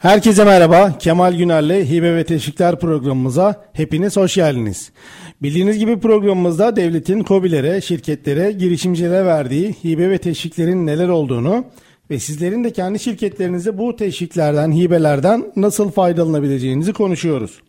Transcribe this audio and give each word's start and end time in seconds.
Herkese 0.00 0.44
merhaba. 0.44 0.98
Kemal 0.98 1.34
Güner'le 1.34 1.84
Hibe 1.90 2.16
ve 2.16 2.24
Teşvikler 2.24 2.80
programımıza 2.80 3.64
hepiniz 3.72 4.16
hoş 4.16 4.34
geldiniz. 4.34 4.92
Bildiğiniz 5.42 5.78
gibi 5.78 6.00
programımızda 6.00 6.76
devletin 6.76 7.24
COBİ'lere, 7.24 7.80
şirketlere, 7.80 8.52
girişimcilere 8.52 9.26
verdiği 9.26 9.72
hibe 9.84 10.10
ve 10.10 10.18
teşviklerin 10.18 10.86
neler 10.86 11.08
olduğunu 11.08 11.64
ve 12.10 12.18
sizlerin 12.18 12.64
de 12.64 12.72
kendi 12.72 12.98
şirketlerinizde 12.98 13.78
bu 13.78 13.96
teşviklerden, 13.96 14.72
hibelerden 14.72 15.52
nasıl 15.56 15.90
faydalanabileceğinizi 15.90 16.92
konuşuyoruz. 16.92 17.60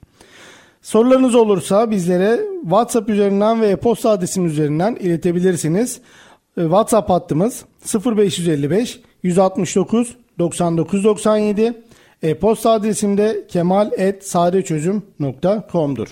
Sorularınız 0.81 1.35
olursa 1.35 1.91
bizlere 1.91 2.39
WhatsApp 2.61 3.09
üzerinden 3.09 3.61
ve 3.61 3.67
e-posta 3.67 4.09
adresimiz 4.09 4.51
üzerinden 4.51 4.95
iletebilirsiniz. 4.95 5.99
E, 6.57 6.61
WhatsApp 6.61 7.09
hattımız 7.09 7.65
0555 8.05 8.99
169 9.23 10.15
99 10.39 11.03
97 11.03 11.73
e-posta 12.23 12.71
adresim 12.71 13.17
de 13.17 13.45
kemal.sadeçözüm.com'dur. 13.47 16.07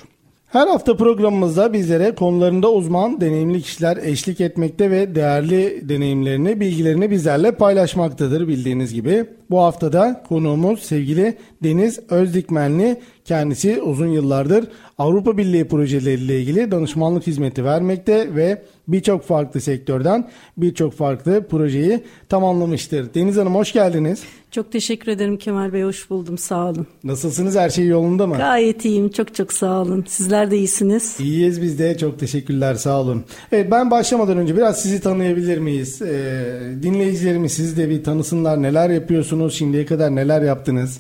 Her 0.47 0.67
hafta 0.67 0.97
programımızda 0.97 1.73
bizlere 1.73 2.15
konularında 2.15 2.71
uzman, 2.71 3.21
deneyimli 3.21 3.61
kişiler 3.61 3.97
eşlik 3.97 4.41
etmekte 4.41 4.91
ve 4.91 5.15
değerli 5.15 5.89
deneyimlerini, 5.89 6.59
bilgilerini 6.59 7.11
bizlerle 7.11 7.51
paylaşmaktadır 7.51 8.47
bildiğiniz 8.47 8.93
gibi. 8.93 9.25
Bu 9.49 9.59
haftada 9.59 10.23
konuğumuz 10.27 10.79
sevgili 10.79 11.37
Deniz 11.63 11.99
Özdikmenli. 12.09 13.01
Kendisi 13.25 13.81
uzun 13.81 14.07
yıllardır 14.07 14.67
Avrupa 14.99 15.37
Birliği 15.37 15.67
projeleriyle 15.67 16.39
ilgili 16.39 16.71
danışmanlık 16.71 17.27
hizmeti 17.27 17.65
vermekte 17.65 18.35
ve 18.35 18.61
birçok 18.87 19.23
farklı 19.23 19.61
sektörden 19.61 20.29
birçok 20.57 20.93
farklı 20.93 21.47
projeyi 21.47 22.03
tamamlamıştır. 22.29 23.13
Deniz 23.13 23.37
Hanım 23.37 23.55
hoş 23.55 23.73
geldiniz. 23.73 24.23
Çok 24.51 24.71
teşekkür 24.71 25.11
ederim 25.11 25.37
Kemal 25.37 25.73
Bey. 25.73 25.83
Hoş 25.83 26.09
buldum. 26.09 26.37
Sağ 26.37 26.65
olun. 26.69 26.87
Nasılsınız? 27.03 27.55
Her 27.55 27.69
şey 27.69 27.87
yolunda 27.87 28.27
mı? 28.27 28.37
Gayet 28.37 28.85
iyiyim. 28.85 29.09
Çok 29.09 29.35
çok 29.35 29.53
sağ 29.53 29.81
olun. 29.81 30.05
Sizler 30.07 30.51
de 30.51 30.57
iyisiniz. 30.57 31.19
İyiyiz 31.19 31.61
biz 31.61 31.79
de. 31.79 31.97
Çok 31.97 32.19
teşekkürler. 32.19 32.75
Sağ 32.75 33.01
olun. 33.01 33.23
Evet 33.51 33.71
ben 33.71 33.91
başlamadan 33.91 34.37
önce 34.37 34.57
biraz 34.57 34.81
sizi 34.81 35.01
tanıyabilir 35.01 35.57
miyiz? 35.57 36.01
Ee, 36.01 36.59
dinleyicilerimiz 36.83 37.51
sizi 37.53 37.77
de 37.77 37.89
bir 37.89 38.03
tanısınlar. 38.03 38.61
Neler 38.61 38.89
yapıyorsunuz? 38.89 39.53
Şimdiye 39.53 39.85
kadar 39.85 40.15
neler 40.15 40.41
yaptınız? 40.41 40.99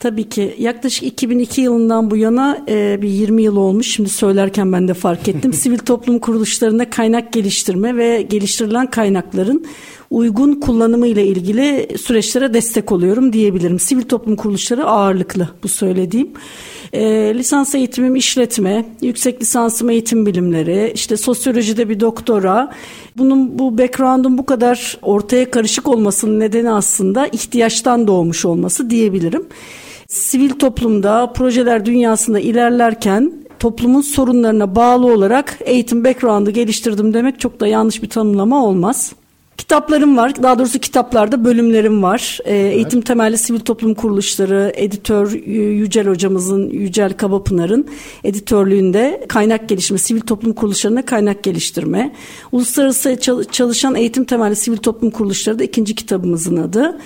Tabii 0.00 0.28
ki 0.28 0.54
yaklaşık 0.58 1.04
2002 1.04 1.60
yılından 1.60 2.10
bu 2.10 2.16
yana 2.16 2.64
e, 2.68 2.98
bir 3.02 3.08
20 3.08 3.42
yıl 3.42 3.56
olmuş. 3.56 3.86
Şimdi 3.86 4.08
söylerken 4.08 4.72
ben 4.72 4.88
de 4.88 4.94
fark 4.94 5.28
ettim. 5.28 5.52
Sivil 5.52 5.78
toplum 5.78 6.18
kuruluşlarında 6.18 6.90
kaynak 6.90 7.32
geliştirme 7.32 7.96
ve 7.96 8.22
geliştirilen 8.22 8.90
kaynakların 8.90 9.66
uygun 10.10 10.60
kullanımı 10.60 11.06
ile 11.06 11.26
ilgili 11.26 11.88
süreçlere 11.98 12.54
destek 12.54 12.92
oluyorum 12.92 13.32
diyebilirim. 13.32 13.78
Sivil 13.78 14.02
toplum 14.02 14.36
kuruluşları 14.36 14.84
ağırlıklı 14.84 15.48
bu 15.62 15.68
söylediğim. 15.68 16.30
E, 16.92 17.34
lisans 17.34 17.74
eğitimim 17.74 18.16
işletme, 18.16 18.84
yüksek 19.02 19.42
lisansım 19.42 19.90
eğitim 19.90 20.26
bilimleri, 20.26 20.92
işte 20.94 21.16
sosyolojide 21.16 21.88
bir 21.88 22.00
doktora. 22.00 22.72
Bunun 23.16 23.58
bu 23.58 23.78
background'un 23.78 24.38
bu 24.38 24.46
kadar 24.46 24.98
ortaya 25.02 25.50
karışık 25.50 25.88
olmasının 25.88 26.40
nedeni 26.40 26.70
aslında 26.70 27.26
ihtiyaçtan 27.26 28.06
doğmuş 28.06 28.44
olması 28.44 28.90
diyebilirim. 28.90 29.46
Sivil 30.08 30.50
toplumda, 30.50 31.32
projeler 31.32 31.86
dünyasında 31.86 32.40
ilerlerken 32.40 33.32
toplumun 33.58 34.00
sorunlarına 34.00 34.76
bağlı 34.76 35.06
olarak 35.06 35.58
eğitim 35.60 36.04
background'ı 36.04 36.50
geliştirdim 36.50 37.14
demek 37.14 37.40
çok 37.40 37.60
da 37.60 37.66
yanlış 37.66 38.02
bir 38.02 38.08
tanımlama 38.08 38.64
olmaz. 38.64 39.12
Kitaplarım 39.56 40.16
var. 40.16 40.42
Daha 40.42 40.58
doğrusu 40.58 40.78
kitaplarda 40.78 41.44
bölümlerim 41.44 42.02
var. 42.02 42.38
Ee, 42.44 42.56
evet. 42.56 42.74
Eğitim 42.74 43.00
temelli 43.00 43.38
sivil 43.38 43.60
toplum 43.60 43.94
kuruluşları, 43.94 44.72
editör 44.76 45.32
Yücel 45.52 46.06
hocamızın, 46.06 46.70
Yücel 46.70 47.12
Kabapınar'ın 47.12 47.86
editörlüğünde 48.24 49.24
kaynak 49.28 49.68
geliştirme, 49.68 49.98
sivil 49.98 50.20
toplum 50.20 50.52
kuruluşlarına 50.52 51.04
kaynak 51.04 51.42
geliştirme. 51.42 52.12
Uluslararası 52.52 53.18
çalışan 53.52 53.94
eğitim 53.94 54.24
temelli 54.24 54.56
sivil 54.56 54.76
toplum 54.76 55.10
kuruluşları 55.10 55.58
da 55.58 55.64
ikinci 55.64 55.94
kitabımızın 55.94 56.56
adı. 56.56 56.98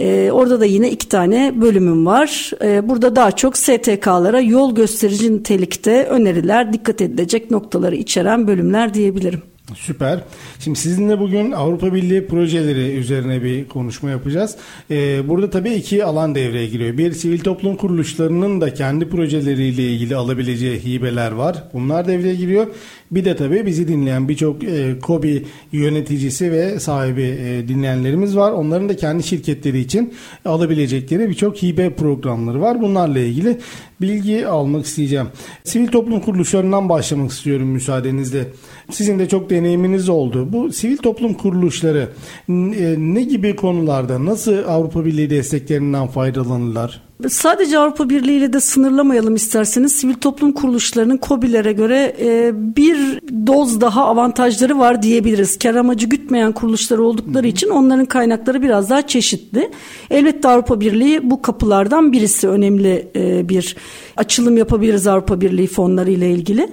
Ee, 0.00 0.30
orada 0.32 0.60
da 0.60 0.64
yine 0.64 0.90
iki 0.90 1.08
tane 1.08 1.52
bölümüm 1.60 2.06
var. 2.06 2.50
Ee, 2.62 2.88
burada 2.88 3.16
daha 3.16 3.32
çok 3.32 3.56
STK'lara 3.56 4.40
yol 4.40 4.74
gösterici 4.74 5.32
nitelikte 5.34 6.04
öneriler, 6.04 6.72
dikkat 6.72 7.00
edilecek 7.00 7.50
noktaları 7.50 7.96
içeren 7.96 8.46
bölümler 8.48 8.94
diyebilirim. 8.94 9.42
Süper. 9.74 10.20
Şimdi 10.58 10.78
sizinle 10.78 11.20
bugün 11.20 11.52
Avrupa 11.52 11.94
Birliği 11.94 12.26
projeleri 12.26 12.96
üzerine 12.96 13.42
bir 13.42 13.68
konuşma 13.68 14.10
yapacağız. 14.10 14.56
Ee, 14.90 15.28
burada 15.28 15.50
tabii 15.50 15.70
iki 15.70 16.04
alan 16.04 16.34
devreye 16.34 16.66
giriyor. 16.66 16.98
Bir 16.98 17.12
sivil 17.12 17.40
toplum 17.40 17.76
kuruluşlarının 17.76 18.60
da 18.60 18.74
kendi 18.74 19.08
projeleriyle 19.08 19.82
ilgili 19.82 20.16
alabileceği 20.16 20.84
hibeler 20.84 21.32
var. 21.32 21.64
Bunlar 21.72 22.08
devreye 22.08 22.34
giriyor. 22.34 22.66
Bir 23.10 23.24
de 23.24 23.36
tabii 23.36 23.66
bizi 23.66 23.88
dinleyen 23.88 24.28
birçok 24.28 24.64
e, 24.64 24.98
KOBİ 25.02 25.46
yöneticisi 25.72 26.52
ve 26.52 26.80
sahibi 26.80 27.22
e, 27.22 27.68
dinleyenlerimiz 27.68 28.36
var. 28.36 28.52
Onların 28.52 28.88
da 28.88 28.96
kendi 28.96 29.22
şirketleri 29.22 29.78
için 29.78 30.14
alabilecekleri 30.44 31.28
birçok 31.28 31.62
hibe 31.62 31.90
programları 31.90 32.60
var. 32.60 32.82
Bunlarla 32.82 33.18
ilgili 33.18 33.58
bilgi 34.00 34.46
almak 34.46 34.86
isteyeceğim. 34.86 35.26
Sivil 35.64 35.88
toplum 35.88 36.20
kuruluşlarından 36.20 36.88
başlamak 36.88 37.30
istiyorum 37.30 37.68
müsaadenizle. 37.68 38.46
Sizin 38.90 39.18
de 39.18 39.28
çok 39.28 39.50
deneyiminiz 39.60 40.08
oldu. 40.08 40.48
Bu 40.52 40.72
sivil 40.72 40.96
toplum 40.96 41.34
kuruluşları 41.34 42.08
e, 42.48 42.94
ne 42.98 43.22
gibi 43.22 43.56
konularda 43.56 44.24
nasıl 44.24 44.54
Avrupa 44.68 45.04
Birliği 45.04 45.30
desteklerinden 45.30 46.06
faydalanırlar? 46.06 47.00
Sadece 47.28 47.78
Avrupa 47.78 48.10
Birliği 48.10 48.38
ile 48.38 48.52
de 48.52 48.60
sınırlamayalım 48.60 49.34
isterseniz. 49.34 49.92
Sivil 49.92 50.14
toplum 50.14 50.52
kuruluşlarının 50.52 51.20
COBİ'lere 51.22 51.72
göre 51.72 52.16
e, 52.20 52.50
bir 52.76 53.20
doz 53.46 53.80
daha 53.80 54.04
avantajları 54.04 54.78
var 54.78 55.02
diyebiliriz. 55.02 55.58
Kar 55.58 55.74
amacı 55.74 56.06
gütmeyen 56.06 56.52
kuruluşlar 56.52 56.98
oldukları 56.98 57.46
için 57.46 57.68
onların 57.68 58.04
kaynakları 58.04 58.62
biraz 58.62 58.90
daha 58.90 59.06
çeşitli. 59.06 59.70
Elbette 60.10 60.48
Avrupa 60.48 60.80
Birliği 60.80 61.30
bu 61.30 61.42
kapılardan 61.42 62.12
birisi 62.12 62.48
önemli 62.48 63.08
e, 63.16 63.48
bir 63.48 63.76
açılım 64.16 64.56
yapabiliriz 64.56 65.06
Avrupa 65.06 65.40
Birliği 65.40 65.66
fonları 65.66 66.10
ile 66.10 66.30
ilgili. 66.30 66.68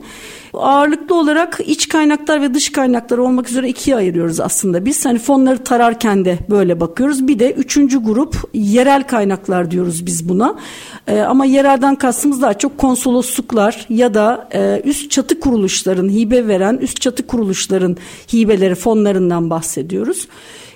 Ağırlıklı 0.59 1.15
olarak 1.15 1.59
iç 1.65 1.87
kaynaklar 1.89 2.41
ve 2.41 2.53
dış 2.53 2.71
kaynaklar 2.71 3.17
olmak 3.17 3.49
üzere 3.49 3.69
ikiye 3.69 3.95
ayırıyoruz 3.95 4.39
aslında 4.39 4.85
biz. 4.85 5.05
Hani 5.05 5.19
fonları 5.19 5.63
tararken 5.63 6.25
de 6.25 6.37
böyle 6.49 6.79
bakıyoruz. 6.79 7.27
Bir 7.27 7.39
de 7.39 7.51
üçüncü 7.51 8.03
grup 8.03 8.35
yerel 8.53 9.07
kaynaklar 9.07 9.71
diyoruz 9.71 10.05
biz 10.05 10.29
buna. 10.29 10.55
Ee, 11.07 11.19
ama 11.19 11.45
yerelden 11.45 11.95
kastımız 11.95 12.41
daha 12.41 12.53
çok 12.53 12.77
konsolosluklar 12.77 13.85
ya 13.89 14.13
da 14.13 14.47
e, 14.53 14.81
üst 14.85 15.11
çatı 15.11 15.39
kuruluşların 15.39 16.09
hibe 16.09 16.47
veren 16.47 16.77
üst 16.77 17.01
çatı 17.01 17.27
kuruluşların 17.27 17.97
hibeleri 18.33 18.75
fonlarından 18.75 19.49
bahsediyoruz. 19.49 20.27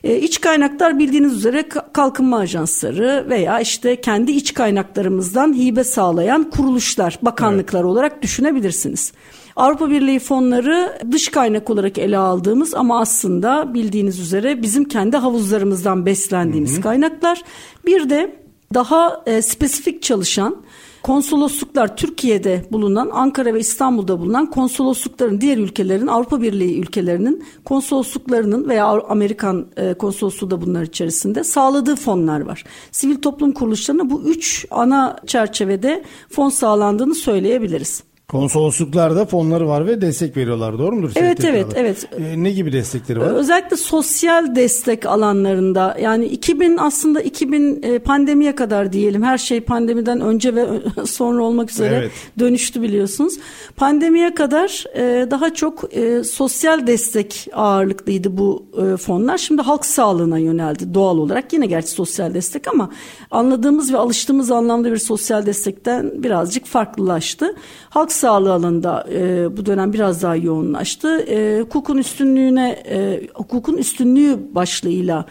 E, 0.03 0.17
iç 0.17 0.41
kaynaklar 0.41 0.99
bildiğiniz 0.99 1.33
üzere 1.33 1.63
kalkınma 1.93 2.37
ajansları 2.37 3.25
veya 3.29 3.59
işte 3.59 4.01
kendi 4.01 4.31
iç 4.31 4.53
kaynaklarımızdan 4.53 5.53
hibe 5.53 5.83
sağlayan 5.83 6.49
kuruluşlar, 6.49 7.19
bakanlıklar 7.21 7.79
evet. 7.79 7.89
olarak 7.89 8.21
düşünebilirsiniz. 8.21 9.13
Avrupa 9.55 9.89
Birliği 9.89 10.19
fonları 10.19 10.99
dış 11.11 11.29
kaynak 11.29 11.69
olarak 11.69 11.97
ele 11.97 12.17
aldığımız 12.17 12.73
ama 12.73 12.99
aslında 12.99 13.73
bildiğiniz 13.73 14.19
üzere 14.19 14.61
bizim 14.61 14.83
kendi 14.85 15.17
havuzlarımızdan 15.17 16.05
beslendiğimiz 16.05 16.73
hı 16.73 16.77
hı. 16.77 16.81
kaynaklar. 16.81 17.43
Bir 17.85 18.09
de 18.09 18.35
daha 18.73 19.23
e, 19.25 19.41
spesifik 19.41 20.01
çalışan 20.01 20.57
konsolosluklar 21.03 21.97
Türkiye'de 21.97 22.65
bulunan 22.71 23.09
Ankara 23.13 23.53
ve 23.53 23.59
İstanbul'da 23.59 24.19
bulunan 24.19 24.49
konsoloslukların 24.49 25.41
diğer 25.41 25.57
ülkelerin 25.57 26.07
Avrupa 26.07 26.41
Birliği 26.41 26.79
ülkelerinin 26.79 27.43
konsolosluklarının 27.65 28.69
veya 28.69 28.85
Amerikan 28.85 29.67
e, 29.77 29.93
konsolosluğu 29.93 30.51
da 30.51 30.61
bunlar 30.61 30.83
içerisinde 30.83 31.43
sağladığı 31.43 31.95
fonlar 31.95 32.41
var. 32.41 32.63
Sivil 32.91 33.21
toplum 33.21 33.51
kuruluşlarına 33.51 34.09
bu 34.09 34.23
üç 34.23 34.65
ana 34.71 35.17
çerçevede 35.27 36.03
fon 36.29 36.49
sağlandığını 36.49 37.15
söyleyebiliriz. 37.15 38.03
Konsolosluklarda 38.31 39.25
fonları 39.25 39.67
var 39.67 39.87
ve 39.87 40.01
destek 40.01 40.37
veriyorlar 40.37 40.79
doğru 40.79 40.95
mudur? 40.95 41.11
Evet 41.15 41.45
evet 41.45 41.67
evet. 41.75 42.09
Ee, 42.17 42.43
ne 42.43 42.51
gibi 42.51 42.73
destekleri 42.73 43.19
var? 43.19 43.27
Özellikle 43.27 43.77
sosyal 43.77 44.55
destek 44.55 45.05
alanlarında 45.05 45.97
yani 46.01 46.25
2000 46.25 46.77
aslında 46.77 47.21
2000 47.21 47.83
e, 47.83 47.99
pandemiye 47.99 48.55
kadar 48.55 48.93
diyelim 48.93 49.23
her 49.23 49.37
şey 49.37 49.61
pandemiden 49.61 50.21
önce 50.21 50.55
ve 50.55 50.67
sonra 51.05 51.43
olmak 51.43 51.71
üzere 51.71 51.95
Evet. 51.95 52.11
dönüştü 52.39 52.81
biliyorsunuz. 52.81 53.33
Pandemiye 53.75 54.35
kadar 54.35 54.85
e, 54.95 55.31
daha 55.31 55.53
çok 55.53 55.97
e, 55.97 56.23
sosyal 56.23 56.87
destek 56.87 57.47
ağırlıklıydı 57.53 58.37
bu 58.37 58.65
e, 58.81 58.97
fonlar. 58.97 59.37
Şimdi 59.37 59.61
halk 59.61 59.85
sağlığına 59.85 60.37
yöneldi 60.37 60.93
doğal 60.93 61.17
olarak. 61.17 61.53
Yine 61.53 61.65
gerçi 61.65 61.89
sosyal 61.89 62.33
destek 62.33 62.67
ama 62.67 62.89
anladığımız 63.31 63.93
ve 63.93 63.97
alıştığımız 63.97 64.51
anlamda 64.51 64.91
bir 64.91 64.97
sosyal 64.97 65.45
destekten 65.45 66.23
birazcık 66.23 66.65
farklılaştı. 66.65 67.55
Halk 67.89 68.11
sağlığı 68.21 68.53
alanında 68.53 69.07
e, 69.13 69.57
bu 69.57 69.65
dönem 69.65 69.93
biraz 69.93 70.23
daha 70.23 70.35
yoğunlaştı. 70.35 71.19
E, 71.19 71.61
hukukun 71.61 71.97
üstünlüğüne 71.97 72.69
e, 72.71 73.27
hukukun 73.33 73.77
üstünlüğü 73.77 74.55
başlığıyla 74.55 75.25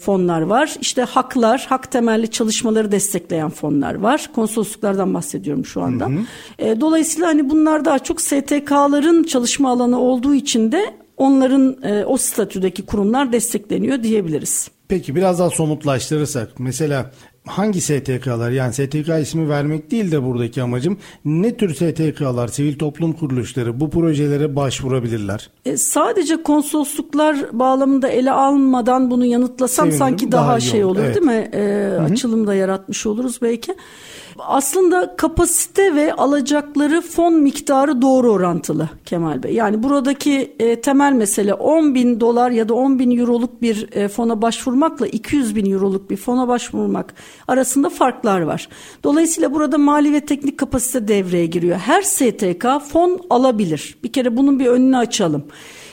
fonlar 0.00 0.40
var. 0.40 0.76
İşte 0.80 1.02
haklar, 1.02 1.66
hak 1.68 1.92
temelli 1.92 2.30
çalışmaları 2.30 2.92
destekleyen 2.92 3.50
fonlar 3.50 3.94
var. 3.94 4.30
Konsolosluklardan 4.34 5.14
bahsediyorum 5.14 5.64
şu 5.64 5.82
anda. 5.82 6.10
E, 6.58 6.80
dolayısıyla 6.80 7.28
hani 7.28 7.50
bunlar 7.50 7.84
daha 7.84 7.98
çok 7.98 8.20
STK'ların 8.20 9.24
çalışma 9.24 9.70
alanı 9.70 10.00
olduğu 10.00 10.34
için 10.34 10.72
de 10.72 10.94
onların 11.16 11.76
e, 11.82 12.04
o 12.04 12.16
statüdeki 12.16 12.86
kurumlar 12.86 13.32
destekleniyor 13.32 14.02
diyebiliriz. 14.02 14.70
Peki 14.88 15.14
biraz 15.14 15.38
daha 15.38 15.50
somutlaştırırsak 15.50 16.50
mesela 16.58 17.10
hangi 17.46 17.80
STK'lar 17.80 18.50
yani 18.50 18.72
STK 18.72 19.08
ismi 19.22 19.48
vermek 19.48 19.90
değil 19.90 20.12
de 20.12 20.22
buradaki 20.22 20.62
amacım 20.62 20.98
ne 21.24 21.56
tür 21.56 21.74
STK'lar, 21.74 22.48
sivil 22.48 22.78
toplum 22.78 23.12
kuruluşları 23.12 23.80
bu 23.80 23.90
projelere 23.90 24.56
başvurabilirler? 24.56 25.50
E, 25.64 25.76
sadece 25.76 26.42
konsolosluklar 26.42 27.36
bağlamında 27.52 28.08
ele 28.08 28.30
almadan 28.30 29.10
bunu 29.10 29.24
yanıtlasam 29.24 29.86
Sevinirim, 29.86 29.98
sanki 29.98 30.32
daha, 30.32 30.48
daha 30.48 30.60
şey 30.60 30.84
olur. 30.84 30.96
olur 30.96 31.04
Evet. 31.04 31.14
değil 31.14 31.26
mi? 31.26 31.50
E, 31.52 31.88
açılım 32.12 32.46
da 32.46 32.54
yaratmış 32.54 33.06
oluruz 33.06 33.38
belki. 33.42 33.74
Aslında 34.38 35.16
kapasite 35.16 35.94
ve 35.94 36.14
alacakları 36.14 37.00
fon 37.00 37.34
miktarı 37.34 38.02
doğru 38.02 38.32
orantılı 38.32 38.88
Kemal 39.04 39.42
Bey. 39.42 39.54
Yani 39.54 39.82
buradaki 39.82 40.54
e, 40.58 40.80
temel 40.80 41.12
mesele 41.12 41.54
10 41.54 41.94
bin 41.94 42.20
dolar 42.20 42.50
ya 42.50 42.68
da 42.68 42.74
10 42.74 42.98
bin 42.98 43.18
euroluk 43.18 43.62
bir 43.62 43.92
e, 43.92 44.08
fona 44.08 44.42
başvurmakla 44.42 45.06
200 45.06 45.56
bin 45.56 45.72
euroluk 45.72 46.10
bir 46.10 46.16
fona 46.16 46.48
başvurmak 46.48 47.14
arasında 47.48 47.88
farklar 47.88 48.40
var. 48.40 48.68
Dolayısıyla 49.04 49.54
burada 49.54 49.78
mali 49.78 50.12
ve 50.12 50.20
teknik 50.20 50.58
kapasite 50.58 51.08
devreye 51.08 51.46
giriyor. 51.46 51.76
Her 51.76 52.02
STK 52.02 52.66
fon 52.92 53.20
alabilir. 53.30 53.98
Bir 54.04 54.12
kere 54.12 54.36
bunun 54.36 54.60
bir 54.60 54.66
önünü 54.66 54.96
açalım. 54.96 55.44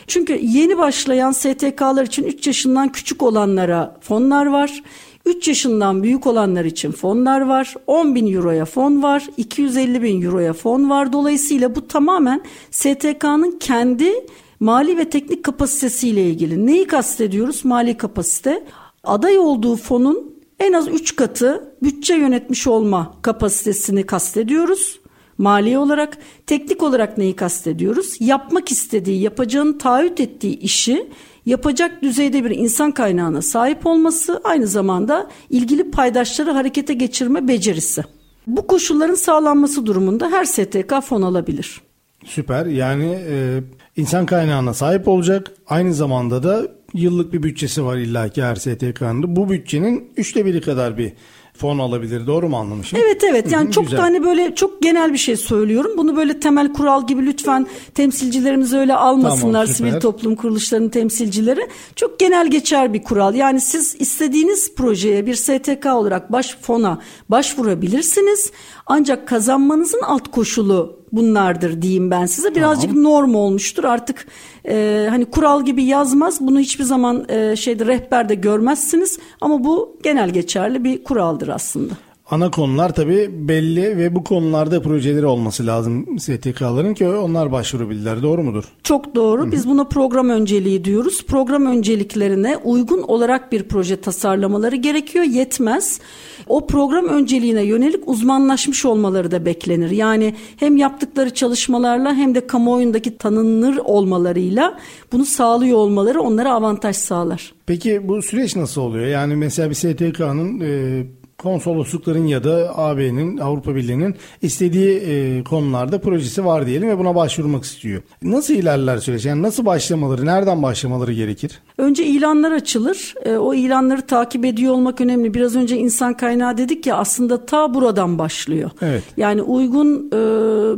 Çünkü 0.07 0.39
yeni 0.41 0.77
başlayan 0.77 1.31
STK'lar 1.31 2.03
için 2.03 2.23
3 2.23 2.47
yaşından 2.47 2.89
küçük 2.89 3.23
olanlara 3.23 3.97
fonlar 4.01 4.45
var. 4.45 4.83
3 5.25 5.47
yaşından 5.47 6.03
büyük 6.03 6.27
olanlar 6.27 6.65
için 6.65 6.91
fonlar 6.91 7.41
var. 7.41 7.75
10 7.87 8.15
bin 8.15 8.33
euroya 8.33 8.65
fon 8.65 9.03
var. 9.03 9.27
250 9.37 10.03
bin 10.03 10.21
euroya 10.21 10.53
fon 10.53 10.89
var. 10.89 11.13
Dolayısıyla 11.13 11.75
bu 11.75 11.87
tamamen 11.87 12.41
STK'nın 12.71 13.59
kendi 13.59 14.13
mali 14.59 14.97
ve 14.97 15.09
teknik 15.09 15.43
kapasitesiyle 15.43 16.29
ilgili. 16.29 16.65
Neyi 16.65 16.87
kastediyoruz? 16.87 17.65
Mali 17.65 17.97
kapasite. 17.97 18.63
Aday 19.03 19.37
olduğu 19.37 19.75
fonun 19.75 20.33
en 20.59 20.73
az 20.73 20.87
3 20.87 21.15
katı 21.15 21.75
bütçe 21.83 22.15
yönetmiş 22.15 22.67
olma 22.67 23.17
kapasitesini 23.21 24.05
kastediyoruz. 24.05 24.99
Mali 25.37 25.77
olarak, 25.77 26.17
teknik 26.47 26.83
olarak 26.83 27.17
neyi 27.17 27.35
kastediyoruz? 27.35 28.17
Yapmak 28.19 28.71
istediği, 28.71 29.21
yapacağını 29.21 29.77
taahhüt 29.77 30.19
ettiği 30.19 30.59
işi 30.59 31.09
yapacak 31.45 32.01
düzeyde 32.01 32.45
bir 32.45 32.51
insan 32.51 32.91
kaynağına 32.91 33.41
sahip 33.41 33.87
olması, 33.87 34.41
aynı 34.43 34.67
zamanda 34.67 35.29
ilgili 35.49 35.91
paydaşları 35.91 36.51
harekete 36.51 36.93
geçirme 36.93 37.47
becerisi. 37.47 38.03
Bu 38.47 38.67
koşulların 38.67 39.15
sağlanması 39.15 39.85
durumunda 39.85 40.31
her 40.31 40.45
STK 40.45 40.93
fon 41.03 41.21
alabilir. 41.21 41.81
Süper 42.25 42.65
yani 42.65 43.19
e, 43.29 43.59
insan 43.97 44.25
kaynağına 44.25 44.73
sahip 44.73 45.07
olacak 45.07 45.51
aynı 45.67 45.93
zamanda 45.93 46.43
da 46.43 46.67
yıllık 46.93 47.33
bir 47.33 47.43
bütçesi 47.43 47.85
var 47.85 47.97
illaki 47.97 48.43
her 48.43 48.55
STK'nın 48.55 49.35
bu 49.35 49.49
bütçenin 49.49 50.11
üçte 50.17 50.45
biri 50.45 50.61
kadar 50.61 50.97
bir 50.97 51.13
fon 51.57 51.79
alabilir 51.79 52.27
doğru 52.27 52.49
mu 52.49 52.57
anlamışım? 52.57 52.99
Evet 53.03 53.23
evet 53.23 53.51
yani 53.51 53.67
Hı 53.67 53.71
çok 53.71 53.83
güzel. 53.83 53.97
da 53.97 54.03
hani 54.03 54.23
böyle 54.23 54.55
çok 54.55 54.81
genel 54.81 55.13
bir 55.13 55.17
şey 55.17 55.37
söylüyorum. 55.37 55.91
Bunu 55.97 56.15
böyle 56.15 56.39
temel 56.39 56.73
kural 56.73 57.07
gibi 57.07 57.25
lütfen 57.25 57.67
temsilcilerimiz 57.93 58.73
öyle 58.73 58.95
almasınlar 58.95 59.65
Tamam, 59.65 59.67
süper. 59.75 59.89
sivil 59.89 60.01
toplum 60.01 60.35
kuruluşlarının 60.35 60.89
temsilcileri. 60.89 61.67
Çok 61.95 62.19
genel 62.19 62.47
geçer 62.51 62.93
bir 62.93 63.03
kural. 63.03 63.35
Yani 63.35 63.61
siz 63.61 63.95
istediğiniz 63.99 64.75
projeye 64.75 65.25
bir 65.25 65.35
STK 65.35 65.85
olarak 65.85 66.31
baş 66.31 66.57
fona 66.61 66.99
başvurabilirsiniz. 67.29 68.51
Ancak 68.85 69.27
kazanmanızın 69.27 70.01
alt 70.01 70.31
koşulu 70.31 71.02
bunlardır 71.13 71.81
diyeyim 71.81 72.11
ben 72.11 72.25
size. 72.25 72.55
Birazcık 72.55 72.93
norm 72.93 73.35
olmuştur. 73.35 73.83
Artık 73.83 74.27
e, 74.67 75.07
hani 75.09 75.25
kural 75.25 75.65
gibi 75.65 75.83
yazmaz. 75.83 76.41
Bunu 76.41 76.59
hiçbir 76.59 76.83
zaman 76.83 77.25
e, 77.29 77.55
şeyde 77.55 77.85
rehberde 77.85 78.35
görmezsiniz. 78.35 79.19
Ama 79.41 79.63
bu 79.63 79.97
genel 80.03 80.29
geçerli 80.29 80.83
bir 80.83 81.03
kuraldır 81.03 81.47
aslında. 81.47 81.93
Ana 82.33 82.51
konular 82.51 82.95
tabii 82.95 83.29
belli 83.33 83.97
ve 83.97 84.15
bu 84.15 84.23
konularda 84.23 84.81
projeleri 84.81 85.25
olması 85.25 85.67
lazım 85.67 86.19
STK'ların 86.19 86.93
ki 86.93 87.07
onlar 87.07 87.51
başvurabilirler 87.51 88.23
doğru 88.23 88.43
mudur? 88.43 88.63
Çok 88.83 89.15
doğru. 89.15 89.51
Biz 89.51 89.67
buna 89.67 89.83
program 89.83 90.29
önceliği 90.29 90.85
diyoruz. 90.85 91.25
Program 91.25 91.65
önceliklerine 91.65 92.57
uygun 92.57 93.01
olarak 93.01 93.51
bir 93.51 93.63
proje 93.63 94.01
tasarlamaları 94.01 94.75
gerekiyor. 94.75 95.25
Yetmez. 95.25 95.99
O 96.47 96.67
program 96.67 97.05
önceliğine 97.05 97.63
yönelik 97.63 98.07
uzmanlaşmış 98.07 98.85
olmaları 98.85 99.31
da 99.31 99.45
beklenir. 99.45 99.89
Yani 99.89 100.35
hem 100.57 100.77
yaptıkları 100.77 101.33
çalışmalarla 101.33 102.15
hem 102.15 102.35
de 102.35 102.47
kamuoyundaki 102.47 103.17
tanınır 103.17 103.77
olmalarıyla 103.77 104.79
bunu 105.11 105.25
sağlıyor 105.25 105.77
olmaları 105.77 106.21
onlara 106.21 106.53
avantaj 106.53 106.95
sağlar. 106.95 107.53
Peki 107.65 108.07
bu 108.07 108.21
süreç 108.21 108.55
nasıl 108.55 108.81
oluyor? 108.81 109.05
Yani 109.05 109.35
mesela 109.35 109.69
bir 109.69 109.75
STK'nın 109.75 110.59
e, 110.59 111.03
konsoloslukların 111.43 112.27
ya 112.27 112.43
da 112.43 112.77
AB'nin 112.77 113.37
Avrupa 113.37 113.75
Birliği'nin 113.75 114.15
istediği 114.41 114.97
e, 114.97 115.43
konularda 115.43 116.01
projesi 116.01 116.45
var 116.45 116.67
diyelim 116.67 116.89
ve 116.89 116.99
buna 116.99 117.15
başvurmak 117.15 117.63
istiyor. 117.63 118.01
Nasıl 118.21 118.53
ilerler 118.53 118.97
süreç? 118.97 119.25
Yani 119.25 119.41
nasıl 119.41 119.65
başlamaları, 119.65 120.25
nereden 120.25 120.63
başlamaları 120.63 121.13
gerekir? 121.13 121.59
Önce 121.77 122.05
ilanlar 122.05 122.51
açılır. 122.51 123.13
E, 123.25 123.37
o 123.37 123.53
ilanları 123.53 124.01
takip 124.01 124.45
ediyor 124.45 124.73
olmak 124.73 125.01
önemli. 125.01 125.33
Biraz 125.33 125.55
önce 125.55 125.77
insan 125.77 126.17
kaynağı 126.17 126.57
dedik 126.57 126.85
ya 126.85 126.97
aslında 126.97 127.45
ta 127.45 127.73
buradan 127.73 128.19
başlıyor. 128.19 128.71
Evet. 128.81 129.03
Yani 129.17 129.41
uygun 129.41 130.07
e, 130.07 130.19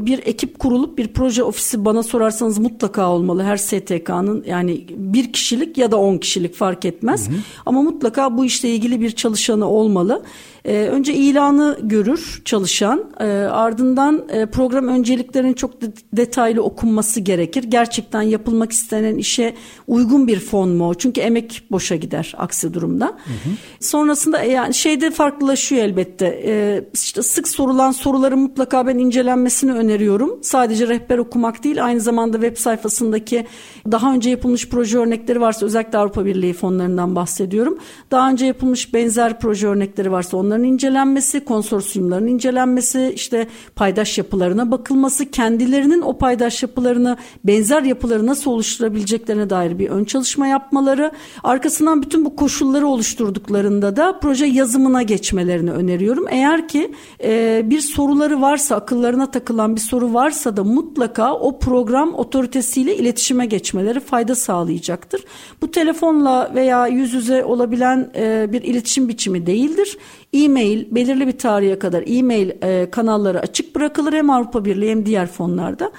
bir 0.05 0.19
ekip 0.25 0.59
kurulup 0.59 0.97
bir 0.97 1.07
proje 1.07 1.43
ofisi 1.43 1.85
bana 1.85 2.03
sorarsanız 2.03 2.57
mutlaka 2.57 3.09
olmalı. 3.09 3.43
Her 3.43 3.57
STK'nın 3.57 4.43
yani 4.47 4.85
bir 4.89 5.33
kişilik 5.33 5.77
ya 5.77 5.91
da 5.91 5.97
on 5.97 6.17
kişilik 6.17 6.55
fark 6.55 6.85
etmez. 6.85 7.29
Ama 7.65 7.81
mutlaka 7.81 8.37
bu 8.37 8.45
işle 8.45 8.69
ilgili 8.69 9.01
bir 9.01 9.11
çalışanı 9.11 9.69
olmalı. 9.69 10.23
E, 10.65 10.73
önce 10.73 11.13
ilanı 11.13 11.77
görür 11.81 12.41
çalışan. 12.45 13.03
E, 13.19 13.25
ardından 13.51 14.23
e, 14.29 14.45
program 14.45 14.87
önceliklerinin 14.87 15.53
çok 15.53 15.81
de- 15.81 15.93
detaylı 16.13 16.63
okunması 16.63 17.19
gerekir. 17.19 17.63
Gerçekten 17.63 18.21
yapılmak 18.21 18.71
istenen 18.71 19.15
işe 19.15 19.53
uygun 19.87 20.27
bir 20.27 20.39
fon 20.39 20.69
mu? 20.69 20.93
Çünkü 20.97 21.21
emek 21.21 21.63
boşa 21.71 21.95
gider 21.95 22.33
aksi 22.37 22.73
durumda. 22.73 23.17
Sonrasında 23.79 24.43
e, 24.43 24.51
yani 24.51 24.73
şeyde 24.73 25.11
farklılaşıyor 25.11 25.83
elbette. 25.83 26.41
E, 26.45 26.83
işte 26.93 27.21
sık 27.21 27.47
sorulan 27.47 27.91
soruların 27.91 28.39
mutlaka 28.39 28.87
ben 28.87 28.97
incelenmesini 28.97 29.73
öneriyorum. 29.73 30.39
Sadece 30.41 30.87
rehber 30.87 31.17
okumak 31.17 31.63
değil 31.63 31.85
aynı 31.85 31.99
zamanda 31.99 32.37
web 32.41 32.57
sayfasındaki 32.57 33.45
daha 33.91 34.13
önce 34.13 34.29
yapılmış 34.29 34.69
proje 34.69 34.97
örnekleri 34.97 35.41
varsa 35.41 35.65
özellikle 35.65 35.97
Avrupa 35.97 36.25
Birliği 36.25 36.53
fonlarından 36.53 37.15
bahsediyorum. 37.15 37.77
Daha 38.11 38.31
önce 38.31 38.45
yapılmış 38.45 38.93
benzer 38.93 39.39
proje 39.39 39.67
örnekleri 39.67 40.11
varsa 40.11 40.37
onların 40.55 40.63
incelenmesi, 40.63 41.45
konsorsiyumların 41.45 42.27
incelenmesi, 42.27 43.11
işte 43.15 43.47
paydaş 43.75 44.17
yapılarına 44.17 44.71
bakılması, 44.71 45.31
kendilerinin 45.31 46.01
o 46.01 46.17
paydaş 46.17 46.63
yapılarını 46.63 47.17
benzer 47.43 47.81
yapıları 47.81 48.25
nasıl 48.25 48.51
oluşturabileceklerine 48.51 49.49
dair 49.49 49.79
bir 49.79 49.89
ön 49.89 50.03
çalışma 50.03 50.47
yapmaları, 50.47 51.11
arkasından 51.43 52.01
bütün 52.01 52.25
bu 52.25 52.35
koşulları 52.35 52.87
oluşturduklarında 52.87 53.95
da 53.95 54.19
proje 54.19 54.45
yazımına 54.45 55.01
geçmelerini 55.01 55.71
öneriyorum. 55.71 56.25
Eğer 56.29 56.67
ki 56.67 56.91
e, 57.23 57.61
bir 57.65 57.79
soruları 57.79 58.41
varsa, 58.41 58.75
akıllarına 58.75 59.31
takılan 59.31 59.75
bir 59.75 59.81
soru 59.81 60.13
varsa 60.13 60.57
da 60.57 60.63
mutlaka 60.63 61.33
o 61.33 61.59
program 61.59 62.13
otoritesiyle 62.13 62.97
iletişime 62.97 63.45
geçmeleri 63.45 63.99
fayda 63.99 64.35
sağlayacaktır. 64.35 65.23
Bu 65.61 65.71
telefonla 65.71 66.51
veya 66.55 66.87
yüz 66.87 67.13
yüze 67.13 67.43
olabilen 67.43 68.11
e, 68.15 68.47
bir 68.51 68.61
iletişim 68.61 69.07
biçimi 69.07 69.45
değildir. 69.45 69.97
E-mail 70.43 70.95
belirli 70.95 71.27
bir 71.27 71.37
tarihe 71.37 71.79
kadar 71.79 72.03
e-mail 72.07 72.49
e, 72.63 72.89
kanalları 72.91 73.39
açık 73.39 73.75
bırakılır 73.75 74.13
hem 74.13 74.29
Avrupa 74.29 74.65
Birliği 74.65 74.89
hem 74.89 75.05
diğer 75.05 75.27
fonlarda. 75.27 75.91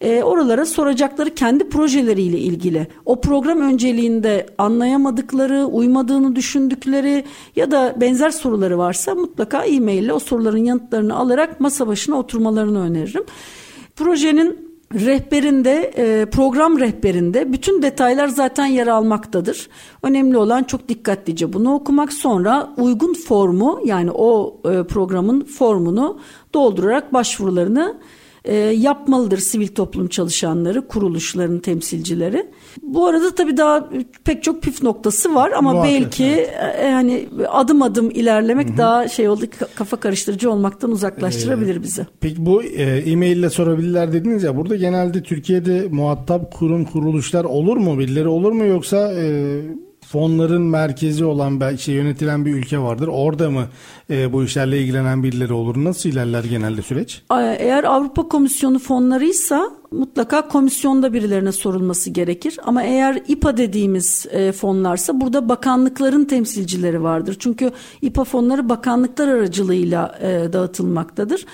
E, 0.00 0.22
oralara 0.22 0.66
soracakları 0.66 1.34
kendi 1.34 1.68
projeleriyle 1.68 2.38
ilgili 2.38 2.86
o 3.06 3.20
program 3.20 3.60
önceliğinde 3.60 4.46
anlayamadıkları, 4.58 5.64
uymadığını 5.64 6.36
düşündükleri 6.36 7.24
ya 7.56 7.70
da 7.70 7.94
benzer 8.00 8.30
soruları 8.30 8.78
varsa 8.78 9.14
mutlaka 9.14 9.64
e-mail 9.64 10.02
ile 10.02 10.12
o 10.12 10.18
soruların 10.18 10.64
yanıtlarını 10.64 11.16
alarak 11.16 11.60
masa 11.60 11.86
başına 11.86 12.16
oturmalarını 12.16 12.80
öneririm. 12.80 13.24
Projenin 13.96 14.71
rehberinde, 14.94 15.92
e, 15.96 16.26
program 16.26 16.80
rehberinde 16.80 17.52
bütün 17.52 17.82
detaylar 17.82 18.28
zaten 18.28 18.66
yer 18.66 18.86
almaktadır. 18.86 19.68
Önemli 20.02 20.36
olan 20.38 20.64
çok 20.64 20.88
dikkatlice 20.88 21.52
bunu 21.52 21.74
okumak 21.74 22.12
sonra 22.12 22.72
uygun 22.76 23.14
formu 23.14 23.80
yani 23.84 24.10
o 24.10 24.60
e, 24.64 24.82
programın 24.82 25.44
formunu 25.44 26.20
doldurarak 26.54 27.12
başvurularını 27.12 27.96
e, 28.44 28.54
yapmalıdır 28.56 29.38
sivil 29.38 29.68
toplum 29.68 30.08
çalışanları, 30.08 30.88
kuruluşların 30.88 31.58
temsilcileri. 31.58 32.50
Bu 32.82 33.06
arada 33.06 33.34
tabii 33.34 33.56
daha 33.56 33.88
pek 34.24 34.42
çok 34.42 34.62
püf 34.62 34.82
noktası 34.82 35.34
var 35.34 35.50
ama 35.50 35.72
Muhakkak, 35.72 35.92
belki 35.92 36.24
evet. 36.24 36.78
e, 36.80 36.90
hani 36.92 37.28
adım 37.48 37.82
adım 37.82 38.10
ilerlemek 38.10 38.68
Hı-hı. 38.68 38.76
daha 38.76 39.08
şey 39.08 39.28
oldu 39.28 39.44
kafa 39.74 39.96
karıştırıcı 39.96 40.50
olmaktan 40.50 40.90
uzaklaştırabilir 40.90 41.76
ee, 41.76 41.82
bizi. 41.82 42.06
Peki 42.20 42.46
bu 42.46 42.62
e, 42.62 42.82
e-mail 42.82 43.36
ile 43.36 43.50
sorabilirler 43.50 44.12
dediniz 44.12 44.42
ya 44.42 44.56
burada 44.56 44.76
genelde 44.76 45.22
Türkiye'de 45.22 45.88
muhatap 45.90 46.52
kurum 46.52 46.84
kuruluşlar 46.84 47.44
olur 47.44 47.76
mu? 47.76 47.98
Birileri 47.98 48.28
olur 48.28 48.52
mu 48.52 48.64
yoksa 48.64 49.12
e, 49.12 49.60
fonların 50.12 50.62
merkezi 50.62 51.24
olan 51.24 51.60
belki 51.60 51.82
şey 51.82 51.94
yönetilen 51.94 52.46
bir 52.46 52.54
ülke 52.54 52.78
vardır. 52.78 53.08
Orada 53.08 53.50
mı 53.50 53.64
e, 54.10 54.32
bu 54.32 54.44
işlerle 54.44 54.80
ilgilenen 54.80 55.22
birileri 55.22 55.52
olur? 55.52 55.84
Nasıl 55.84 56.08
ilerler 56.08 56.44
genelde 56.44 56.82
süreç? 56.82 57.22
Eğer 57.58 57.84
Avrupa 57.84 58.28
Komisyonu 58.28 58.78
fonlarıysa 58.78 59.70
mutlaka 59.90 60.48
komisyonda 60.48 61.12
birilerine 61.12 61.52
sorulması 61.52 62.10
gerekir. 62.10 62.58
Ama 62.64 62.82
eğer 62.82 63.22
İPA 63.28 63.56
dediğimiz 63.56 64.26
e, 64.30 64.52
fonlarsa 64.52 65.20
burada 65.20 65.48
bakanlıkların 65.48 66.24
temsilcileri 66.24 67.02
vardır. 67.02 67.36
Çünkü 67.38 67.70
İPA 68.02 68.24
fonları 68.24 68.68
bakanlıklar 68.68 69.28
aracılığıyla 69.28 70.18
e, 70.22 70.52
dağıtılmaktadır. 70.52 71.46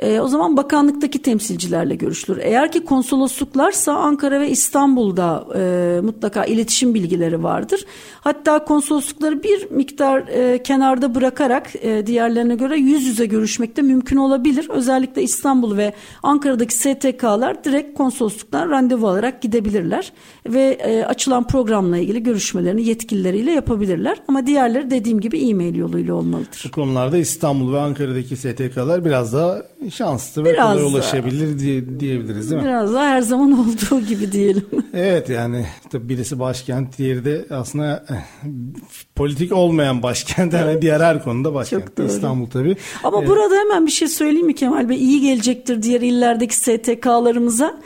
E, 0.00 0.20
o 0.20 0.28
zaman 0.28 0.56
bakanlıktaki 0.56 1.22
temsilcilerle 1.22 1.94
görüşülür. 1.94 2.38
Eğer 2.42 2.72
ki 2.72 2.84
konsolosluklarsa 2.84 3.92
Ankara 3.92 4.40
ve 4.40 4.50
İstanbul'da 4.50 5.46
e, 5.56 6.00
mutlaka 6.00 6.44
iletişim 6.44 6.94
bilgileri 6.94 7.42
vardır. 7.42 7.84
Hatta 8.20 8.64
konsoloslukları 8.64 9.42
bir 9.42 9.70
miktar 9.70 10.28
e, 10.28 10.62
kenarda 10.62 11.14
bırakarak 11.14 11.70
e, 11.82 12.06
diğerlerine 12.06 12.54
göre 12.54 12.76
yüz 12.76 13.04
yüze 13.04 13.26
görüşmek 13.26 13.76
de 13.76 13.82
mümkün 13.82 14.16
olabilir. 14.16 14.68
Özellikle 14.70 15.22
İstanbul 15.22 15.76
ve 15.76 15.92
Ankara'daki 16.22 16.74
STK'lar 16.74 17.64
direkt 17.64 17.98
konsolosluktan 17.98 18.70
randevu 18.70 19.08
alarak 19.08 19.42
gidebilirler 19.42 20.12
ve 20.46 20.62
e, 20.62 21.04
açılan 21.04 21.46
programla 21.46 21.98
ilgili 21.98 22.22
görüşmelerini 22.22 22.84
yetkilileriyle 22.84 23.52
yapabilirler. 23.52 24.22
Ama 24.28 24.46
diğerleri 24.46 24.90
dediğim 24.90 25.20
gibi 25.20 25.38
e-mail 25.38 25.74
yoluyla 25.74 26.14
olmalıdır. 26.14 26.64
Bu 26.66 26.70
konularda 26.70 27.18
İstanbul 27.18 27.72
ve 27.72 27.80
Ankara'daki 27.80 28.36
STK'lar 28.36 29.04
biraz 29.04 29.32
daha 29.32 29.62
şanslı 29.90 30.44
ve 30.44 30.52
biraz 30.52 30.78
kolay 30.78 30.92
ulaşabilir 30.92 31.58
diye, 31.58 32.00
diyebiliriz 32.00 32.50
değil 32.50 32.62
mi? 32.62 32.68
Biraz 32.68 32.94
daha 32.94 33.04
her 33.04 33.20
zaman 33.20 33.52
olduğu 33.60 34.00
gibi 34.00 34.32
diyelim. 34.32 34.66
evet 34.94 35.28
yani 35.28 35.66
tabii 35.90 36.08
birisi 36.08 36.38
başkent, 36.38 36.98
diğeri 36.98 37.24
de 37.24 37.46
aslında 37.50 38.04
eh, 38.10 38.48
politik 39.14 39.52
olmayan 39.52 40.02
başkent. 40.02 40.52
Yani 40.52 40.82
diğer 40.82 41.00
her 41.00 41.24
konuda 41.24 41.54
başkent. 41.54 41.86
Çok 41.86 41.98
doğru. 41.98 42.06
İstanbul 42.06 42.46
tabii. 42.46 42.76
Ama 43.04 43.18
evet. 43.18 43.28
burada 43.28 43.54
hemen 43.54 43.86
bir 43.86 43.92
şey 43.92 44.08
söyleyeyim 44.08 44.46
mi 44.46 44.54
Kemal 44.54 44.88
Bey? 44.88 44.96
İyi 44.96 45.20
gelecektir 45.20 45.82
diğer 45.82 46.00
illerdeki 46.00 46.56
STK'larımıza 46.56 47.80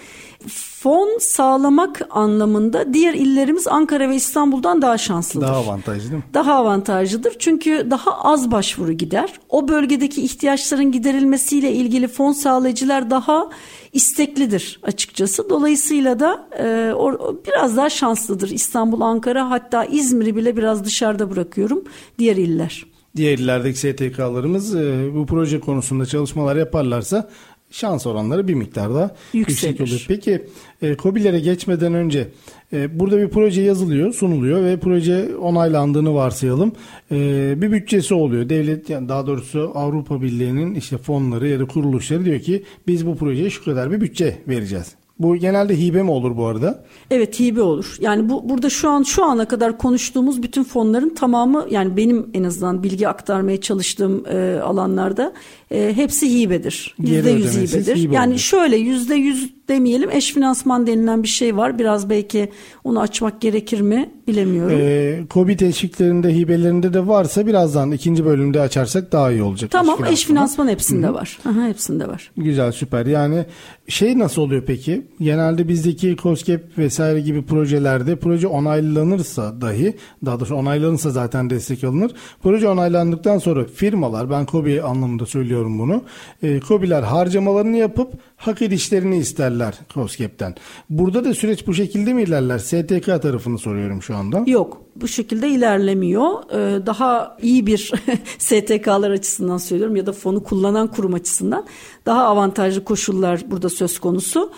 fon 0.48 1.18
sağlamak 1.18 2.02
anlamında 2.10 2.94
diğer 2.94 3.14
illerimiz 3.14 3.68
Ankara 3.68 4.08
ve 4.08 4.16
İstanbul'dan 4.16 4.82
daha 4.82 4.98
şanslıdır. 4.98 5.46
Daha 5.46 5.56
avantajlı 5.56 6.02
değil 6.02 6.12
mi? 6.12 6.22
Daha 6.34 6.54
avantajlıdır. 6.54 7.36
Çünkü 7.38 7.86
daha 7.90 8.24
az 8.24 8.50
başvuru 8.50 8.92
gider. 8.92 9.32
O 9.48 9.68
bölgedeki 9.68 10.22
ihtiyaçların 10.22 10.92
giderilmesiyle 10.92 11.72
ilgili 11.72 12.08
fon 12.08 12.32
sağlayıcılar 12.32 13.10
daha 13.10 13.48
isteklidir 13.92 14.80
açıkçası. 14.82 15.50
Dolayısıyla 15.50 16.20
da 16.20 16.48
e, 16.58 16.94
o, 16.94 17.36
biraz 17.46 17.76
daha 17.76 17.90
şanslıdır 17.90 18.50
İstanbul, 18.50 19.00
Ankara 19.00 19.50
hatta 19.50 19.84
İzmir'i 19.84 20.36
bile 20.36 20.56
biraz 20.56 20.84
dışarıda 20.84 21.30
bırakıyorum 21.30 21.84
diğer 22.18 22.36
iller. 22.36 22.86
Diğer 23.16 23.38
illerdeki 23.38 23.78
STK'larımız 23.78 24.74
e, 24.74 25.14
bu 25.14 25.26
proje 25.26 25.60
konusunda 25.60 26.06
çalışmalar 26.06 26.56
yaparlarsa 26.56 27.30
şans 27.70 28.06
oranları 28.06 28.48
bir 28.48 28.54
miktar 28.54 28.94
daha 28.94 29.10
yüksek 29.32 29.80
oluyor. 29.80 30.04
Peki 30.08 30.42
e, 30.82 30.96
COBİ'lere 30.96 31.40
geçmeden 31.40 31.94
önce 31.94 32.28
e, 32.72 32.98
burada 33.00 33.18
bir 33.18 33.28
proje 33.28 33.62
yazılıyor, 33.62 34.12
sunuluyor 34.12 34.64
ve 34.64 34.76
proje 34.76 35.36
onaylandığını 35.36 36.14
varsayalım. 36.14 36.72
E, 37.12 37.54
bir 37.56 37.72
bütçesi 37.72 38.14
oluyor. 38.14 38.48
Devlet 38.48 38.90
yani 38.90 39.08
daha 39.08 39.26
doğrusu 39.26 39.72
Avrupa 39.74 40.22
Birliği'nin 40.22 40.74
işte 40.74 40.98
fonları 40.98 41.48
ya 41.48 41.60
da 41.60 41.66
kuruluşları 41.66 42.24
diyor 42.24 42.40
ki 42.40 42.64
biz 42.86 43.06
bu 43.06 43.16
projeye 43.16 43.50
şu 43.50 43.64
kadar 43.64 43.92
bir 43.92 44.00
bütçe 44.00 44.38
vereceğiz. 44.48 44.99
Bu 45.20 45.36
genelde 45.36 45.78
hibe 45.78 46.02
mi 46.02 46.10
olur 46.10 46.36
bu 46.36 46.46
arada? 46.46 46.84
Evet 47.10 47.40
hibe 47.40 47.62
olur. 47.62 47.96
Yani 48.00 48.28
bu 48.28 48.48
burada 48.48 48.70
şu 48.70 48.88
an 48.88 49.02
şu 49.02 49.24
ana 49.24 49.48
kadar 49.48 49.78
konuştuğumuz 49.78 50.42
bütün 50.42 50.64
fonların 50.64 51.14
tamamı 51.14 51.66
yani 51.70 51.96
benim 51.96 52.30
en 52.34 52.44
azından 52.44 52.82
bilgi 52.82 53.08
aktarmaya 53.08 53.60
çalıştığım 53.60 54.26
e, 54.26 54.60
alanlarda 54.60 55.32
e, 55.70 55.92
hepsi 55.96 56.40
hibedir. 56.40 56.94
Yüzde 56.98 57.30
yüz 57.30 57.56
hibedir. 57.56 57.96
Hibe 57.96 58.14
yani 58.14 58.30
olur. 58.30 58.38
şöyle 58.38 58.76
yüzde 58.76 59.14
yüz 59.14 59.59
demeyelim 59.70 60.10
eş 60.10 60.32
finansman 60.32 60.86
denilen 60.86 61.22
bir 61.22 61.28
şey 61.28 61.56
var. 61.56 61.78
Biraz 61.78 62.10
belki 62.10 62.48
onu 62.84 63.00
açmak 63.00 63.40
gerekir 63.40 63.80
mi 63.80 64.10
bilemiyorum. 64.28 64.78
Ee, 64.80 65.20
KOBİ 65.30 65.56
teşviklerinde 65.56 66.34
hibelerinde 66.34 66.94
de 66.94 67.06
varsa 67.06 67.46
birazdan 67.46 67.90
ikinci 67.92 68.24
bölümde 68.24 68.60
açarsak 68.60 69.12
daha 69.12 69.32
iyi 69.32 69.42
olacak. 69.42 69.70
Tamam 69.70 69.94
eş 69.94 69.96
finansman, 69.98 70.12
eş 70.12 70.24
finansman 70.24 70.68
hepsinde 70.68 71.06
Hı-hı. 71.06 71.14
var. 71.14 71.38
Aha, 71.44 71.68
hepsinde 71.68 72.08
var. 72.08 72.30
Güzel 72.36 72.72
süper 72.72 73.06
yani 73.06 73.44
şey 73.88 74.18
nasıl 74.18 74.42
oluyor 74.42 74.62
peki? 74.66 75.06
Genelde 75.20 75.68
bizdeki 75.68 76.16
COSGAP 76.22 76.78
vesaire 76.78 77.20
gibi 77.20 77.42
projelerde 77.42 78.16
proje 78.16 78.46
onaylanırsa 78.46 79.60
dahi 79.60 79.96
daha 80.24 80.40
doğrusu 80.40 80.54
onaylanırsa 80.54 81.10
zaten 81.10 81.50
destek 81.50 81.84
alınır. 81.84 82.12
Proje 82.42 82.68
onaylandıktan 82.68 83.38
sonra 83.38 83.64
firmalar 83.64 84.30
ben 84.30 84.46
KOBİ 84.46 84.82
anlamında 84.82 85.26
söylüyorum 85.26 85.78
bunu. 85.78 86.02
E, 86.42 86.60
KOBİ'ler 86.60 87.02
harcamalarını 87.02 87.76
yapıp 87.76 88.12
hak 88.36 88.62
edişlerini 88.62 89.16
isterler 89.16 89.59
COSGAP'ten. 89.94 90.54
Burada 90.90 91.24
da 91.24 91.34
süreç 91.34 91.66
bu 91.66 91.74
şekilde 91.74 92.12
mi 92.12 92.22
ilerler? 92.22 92.58
STK 92.58 93.06
tarafını 93.22 93.58
soruyorum 93.58 94.02
şu 94.02 94.16
anda. 94.16 94.42
Yok 94.46 94.82
bu 94.96 95.08
şekilde 95.08 95.48
ilerlemiyor. 95.48 96.50
Ee, 96.52 96.86
daha 96.86 97.36
iyi 97.42 97.66
bir 97.66 97.92
STK'lar 98.38 99.10
açısından 99.10 99.58
söylüyorum 99.58 99.96
ya 99.96 100.06
da 100.06 100.12
fonu 100.12 100.44
kullanan 100.44 100.86
kurum 100.86 101.14
açısından 101.14 101.66
daha 102.06 102.24
avantajlı 102.24 102.84
koşullar 102.84 103.40
burada 103.50 103.68
söz 103.68 103.98
konusu. 103.98 104.52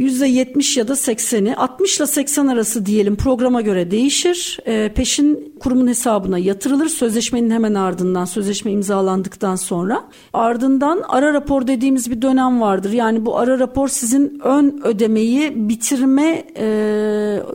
%70 0.00 0.78
ya 0.78 0.88
da 0.88 0.92
80'i 0.92 1.54
60 1.56 1.98
ile 1.98 2.06
80 2.06 2.46
arası 2.46 2.86
diyelim 2.86 3.16
programa 3.16 3.60
göre 3.60 3.90
değişir. 3.90 4.58
E, 4.66 4.92
peşin 4.94 5.54
kurumun 5.60 5.86
hesabına 5.86 6.38
yatırılır 6.38 6.88
sözleşmenin 6.88 7.50
hemen 7.50 7.74
ardından 7.74 8.24
sözleşme 8.24 8.72
imzalandıktan 8.72 9.56
sonra. 9.56 10.04
Ardından 10.32 11.02
ara 11.08 11.32
rapor 11.32 11.66
dediğimiz 11.66 12.10
bir 12.10 12.22
dönem 12.22 12.60
vardır. 12.60 12.92
Yani 12.92 13.26
bu 13.26 13.38
ara 13.38 13.58
rapor 13.58 13.88
sizin 13.88 14.40
ön 14.44 14.80
ödemeyi 14.84 15.68
bitirme 15.68 16.44
e, 16.56 16.66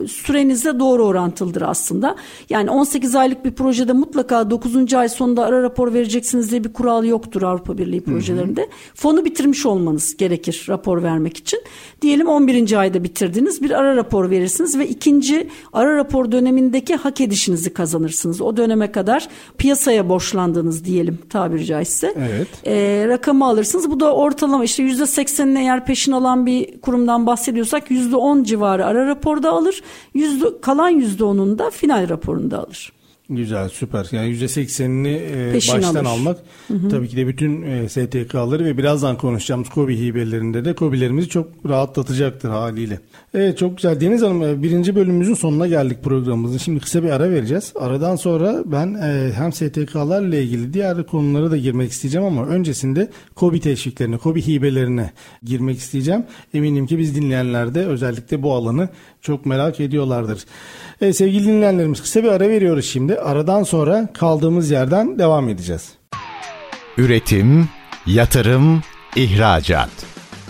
sürenize 0.08 0.78
doğru 0.78 1.04
orantılıdır 1.04 1.62
aslında. 1.62 2.16
Yani 2.50 2.70
18 2.70 3.14
aylık 3.14 3.44
bir 3.44 3.52
projede 3.52 3.92
mutlaka 3.92 4.50
9. 4.50 4.94
ay 4.94 5.08
sonunda 5.08 5.44
ara 5.44 5.62
rapor 5.62 5.94
vereceksiniz 5.94 6.50
diye 6.50 6.64
bir 6.64 6.72
kural 6.72 7.04
yoktur 7.04 7.42
Avrupa 7.42 7.78
Birliği 7.78 8.00
projelerinde. 8.00 8.60
Hı 8.60 8.66
hı. 8.66 8.70
Fonu 8.94 9.24
bitirmiş 9.24 9.66
olmanız 9.66 10.16
gerekir 10.16 10.66
rapor 10.68 11.02
vermek 11.02 11.36
için. 11.36 11.60
Diyelim 12.02 12.28
11. 12.36 12.72
ayda 12.72 13.04
bitirdiniz 13.04 13.62
bir 13.62 13.70
ara 13.70 13.96
rapor 13.96 14.30
verirsiniz 14.30 14.78
ve 14.78 14.88
ikinci 14.88 15.48
ara 15.72 15.96
rapor 15.96 16.32
dönemindeki 16.32 16.96
hak 16.96 17.20
edişinizi 17.20 17.74
kazanırsınız. 17.74 18.40
O 18.40 18.56
döneme 18.56 18.92
kadar 18.92 19.28
piyasaya 19.58 20.08
borçlandığınız 20.08 20.84
diyelim 20.84 21.18
tabiri 21.30 21.64
caizse. 21.64 22.14
Evet. 22.16 22.48
E, 22.66 23.04
rakamı 23.08 23.46
alırsınız. 23.46 23.90
Bu 23.90 24.00
da 24.00 24.14
ortalama 24.14 24.64
işte 24.64 24.82
%80'ini 24.82 25.58
eğer 25.58 25.84
peşin 25.86 26.12
alan 26.12 26.46
bir 26.46 26.80
kurumdan 26.80 27.26
bahsediyorsak 27.26 27.90
%10 27.90 28.44
civarı 28.44 28.86
ara 28.86 29.06
raporda 29.06 29.50
alır. 29.50 29.82
Yüzde, 30.14 30.60
kalan 30.60 31.00
%10'unu 31.00 31.58
da 31.58 31.70
final 31.70 32.08
raporunda 32.08 32.58
alır. 32.58 32.92
Güzel 33.30 33.68
süper. 33.68 34.08
Yani 34.12 34.28
%80'ini 34.28 35.08
e, 35.08 35.54
baştan 35.54 35.82
alır. 35.82 36.04
almak 36.04 36.38
hı 36.68 36.74
hı. 36.74 36.88
tabii 36.88 37.08
ki 37.08 37.16
de 37.16 37.26
bütün 37.26 37.62
e, 37.62 37.88
STK'ları 37.88 38.64
ve 38.64 38.78
birazdan 38.78 39.18
konuşacağımız 39.18 39.68
KOBİ 39.68 39.98
hibelerinde 39.98 40.64
de 40.64 40.74
KOBİ'lerimizi 40.74 41.28
çok 41.28 41.48
rahatlatacaktır 41.68 42.48
haliyle. 42.48 43.00
Evet 43.34 43.58
çok 43.58 43.76
güzel. 43.76 44.00
Deniz 44.00 44.22
Hanım 44.22 44.42
e, 44.42 44.62
birinci 44.62 44.96
bölümümüzün 44.96 45.34
sonuna 45.34 45.66
geldik 45.66 45.98
programımızın. 46.04 46.58
Şimdi 46.58 46.80
kısa 46.80 47.02
bir 47.02 47.10
ara 47.10 47.30
vereceğiz. 47.30 47.72
Aradan 47.80 48.16
sonra 48.16 48.62
ben 48.64 48.94
e, 48.94 49.32
hem 49.32 49.52
STK'larla 49.52 50.36
ilgili 50.36 50.72
diğer 50.72 51.06
konulara 51.06 51.50
da 51.50 51.56
girmek 51.56 51.90
isteyeceğim 51.90 52.26
ama 52.26 52.46
öncesinde 52.46 53.08
KOBİ 53.34 53.60
teşviklerine, 53.60 54.18
KOBİ 54.18 54.46
hibelerine 54.46 55.10
girmek 55.42 55.78
isteyeceğim. 55.78 56.24
Eminim 56.54 56.86
ki 56.86 56.98
biz 56.98 57.16
dinleyenler 57.16 57.74
de 57.74 57.86
özellikle 57.86 58.42
bu 58.42 58.52
alanı 58.52 58.88
çok 59.22 59.46
merak 59.46 59.80
ediyorlardır. 59.80 60.44
E, 61.00 61.12
sevgili 61.12 61.44
dinleyenlerimiz 61.44 62.02
kısa 62.02 62.22
bir 62.22 62.28
ara 62.28 62.48
veriyoruz 62.48 62.84
şimdi. 62.86 63.15
Aradan 63.18 63.62
sonra 63.62 64.08
kaldığımız 64.12 64.70
yerden 64.70 65.18
devam 65.18 65.48
edeceğiz. 65.48 65.92
Üretim, 66.98 67.68
yatırım, 68.06 68.82
ihracat. 69.16 69.90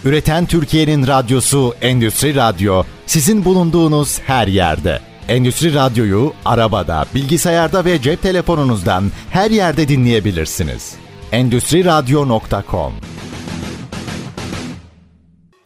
Üreten 0.05 0.47
Türkiye'nin 0.47 1.07
radyosu 1.07 1.75
Endüstri 1.81 2.35
Radyo 2.35 2.83
sizin 3.07 3.45
bulunduğunuz 3.45 4.21
her 4.21 4.47
yerde. 4.47 5.01
Endüstri 5.29 5.75
Radyo'yu 5.75 6.33
arabada, 6.45 7.05
bilgisayarda 7.15 7.85
ve 7.85 8.03
cep 8.03 8.23
telefonunuzdan 8.23 9.05
her 9.31 9.51
yerde 9.51 9.89
dinleyebilirsiniz. 9.89 10.95
Endüstri 11.33 11.85
Radyo.com 11.85 12.93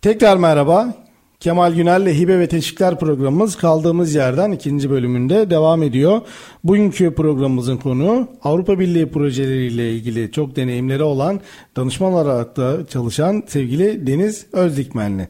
Tekrar 0.02 0.36
merhaba. 0.36 0.99
Kemal 1.40 1.72
Günel'le 1.74 2.18
Hibe 2.18 2.38
ve 2.38 2.46
Teşvikler 2.46 2.98
programımız 2.98 3.56
kaldığımız 3.56 4.14
yerden 4.14 4.52
ikinci 4.52 4.90
bölümünde 4.90 5.50
devam 5.50 5.82
ediyor. 5.82 6.20
Bugünkü 6.64 7.14
programımızın 7.14 7.76
konu 7.76 8.28
Avrupa 8.42 8.78
Birliği 8.78 9.06
projeleriyle 9.06 9.92
ilgili 9.92 10.32
çok 10.32 10.56
deneyimleri 10.56 11.02
olan 11.02 11.40
danışman 11.76 12.12
olarak 12.12 12.56
da 12.56 12.86
çalışan 12.86 13.42
sevgili 13.46 14.06
Deniz 14.06 14.46
Özdikmenli. 14.52 15.28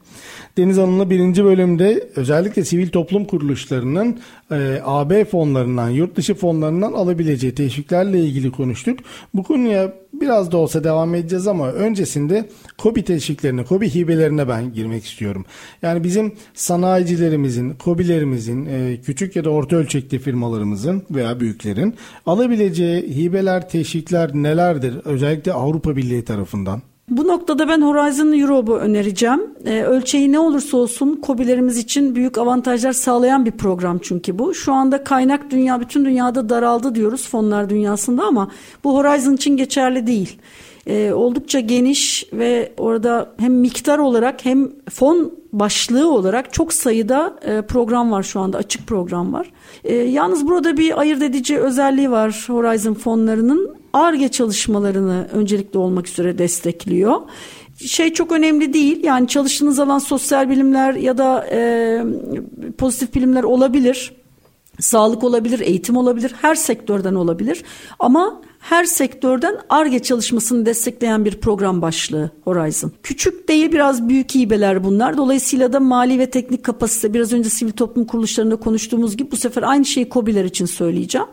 Deniz 0.58 0.78
Hanım'la 0.78 1.10
birinci 1.10 1.44
bölümde 1.44 2.08
özellikle 2.16 2.64
sivil 2.64 2.88
toplum 2.88 3.24
kuruluşlarının 3.24 4.20
e, 4.50 4.80
AB 4.84 5.24
fonlarından, 5.24 5.90
yurt 5.90 6.16
dışı 6.16 6.34
fonlarından 6.34 6.92
alabileceği 6.92 7.54
teşviklerle 7.54 8.20
ilgili 8.20 8.52
konuştuk. 8.52 8.98
Bu 9.34 9.42
konuya 9.42 9.92
biraz 10.20 10.52
da 10.52 10.56
olsa 10.56 10.84
devam 10.84 11.14
edeceğiz 11.14 11.46
ama 11.46 11.72
öncesinde 11.72 12.48
KOBİ 12.78 13.04
teşviklerine, 13.04 13.64
KOBİ 13.64 13.94
hibelerine 13.94 14.48
ben 14.48 14.72
girmek 14.72 15.04
istiyorum. 15.04 15.44
Yani 15.82 16.04
bizim 16.04 16.32
sanayicilerimizin, 16.54 17.70
KOBİ'lerimizin, 17.70 18.66
e, 18.66 19.00
küçük 19.00 19.36
ya 19.36 19.44
da 19.44 19.50
orta 19.50 19.76
ölçekli 19.76 20.18
firmalarımızın 20.18 21.02
veya 21.10 21.40
büyüklerin 21.40 21.94
alabileceği 22.26 23.16
hibeler, 23.16 23.68
teşvikler 23.68 24.34
nelerdir? 24.34 24.94
Özellikle 25.04 25.52
Avrupa 25.52 25.96
Birliği 25.96 26.24
tarafından. 26.24 26.82
Bu 27.10 27.28
noktada 27.28 27.68
ben 27.68 27.82
Horizon 27.82 28.32
Europe'u 28.32 28.76
önereceğim. 28.76 29.40
Ee, 29.66 29.82
ölçeği 29.82 30.32
ne 30.32 30.38
olursa 30.38 30.76
olsun 30.76 31.20
COBİ'lerimiz 31.26 31.78
için 31.78 32.14
büyük 32.14 32.38
avantajlar 32.38 32.92
sağlayan 32.92 33.46
bir 33.46 33.50
program 33.50 33.98
çünkü 34.02 34.38
bu. 34.38 34.54
Şu 34.54 34.72
anda 34.72 35.04
kaynak 35.04 35.50
dünya 35.50 35.80
bütün 35.80 36.04
dünyada 36.04 36.48
daraldı 36.48 36.94
diyoruz 36.94 37.28
fonlar 37.28 37.70
dünyasında 37.70 38.24
ama 38.24 38.50
bu 38.84 38.96
Horizon 38.98 39.34
için 39.34 39.56
geçerli 39.56 40.06
değil. 40.06 40.38
Ee, 40.86 41.12
oldukça 41.12 41.60
geniş 41.60 42.26
ve 42.32 42.72
orada 42.78 43.32
hem 43.38 43.54
miktar 43.54 43.98
olarak 43.98 44.44
hem 44.44 44.68
fon 44.90 45.39
başlığı 45.52 46.12
olarak 46.12 46.52
çok 46.52 46.72
sayıda 46.72 47.36
e, 47.42 47.62
program 47.62 48.12
var 48.12 48.22
şu 48.22 48.40
anda 48.40 48.58
açık 48.58 48.86
program 48.86 49.32
var. 49.32 49.52
E, 49.84 49.94
yalnız 49.94 50.46
burada 50.46 50.76
bir 50.76 51.00
ayırt 51.00 51.22
edici 51.22 51.58
özelliği 51.58 52.10
var 52.10 52.44
Horizon 52.46 52.94
fonlarının. 52.94 53.80
ARGE 53.92 54.28
çalışmalarını 54.28 55.28
öncelikli 55.32 55.78
olmak 55.78 56.08
üzere 56.08 56.38
destekliyor. 56.38 57.20
Şey 57.86 58.12
çok 58.12 58.32
önemli 58.32 58.72
değil 58.72 59.04
yani 59.04 59.28
çalıştığınız 59.28 59.78
alan 59.78 59.98
sosyal 59.98 60.50
bilimler 60.50 60.94
ya 60.94 61.18
da 61.18 61.46
e, 61.50 62.02
pozitif 62.78 63.14
bilimler 63.14 63.42
olabilir. 63.42 64.12
Sağlık 64.80 65.24
olabilir, 65.24 65.60
eğitim 65.60 65.96
olabilir, 65.96 66.34
her 66.42 66.54
sektörden 66.54 67.14
olabilir. 67.14 67.62
Ama 67.98 68.40
her 68.60 68.84
sektörden 68.84 69.56
ARGE 69.68 69.98
çalışmasını 69.98 70.66
destekleyen 70.66 71.24
bir 71.24 71.40
program 71.40 71.82
başlığı 71.82 72.30
Horizon. 72.44 72.92
Küçük 73.02 73.48
değil 73.48 73.72
biraz 73.72 74.08
büyük 74.08 74.34
hibeler 74.34 74.84
bunlar. 74.84 75.16
Dolayısıyla 75.16 75.72
da 75.72 75.80
mali 75.80 76.18
ve 76.18 76.30
teknik 76.30 76.64
kapasite 76.64 77.14
biraz 77.14 77.32
önce 77.32 77.50
sivil 77.50 77.72
toplum 77.72 78.04
kuruluşlarında 78.04 78.56
konuştuğumuz 78.56 79.16
gibi 79.16 79.30
bu 79.30 79.36
sefer 79.36 79.62
aynı 79.62 79.84
şeyi 79.84 80.10
COBİ'ler 80.10 80.44
için 80.44 80.66
söyleyeceğim 80.66 81.26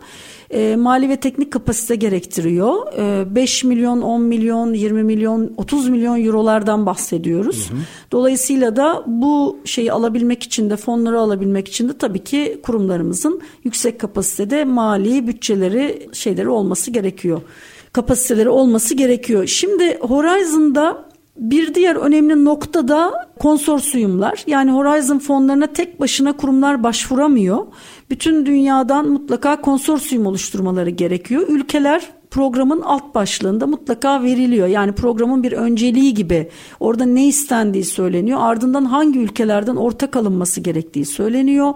e, 0.50 0.76
mali 0.76 1.08
ve 1.08 1.16
teknik 1.16 1.52
kapasite 1.52 1.96
gerektiriyor. 1.96 2.92
E, 2.98 3.34
5 3.34 3.64
milyon, 3.64 4.00
10 4.00 4.22
milyon, 4.22 4.72
20 4.72 5.02
milyon, 5.04 5.52
30 5.56 5.88
milyon 5.88 6.24
eurolardan 6.24 6.86
bahsediyoruz. 6.86 7.70
Hı 7.70 7.74
hı. 7.74 7.78
Dolayısıyla 8.12 8.76
da 8.76 9.04
bu 9.06 9.58
şeyi 9.64 9.92
alabilmek 9.92 10.42
için 10.42 10.70
de 10.70 10.76
fonları 10.76 11.20
alabilmek 11.20 11.68
için 11.68 11.88
de 11.88 11.98
tabii 11.98 12.24
ki 12.24 12.60
kurumlarımızın 12.62 13.40
yüksek 13.64 14.00
kapasitede 14.00 14.64
mali 14.64 15.26
bütçeleri 15.26 16.08
şeyleri 16.12 16.48
olması 16.48 16.90
gerekiyor. 16.90 17.40
Kapasiteleri 17.92 18.48
olması 18.48 18.94
gerekiyor. 18.94 19.46
Şimdi 19.46 19.98
Horizon'da 20.00 21.07
bir 21.38 21.74
diğer 21.74 21.96
önemli 21.96 22.44
nokta 22.44 22.88
da 22.88 23.30
konsorsiyumlar. 23.38 24.44
Yani 24.46 24.70
Horizon 24.70 25.18
fonlarına 25.18 25.66
tek 25.66 26.00
başına 26.00 26.36
kurumlar 26.36 26.82
başvuramıyor 26.82 27.66
bütün 28.10 28.46
dünyadan 28.46 29.08
mutlaka 29.08 29.60
konsorsiyum 29.60 30.26
oluşturmaları 30.26 30.90
gerekiyor. 30.90 31.44
Ülkeler 31.48 32.17
programın 32.38 32.80
alt 32.80 33.14
başlığında 33.14 33.66
mutlaka 33.66 34.22
veriliyor. 34.22 34.66
Yani 34.66 34.92
programın 34.92 35.42
bir 35.42 35.52
önceliği 35.52 36.14
gibi 36.14 36.48
orada 36.80 37.04
ne 37.04 37.26
istendiği 37.26 37.84
söyleniyor. 37.84 38.38
Ardından 38.42 38.84
hangi 38.84 39.18
ülkelerden 39.18 39.76
ortak 39.76 40.16
alınması 40.16 40.60
gerektiği 40.60 41.06
söyleniyor. 41.06 41.74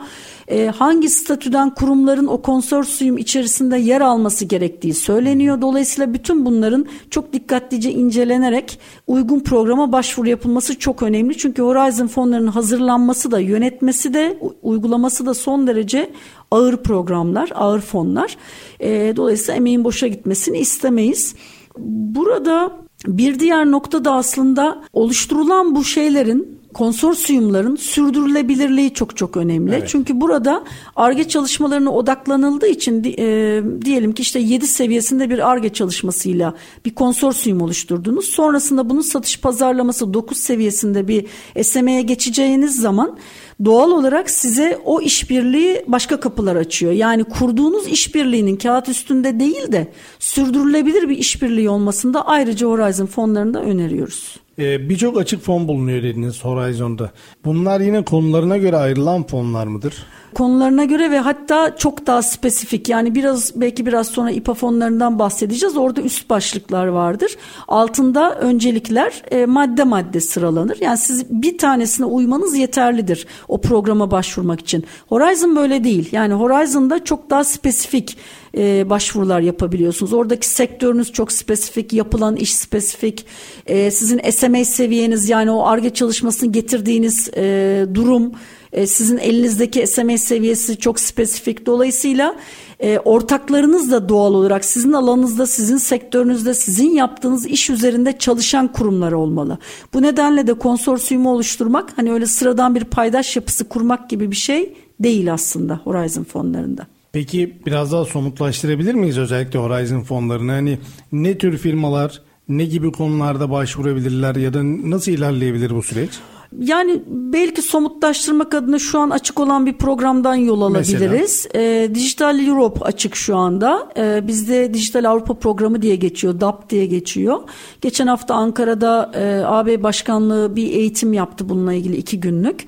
E, 0.48 0.66
hangi 0.66 1.08
statüden 1.08 1.74
kurumların 1.74 2.26
o 2.26 2.42
konsorsiyum 2.42 3.18
içerisinde 3.18 3.76
yer 3.76 4.00
alması 4.00 4.44
gerektiği 4.44 4.94
söyleniyor. 4.94 5.60
Dolayısıyla 5.60 6.14
bütün 6.14 6.46
bunların 6.46 6.86
çok 7.10 7.32
dikkatlice 7.32 7.90
incelenerek 7.92 8.78
uygun 9.06 9.40
programa 9.40 9.92
başvuru 9.92 10.28
yapılması 10.28 10.78
çok 10.78 11.02
önemli. 11.02 11.38
Çünkü 11.38 11.62
Horizon 11.62 12.06
fonlarının 12.06 12.50
hazırlanması 12.50 13.30
da 13.30 13.40
yönetmesi 13.40 14.14
de 14.14 14.38
uygulaması 14.62 15.26
da 15.26 15.34
son 15.34 15.66
derece 15.66 16.10
ağır 16.52 16.76
programlar, 16.76 17.50
ağır 17.54 17.80
fonlar. 17.80 18.36
E, 18.80 19.12
dolayısıyla 19.16 19.54
emeğin 19.54 19.84
boşa 19.84 20.06
gitmesini 20.06 20.58
istemeyiz. 20.58 21.34
Burada 21.78 22.72
bir 23.06 23.38
diğer 23.38 23.70
nokta 23.70 24.04
da 24.04 24.12
aslında 24.12 24.82
oluşturulan 24.92 25.74
bu 25.74 25.84
şeylerin 25.84 26.61
konsorsiyumların 26.72 27.76
sürdürülebilirliği 27.76 28.94
çok 28.94 29.16
çok 29.16 29.36
önemli. 29.36 29.74
Evet. 29.74 29.88
Çünkü 29.88 30.20
burada 30.20 30.64
ARGE 30.96 31.28
çalışmalarına 31.28 31.92
odaklanıldığı 31.92 32.66
için 32.66 33.04
e, 33.18 33.62
diyelim 33.84 34.12
ki 34.12 34.22
işte 34.22 34.38
7 34.38 34.66
seviyesinde 34.66 35.30
bir 35.30 35.50
ARGE 35.50 35.68
çalışmasıyla 35.68 36.54
bir 36.84 36.94
konsorsiyum 36.94 37.60
oluşturdunuz. 37.60 38.24
Sonrasında 38.24 38.90
bunun 38.90 39.00
satış 39.00 39.40
pazarlaması 39.40 40.14
9 40.14 40.38
seviyesinde 40.38 41.08
bir 41.08 41.26
SME'ye 41.62 42.02
geçeceğiniz 42.02 42.80
zaman 42.80 43.18
doğal 43.64 43.90
olarak 43.90 44.30
size 44.30 44.80
o 44.84 45.00
işbirliği 45.00 45.84
başka 45.86 46.20
kapılar 46.20 46.56
açıyor. 46.56 46.92
Yani 46.92 47.24
kurduğunuz 47.24 47.86
işbirliğinin 47.86 48.56
kağıt 48.56 48.88
üstünde 48.88 49.40
değil 49.40 49.72
de 49.72 49.92
sürdürülebilir 50.18 51.08
bir 51.08 51.18
işbirliği 51.18 51.68
olmasında 51.68 52.26
ayrıca 52.26 52.66
Horizon 52.66 53.06
fonlarında 53.06 53.62
öneriyoruz. 53.62 54.41
Ee, 54.62 54.88
Birçok 54.88 55.18
açık 55.18 55.42
fon 55.42 55.68
bulunuyor 55.68 56.02
dediniz 56.02 56.44
Horizon'da. 56.44 57.10
Bunlar 57.44 57.80
yine 57.80 58.04
konularına 58.04 58.56
göre 58.56 58.76
ayrılan 58.76 59.26
fonlar 59.26 59.66
mıdır? 59.66 60.06
konularına 60.34 60.84
göre 60.84 61.10
ve 61.10 61.18
hatta 61.18 61.76
çok 61.76 62.06
daha 62.06 62.22
spesifik 62.22 62.88
yani 62.88 63.14
biraz 63.14 63.60
belki 63.60 63.86
biraz 63.86 64.08
sonra 64.08 64.30
İPA 64.30 64.54
fonlarından 64.54 65.18
bahsedeceğiz. 65.18 65.76
Orada 65.76 66.02
üst 66.02 66.30
başlıklar 66.30 66.86
vardır. 66.86 67.36
Altında 67.68 68.34
öncelikler 68.34 69.22
e, 69.30 69.46
madde 69.46 69.84
madde 69.84 70.20
sıralanır. 70.20 70.78
Yani 70.80 70.98
siz 70.98 71.30
bir 71.30 71.58
tanesine 71.58 72.06
uymanız 72.06 72.56
yeterlidir 72.56 73.26
o 73.48 73.60
programa 73.60 74.10
başvurmak 74.10 74.60
için. 74.60 74.84
Horizon 75.08 75.56
böyle 75.56 75.84
değil. 75.84 76.08
Yani 76.12 76.34
Horizon'da 76.34 77.04
çok 77.04 77.30
daha 77.30 77.44
spesifik 77.44 78.16
e, 78.56 78.90
başvurular 78.90 79.40
yapabiliyorsunuz. 79.40 80.12
Oradaki 80.12 80.48
sektörünüz 80.48 81.12
çok 81.12 81.32
spesifik, 81.32 81.92
yapılan 81.92 82.36
iş 82.36 82.54
spesifik, 82.54 83.26
e, 83.66 83.90
sizin 83.90 84.30
SMA 84.30 84.64
seviyeniz 84.64 85.28
yani 85.28 85.50
o 85.50 85.66
ARGE 85.66 85.90
çalışmasını 85.90 86.52
getirdiğiniz 86.52 87.30
e, 87.36 87.86
durum 87.94 88.32
e, 88.72 88.86
sizin 88.86 89.18
elinizdeki 89.18 89.86
SMS 89.86 90.22
seviyesi 90.22 90.76
çok 90.76 91.00
spesifik. 91.00 91.66
Dolayısıyla 91.66 92.36
e, 92.80 92.98
ortaklarınız 92.98 93.92
da 93.92 94.08
doğal 94.08 94.34
olarak 94.34 94.64
sizin 94.64 94.92
alanınızda, 94.92 95.46
sizin 95.46 95.76
sektörünüzde, 95.76 96.54
sizin 96.54 96.90
yaptığınız 96.90 97.46
iş 97.46 97.70
üzerinde 97.70 98.18
çalışan 98.18 98.72
kurumlar 98.72 99.12
olmalı. 99.12 99.58
Bu 99.94 100.02
nedenle 100.02 100.46
de 100.46 100.54
konsorsiyumu 100.54 101.30
oluşturmak 101.30 101.92
hani 101.96 102.12
öyle 102.12 102.26
sıradan 102.26 102.74
bir 102.74 102.84
paydaş 102.84 103.36
yapısı 103.36 103.68
kurmak 103.68 104.10
gibi 104.10 104.30
bir 104.30 104.36
şey 104.36 104.74
değil 105.00 105.32
aslında 105.32 105.80
Horizon 105.84 106.24
fonlarında. 106.24 106.86
Peki 107.12 107.58
biraz 107.66 107.92
daha 107.92 108.04
somutlaştırabilir 108.04 108.94
miyiz 108.94 109.18
özellikle 109.18 109.58
Horizon 109.58 110.00
fonlarını? 110.00 110.52
Hani 110.52 110.78
ne 111.12 111.38
tür 111.38 111.58
firmalar, 111.58 112.22
ne 112.48 112.64
gibi 112.64 112.92
konularda 112.92 113.50
başvurabilirler 113.50 114.36
ya 114.36 114.54
da 114.54 114.60
nasıl 114.90 115.12
ilerleyebilir 115.12 115.74
bu 115.74 115.82
süreç? 115.82 116.10
Yani 116.58 117.02
belki 117.06 117.62
somutlaştırmak 117.62 118.54
adına 118.54 118.78
şu 118.78 118.98
an 118.98 119.10
açık 119.10 119.40
olan 119.40 119.66
bir 119.66 119.72
programdan 119.72 120.34
yol 120.34 120.62
alabiliriz. 120.62 121.48
E, 121.54 121.90
Dijital 121.94 122.46
Europe 122.46 122.84
açık 122.84 123.16
şu 123.16 123.36
anda. 123.36 123.88
E, 123.96 124.26
bizde 124.26 124.74
Dijital 124.74 125.04
Avrupa 125.04 125.34
Programı 125.34 125.82
diye 125.82 125.96
geçiyor, 125.96 126.40
DAP 126.40 126.70
diye 126.70 126.86
geçiyor. 126.86 127.40
Geçen 127.80 128.06
hafta 128.06 128.34
Ankara'da 128.34 129.12
e, 129.14 129.42
AB 129.46 129.82
Başkanlığı 129.82 130.56
bir 130.56 130.72
eğitim 130.72 131.12
yaptı 131.12 131.48
bununla 131.48 131.72
ilgili 131.72 131.96
iki 131.96 132.20
günlük. 132.20 132.66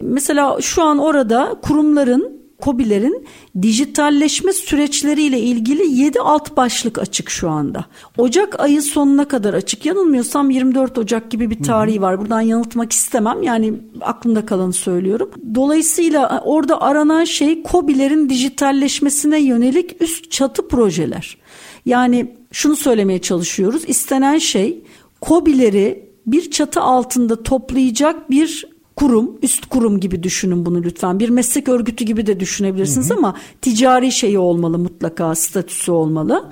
Mesela 0.00 0.60
şu 0.60 0.82
an 0.82 0.98
orada 0.98 1.56
kurumların 1.62 2.43
KOBİ'lerin 2.64 3.26
dijitalleşme 3.62 4.52
süreçleriyle 4.52 5.40
ilgili 5.40 6.00
7 6.00 6.20
alt 6.20 6.56
başlık 6.56 6.98
açık 6.98 7.30
şu 7.30 7.50
anda. 7.50 7.84
Ocak 8.18 8.60
ayı 8.60 8.82
sonuna 8.82 9.28
kadar 9.28 9.54
açık. 9.54 9.86
Yanılmıyorsam 9.86 10.50
24 10.50 10.98
Ocak 10.98 11.30
gibi 11.30 11.50
bir 11.50 11.62
tarihi 11.62 12.02
var. 12.02 12.20
Buradan 12.20 12.40
yanıltmak 12.40 12.92
istemem. 12.92 13.42
Yani 13.42 13.72
aklımda 14.00 14.46
kalanı 14.46 14.72
söylüyorum. 14.72 15.30
Dolayısıyla 15.54 16.42
orada 16.44 16.80
aranan 16.80 17.24
şey 17.24 17.62
KOBİ'lerin 17.62 18.28
dijitalleşmesine 18.28 19.40
yönelik 19.40 20.02
üst 20.02 20.30
çatı 20.30 20.68
projeler. 20.68 21.36
Yani 21.86 22.34
şunu 22.52 22.76
söylemeye 22.76 23.18
çalışıyoruz. 23.18 23.82
İstenen 23.86 24.38
şey 24.38 24.82
KOBİ'leri 25.20 26.10
bir 26.26 26.50
çatı 26.50 26.80
altında 26.80 27.42
toplayacak 27.42 28.30
bir 28.30 28.73
kurum, 28.96 29.38
üst 29.42 29.66
kurum 29.66 30.00
gibi 30.00 30.22
düşünün 30.22 30.66
bunu 30.66 30.82
lütfen. 30.82 31.20
Bir 31.20 31.28
meslek 31.28 31.68
örgütü 31.68 32.04
gibi 32.04 32.26
de 32.26 32.40
düşünebilirsiniz 32.40 33.10
hı 33.10 33.14
hı. 33.14 33.18
ama 33.18 33.36
ticari 33.62 34.12
şeyi 34.12 34.38
olmalı 34.38 34.78
mutlaka, 34.78 35.34
statüsü 35.34 35.92
olmalı 35.92 36.50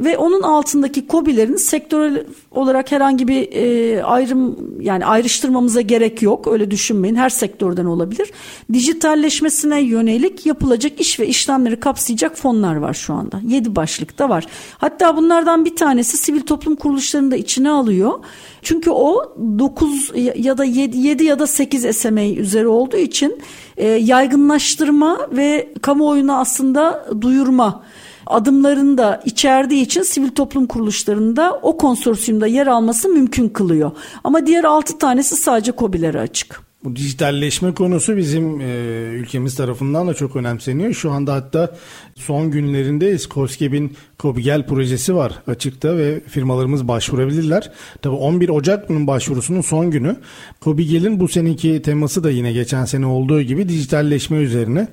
ve 0.00 0.18
onun 0.18 0.42
altındaki 0.42 1.06
kobilerin 1.06 1.56
sektörel 1.56 2.24
olarak 2.50 2.92
herhangi 2.92 3.28
bir 3.28 3.48
e, 3.52 4.04
ayrım 4.04 4.56
yani 4.80 5.06
ayrıştırmamıza 5.06 5.80
gerek 5.80 6.22
yok. 6.22 6.46
Öyle 6.46 6.70
düşünmeyin. 6.70 7.14
Her 7.14 7.30
sektörden 7.30 7.84
olabilir. 7.84 8.32
Dijitalleşmesine 8.72 9.80
yönelik 9.80 10.46
yapılacak 10.46 11.00
iş 11.00 11.20
ve 11.20 11.26
işlemleri 11.26 11.80
kapsayacak 11.80 12.38
fonlar 12.38 12.76
var 12.76 12.94
şu 12.94 13.14
anda. 13.14 13.40
7 13.48 13.76
başlıkta 13.76 14.28
var. 14.28 14.46
Hatta 14.78 15.16
bunlardan 15.16 15.64
bir 15.64 15.76
tanesi 15.76 16.16
sivil 16.16 16.40
toplum 16.40 16.76
kuruluşlarını 16.76 17.30
da 17.30 17.36
içine 17.36 17.70
alıyor. 17.70 18.18
Çünkü 18.62 18.90
o 18.90 19.36
9 19.58 20.12
ya 20.36 20.58
da 20.58 20.64
7, 20.64 20.98
7 20.98 21.24
ya 21.24 21.38
da 21.38 21.46
8 21.46 21.96
SMA 21.96 22.22
üzeri 22.22 22.66
olduğu 22.66 22.96
için 22.96 23.38
e, 23.76 23.88
yaygınlaştırma 23.88 25.18
ve 25.32 25.72
kamuoyuna 25.82 26.38
aslında 26.38 27.06
duyurma 27.20 27.82
adımlarını 28.30 28.98
da 28.98 29.22
içerdiği 29.24 29.82
için 29.82 30.02
sivil 30.02 30.30
toplum 30.30 30.66
kuruluşlarında 30.66 31.60
o 31.62 31.76
konsorsiyumda 31.76 32.46
yer 32.46 32.66
alması 32.66 33.08
mümkün 33.08 33.48
kılıyor. 33.48 33.90
Ama 34.24 34.46
diğer 34.46 34.64
6 34.64 34.98
tanesi 34.98 35.36
sadece 35.36 35.72
COBİ'lere 35.78 36.20
açık. 36.20 36.70
Bu 36.84 36.96
dijitalleşme 36.96 37.74
konusu 37.74 38.16
bizim 38.16 38.60
e, 38.60 38.64
ülkemiz 39.12 39.54
tarafından 39.54 40.08
da 40.08 40.14
çok 40.14 40.36
önemseniyor. 40.36 40.92
Şu 40.92 41.10
anda 41.10 41.34
hatta 41.34 41.76
son 42.20 42.50
günlerinde 42.50 43.18
Skoskeb'in 43.18 43.96
Kobigel 44.18 44.66
projesi 44.66 45.14
var 45.14 45.42
açıkta 45.46 45.96
ve 45.96 46.20
firmalarımız 46.20 46.88
başvurabilirler. 46.88 47.70
Tabi 48.02 48.14
11 48.14 48.48
Ocak 48.48 48.88
bunun 48.88 49.06
başvurusunun 49.06 49.60
son 49.60 49.90
günü. 49.90 50.16
Kobigel'in 50.60 51.20
bu 51.20 51.28
seneki 51.28 51.82
teması 51.82 52.24
da 52.24 52.30
yine 52.30 52.52
geçen 52.52 52.84
sene 52.84 53.06
olduğu 53.06 53.42
gibi 53.42 53.68
dijitalleşme 53.68 54.38
üzerine. 54.38 54.88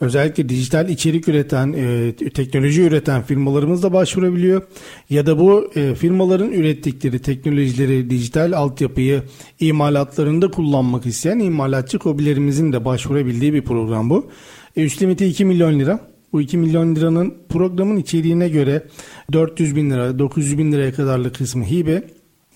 Özellikle 0.00 0.48
dijital 0.48 0.88
içerik 0.88 1.28
üreten, 1.28 1.72
e, 1.72 2.12
teknoloji 2.30 2.82
üreten 2.82 3.22
firmalarımız 3.22 3.82
da 3.82 3.92
başvurabiliyor. 3.92 4.62
Ya 5.10 5.26
da 5.26 5.38
bu 5.38 5.70
e, 5.76 5.94
firmaların 5.94 6.52
ürettikleri 6.52 7.18
teknolojileri, 7.18 8.10
dijital 8.10 8.52
altyapıyı 8.52 9.22
imalatlarında 9.60 10.50
kullanmak 10.50 11.06
isteyen 11.06 11.38
imalatçı 11.38 11.98
kobilerimizin 11.98 12.72
de 12.72 12.84
başvurabildiği 12.84 13.54
bir 13.54 13.62
program 13.62 14.10
bu. 14.10 14.30
E, 14.76 14.84
üst 14.84 15.02
limiti 15.02 15.26
2 15.26 15.44
milyon 15.44 15.78
lira. 15.78 16.09
Bu 16.32 16.40
2 16.40 16.58
milyon 16.58 16.96
liranın 16.96 17.34
programın 17.48 17.96
içeriğine 17.96 18.48
göre 18.48 18.86
400 19.32 19.76
bin 19.76 19.90
lira, 19.90 20.18
900 20.18 20.58
bin 20.58 20.72
liraya 20.72 20.92
kadarlık 20.92 21.34
kısmı 21.34 21.64
hibe, 21.64 22.02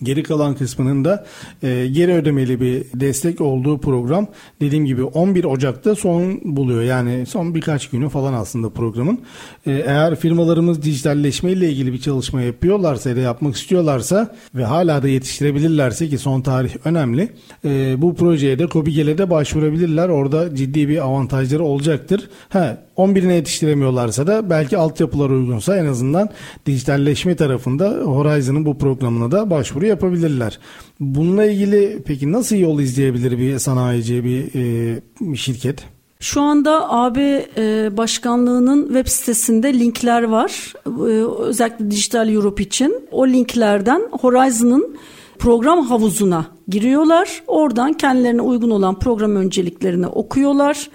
Geri 0.02 0.22
kalan 0.22 0.54
kısmının 0.54 1.04
da 1.04 1.26
e, 1.62 1.86
geri 1.86 2.12
ödemeli 2.12 2.60
bir 2.60 2.84
destek 3.00 3.40
olduğu 3.40 3.80
program 3.80 4.26
dediğim 4.60 4.86
gibi 4.86 5.02
11 5.02 5.44
Ocak'ta 5.44 5.94
son 5.94 6.40
buluyor. 6.44 6.82
Yani 6.82 7.26
son 7.26 7.54
birkaç 7.54 7.90
günü 7.90 8.08
falan 8.08 8.32
aslında 8.32 8.70
programın. 8.70 9.20
E, 9.66 9.72
eğer 9.72 10.16
firmalarımız 10.16 10.82
dijitalleşme 10.82 11.52
ile 11.52 11.70
ilgili 11.70 11.92
bir 11.92 12.00
çalışma 12.00 12.42
yapıyorlarsa 12.42 13.10
ya 13.10 13.16
da 13.16 13.20
yapmak 13.20 13.56
istiyorlarsa 13.56 14.34
ve 14.54 14.64
hala 14.64 15.02
da 15.02 15.08
yetiştirebilirlerse 15.08 16.08
ki 16.08 16.18
son 16.18 16.40
tarih 16.40 16.70
önemli. 16.84 17.28
E, 17.64 18.02
bu 18.02 18.14
projeye 18.14 18.58
de 18.58 18.66
Kobigel'e 18.66 19.18
de 19.18 19.30
başvurabilirler. 19.30 20.08
Orada 20.08 20.54
ciddi 20.54 20.88
bir 20.88 21.04
avantajları 21.04 21.64
olacaktır. 21.64 22.28
Ha, 22.48 22.84
11'ine 22.96 23.32
yetiştiremiyorlarsa 23.32 24.26
da 24.26 24.50
belki 24.50 24.78
altyapılar 24.78 25.30
uygunsa 25.30 25.76
en 25.76 25.86
azından 25.86 26.28
dijitalleşme 26.66 27.36
tarafında 27.36 27.90
Horizon'ın 27.90 28.66
bu 28.66 28.78
programına 28.78 29.30
da 29.30 29.50
başvuru 29.50 29.86
yapabilirler. 29.86 30.58
Bununla 31.00 31.44
ilgili 31.44 32.02
peki 32.06 32.32
nasıl 32.32 32.56
yol 32.56 32.80
izleyebilir 32.80 33.38
bir 33.38 33.58
sanayici, 33.58 34.24
bir, 34.24 34.54
e, 34.54 35.36
şirket? 35.36 35.84
Şu 36.20 36.40
anda 36.40 36.92
AB 36.92 37.46
e, 37.56 37.96
Başkanlığı'nın 37.96 38.86
web 38.86 39.06
sitesinde 39.06 39.74
linkler 39.78 40.22
var. 40.22 40.72
E, 40.86 41.24
özellikle 41.42 41.90
Dijital 41.90 42.28
Europe 42.28 42.62
için. 42.62 43.08
O 43.10 43.28
linklerden 43.28 44.02
Horizon'ın 44.20 44.96
program 45.38 45.86
havuzuna 45.86 46.46
giriyorlar. 46.68 47.42
Oradan 47.46 47.92
kendilerine 47.92 48.42
uygun 48.42 48.70
olan 48.70 48.98
program 48.98 49.36
önceliklerini 49.36 50.06
okuyorlar 50.06 50.88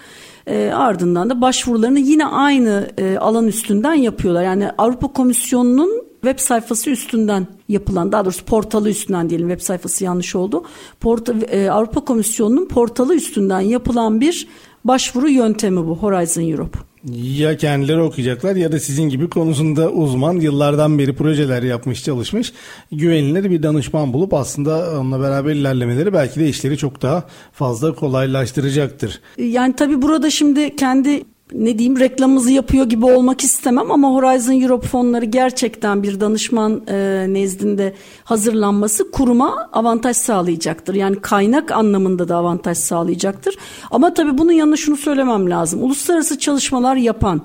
e, 0.49 0.71
ardından 0.71 1.29
da 1.29 1.41
başvurularını 1.41 1.99
yine 1.99 2.25
aynı 2.25 2.89
e, 2.97 3.17
alan 3.17 3.47
üstünden 3.47 3.93
yapıyorlar. 3.93 4.43
Yani 4.43 4.71
Avrupa 4.77 5.07
Komisyonu'nun 5.07 6.09
web 6.21 6.39
sayfası 6.39 6.89
üstünden 6.89 7.47
yapılan 7.69 8.11
daha 8.11 8.25
doğrusu 8.25 8.45
portalı 8.45 8.89
üstünden 8.89 9.29
diyelim 9.29 9.49
web 9.49 9.65
sayfası 9.65 10.03
yanlış 10.03 10.35
oldu. 10.35 10.63
Porta, 10.99 11.33
e, 11.33 11.69
Avrupa 11.69 12.05
Komisyonu'nun 12.05 12.65
portalı 12.65 13.15
üstünden 13.15 13.59
yapılan 13.59 14.21
bir 14.21 14.47
başvuru 14.85 15.29
yöntemi 15.29 15.87
bu 15.87 15.97
Horizon 15.97 16.51
Europe. 16.51 16.79
Ya 17.13 17.57
kendileri 17.57 18.01
okuyacaklar 18.01 18.55
ya 18.55 18.71
da 18.71 18.79
sizin 18.79 19.09
gibi 19.09 19.29
konusunda 19.29 19.89
uzman 19.89 20.33
yıllardan 20.33 20.99
beri 20.99 21.15
projeler 21.15 21.63
yapmış 21.63 22.03
çalışmış 22.03 22.53
güvenilir 22.91 23.51
bir 23.51 23.63
danışman 23.63 24.13
bulup 24.13 24.33
aslında 24.33 24.99
onunla 24.99 25.21
beraber 25.21 25.51
ilerlemeleri 25.51 26.13
belki 26.13 26.39
de 26.39 26.49
işleri 26.49 26.77
çok 26.77 27.01
daha 27.01 27.23
fazla 27.51 27.95
kolaylaştıracaktır. 27.95 29.21
Yani 29.37 29.75
tabii 29.75 30.01
burada 30.01 30.29
şimdi 30.29 30.75
kendi 30.75 31.23
ne 31.53 31.77
diyeyim 31.77 31.99
reklamımızı 31.99 32.51
yapıyor 32.51 32.85
gibi 32.85 33.05
olmak 33.05 33.41
istemem 33.41 33.91
ama 33.91 34.09
Horizon 34.09 34.61
Europe 34.61 34.87
fonları 34.87 35.25
gerçekten 35.25 36.03
bir 36.03 36.19
danışman 36.19 36.81
e, 36.87 37.25
nezdinde 37.29 37.93
hazırlanması 38.23 39.11
kuruma 39.11 39.69
avantaj 39.73 40.17
sağlayacaktır. 40.17 40.95
Yani 40.95 41.15
kaynak 41.21 41.71
anlamında 41.71 42.27
da 42.27 42.35
avantaj 42.35 42.77
sağlayacaktır. 42.77 43.55
Ama 43.91 44.13
tabii 44.13 44.37
bunun 44.37 44.51
yanına 44.51 44.75
şunu 44.75 44.97
söylemem 44.97 45.49
lazım. 45.49 45.83
Uluslararası 45.83 46.39
çalışmalar 46.39 46.95
yapan, 46.95 47.41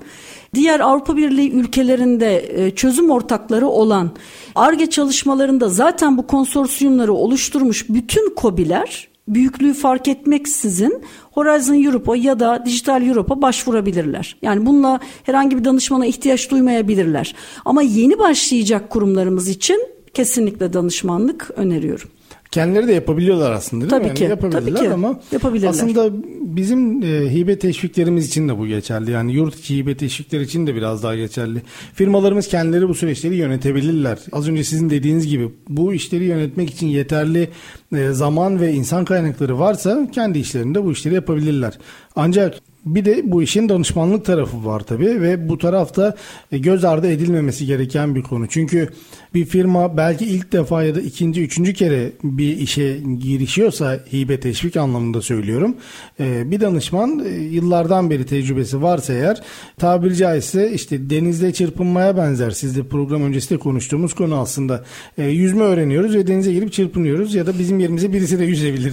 diğer 0.54 0.80
Avrupa 0.80 1.16
Birliği 1.16 1.50
ülkelerinde 1.50 2.64
e, 2.66 2.70
çözüm 2.70 3.10
ortakları 3.10 3.66
olan, 3.66 4.10
ARGE 4.54 4.90
çalışmalarında 4.90 5.68
zaten 5.68 6.18
bu 6.18 6.26
konsorsiyumları 6.26 7.12
oluşturmuş 7.12 7.88
bütün 7.88 8.34
KOBİ'ler 8.34 9.13
büyüklüğü 9.28 9.74
fark 9.74 10.08
etmeksizin 10.08 11.02
Horizon 11.30 11.82
Europe'a 11.84 12.16
ya 12.16 12.40
da 12.40 12.62
Dijital 12.66 13.06
Europe'a 13.06 13.42
başvurabilirler. 13.42 14.36
Yani 14.42 14.66
bununla 14.66 15.00
herhangi 15.22 15.58
bir 15.58 15.64
danışmana 15.64 16.06
ihtiyaç 16.06 16.50
duymayabilirler. 16.50 17.34
Ama 17.64 17.82
yeni 17.82 18.18
başlayacak 18.18 18.90
kurumlarımız 18.90 19.48
için 19.48 19.88
kesinlikle 20.14 20.72
danışmanlık 20.72 21.50
öneriyorum. 21.56 22.08
Kendileri 22.50 22.88
de 22.88 22.92
yapabiliyorlar 22.92 23.52
aslında 23.52 23.80
değil 23.80 23.90
tabii 23.90 24.02
mi? 24.02 24.08
Yani 24.08 24.18
ki, 24.18 24.24
yapabilirler 24.24 24.74
tabii 24.76 24.88
ki. 24.88 24.90
ama 24.90 25.20
yapabilirler. 25.32 25.70
aslında 25.70 26.10
bizim 26.40 27.02
e, 27.02 27.34
hibe 27.34 27.58
teşviklerimiz 27.58 28.26
için 28.28 28.48
de 28.48 28.58
bu 28.58 28.66
geçerli. 28.66 29.10
Yani 29.10 29.32
yurt 29.32 29.58
içi 29.58 29.76
hibe 29.76 29.96
teşvikleri 29.96 30.42
için 30.42 30.66
de 30.66 30.74
biraz 30.74 31.02
daha 31.02 31.16
geçerli. 31.16 31.62
Firmalarımız 31.94 32.48
kendileri 32.48 32.88
bu 32.88 32.94
süreçleri 32.94 33.34
yönetebilirler. 33.34 34.18
Az 34.32 34.48
önce 34.48 34.64
sizin 34.64 34.90
dediğiniz 34.90 35.26
gibi 35.26 35.50
bu 35.68 35.94
işleri 35.94 36.24
yönetmek 36.24 36.70
için 36.70 36.86
yeterli 36.86 37.48
e, 37.96 38.10
zaman 38.10 38.60
ve 38.60 38.72
insan 38.72 39.04
kaynakları 39.04 39.58
varsa 39.58 40.08
kendi 40.12 40.38
işlerinde 40.38 40.84
bu 40.84 40.92
işleri 40.92 41.14
yapabilirler. 41.14 41.78
Ancak 42.16 42.54
Bir 42.86 43.04
de 43.04 43.22
bu 43.24 43.42
işin 43.42 43.68
danışmanlık 43.68 44.24
tarafı 44.24 44.64
var 44.64 44.80
tabii 44.80 45.22
ve 45.22 45.48
bu 45.48 45.58
tarafta 45.58 46.16
e, 46.52 46.58
göz 46.58 46.84
ardı 46.84 47.10
edilmemesi 47.10 47.66
gereken 47.66 48.14
bir 48.14 48.22
konu. 48.22 48.46
Çünkü 48.46 48.88
bir 49.34 49.44
firma 49.44 49.96
belki 49.96 50.24
ilk 50.24 50.52
defa 50.52 50.82
ya 50.82 50.94
da 50.94 51.00
ikinci, 51.00 51.42
üçüncü 51.42 51.74
kere 51.74 52.12
bir 52.24 52.56
işe 52.56 52.98
girişiyorsa 53.20 54.00
hibe 54.12 54.40
teşvik 54.40 54.76
anlamında 54.76 55.22
söylüyorum. 55.22 55.76
E, 56.20 56.50
bir 56.50 56.60
danışman 56.60 57.24
e, 57.26 57.28
yıllardan 57.28 58.10
beri 58.10 58.26
tecrübesi 58.26 58.82
varsa 58.82 59.12
eğer 59.12 59.42
tabiri 59.78 60.16
caizse 60.16 60.72
işte 60.72 61.10
denizde 61.10 61.52
çırpınmaya 61.52 62.16
benzer. 62.16 62.50
Sizde 62.50 62.82
program 62.82 63.22
öncesinde 63.22 63.58
konuştuğumuz 63.58 64.14
konu 64.14 64.36
aslında. 64.36 64.84
Yüzme 65.18 65.62
öğreniyoruz 65.62 66.14
ve 66.14 66.26
denize 66.26 66.52
girip 66.52 66.72
çırpınıyoruz 66.72 67.34
ya 67.34 67.46
da 67.46 67.58
bizim 67.58 67.80
yerimize 67.80 68.12
birisi 68.12 68.38
de 68.38 68.44
yüzebilir. 68.44 68.92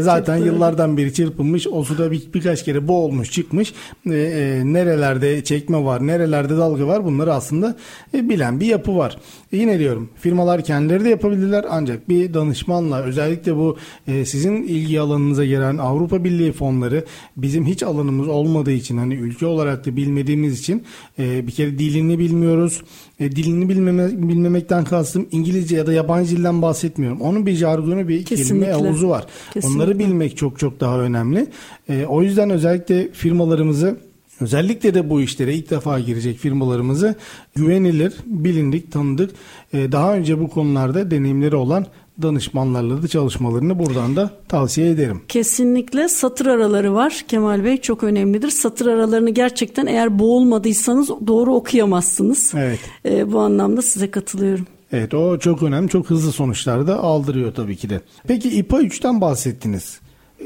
Zaten 0.00 0.36
yıllardan 0.36 0.96
beri 0.96 1.14
çırpınmış, 1.14 1.66
o 1.66 1.84
suda 1.84 2.10
bir, 2.12 2.22
birkaç 2.34 2.64
kere 2.64 2.88
boğulmuş, 2.88 3.21
çıkmış. 3.30 3.74
Nerelerde 4.04 5.44
çekme 5.44 5.84
var, 5.84 6.06
nerelerde 6.06 6.56
dalga 6.56 6.86
var 6.86 7.04
bunları 7.04 7.34
aslında 7.34 7.76
bilen 8.14 8.60
bir 8.60 8.66
yapı 8.66 8.96
var. 8.96 9.18
Yine 9.52 9.72
yine 9.72 9.80
diyorum 9.80 10.10
firmalar 10.20 10.64
kendileri 10.64 11.04
de 11.04 11.08
yapabilirler 11.08 11.64
ancak 11.70 12.08
bir 12.08 12.34
danışmanla 12.34 13.02
özellikle 13.02 13.56
bu 13.56 13.76
e, 14.08 14.24
sizin 14.24 14.62
ilgi 14.62 15.00
alanınıza 15.00 15.44
gelen 15.44 15.78
Avrupa 15.78 16.24
Birliği 16.24 16.52
fonları 16.52 17.04
bizim 17.36 17.66
hiç 17.66 17.82
alanımız 17.82 18.28
olmadığı 18.28 18.72
için 18.72 18.98
hani 18.98 19.14
ülke 19.14 19.46
olarak 19.46 19.86
da 19.86 19.96
bilmediğimiz 19.96 20.60
için 20.60 20.84
e, 21.18 21.46
bir 21.46 21.52
kere 21.52 21.78
dilini 21.78 22.18
bilmiyoruz. 22.18 22.82
E, 23.22 23.36
dilini 23.36 23.68
bilmeme, 23.68 24.28
bilmemekten 24.28 24.84
kastım 24.84 25.26
İngilizce 25.30 25.76
ya 25.76 25.86
da 25.86 25.92
yabancı 25.92 26.36
dilden 26.36 26.62
bahsetmiyorum. 26.62 27.20
Onun 27.20 27.46
bir 27.46 27.52
jargonu 27.52 28.08
bir 28.08 28.24
Kesinlikle. 28.24 28.66
kelime 28.66 28.88
havuzu 28.88 29.08
var. 29.08 29.26
Kesinlikle. 29.52 29.82
Onları 29.82 29.98
bilmek 29.98 30.36
çok 30.36 30.58
çok 30.58 30.80
daha 30.80 31.00
önemli. 31.00 31.46
E, 31.88 32.06
o 32.06 32.22
yüzden 32.22 32.50
özellikle 32.50 33.12
firmalarımızı 33.12 33.96
Özellikle 34.40 34.94
de 34.94 35.10
bu 35.10 35.20
işlere 35.20 35.54
ilk 35.54 35.70
defa 35.70 36.00
girecek 36.00 36.38
firmalarımızı 36.38 37.14
güvenilir, 37.54 38.12
bilindik, 38.26 38.92
tanıdık, 38.92 39.30
e, 39.72 39.92
daha 39.92 40.14
önce 40.14 40.40
bu 40.40 40.48
konularda 40.48 41.10
deneyimleri 41.10 41.56
olan 41.56 41.86
danışmanlarla 42.22 43.02
da 43.02 43.08
çalışmalarını 43.08 43.78
buradan 43.78 44.16
da 44.16 44.30
tavsiye 44.48 44.90
ederim. 44.90 45.20
Kesinlikle 45.28 46.08
satır 46.08 46.46
araları 46.46 46.94
var 46.94 47.24
Kemal 47.28 47.64
Bey 47.64 47.76
çok 47.76 48.04
önemlidir. 48.04 48.50
Satır 48.50 48.86
aralarını 48.86 49.30
gerçekten 49.30 49.86
eğer 49.86 50.18
boğulmadıysanız 50.18 51.08
doğru 51.26 51.54
okuyamazsınız. 51.54 52.52
Evet. 52.56 52.80
E, 53.04 53.32
bu 53.32 53.40
anlamda 53.40 53.82
size 53.82 54.10
katılıyorum. 54.10 54.66
Evet 54.92 55.14
o 55.14 55.38
çok 55.38 55.62
önemli 55.62 55.88
çok 55.88 56.10
hızlı 56.10 56.32
sonuçlar 56.32 56.86
da 56.86 57.00
aldırıyor 57.00 57.54
tabii 57.54 57.76
ki 57.76 57.90
de. 57.90 58.00
Peki 58.26 58.48
İPA 58.48 58.82
3'ten 58.82 59.20
bahsettiniz. 59.20 60.00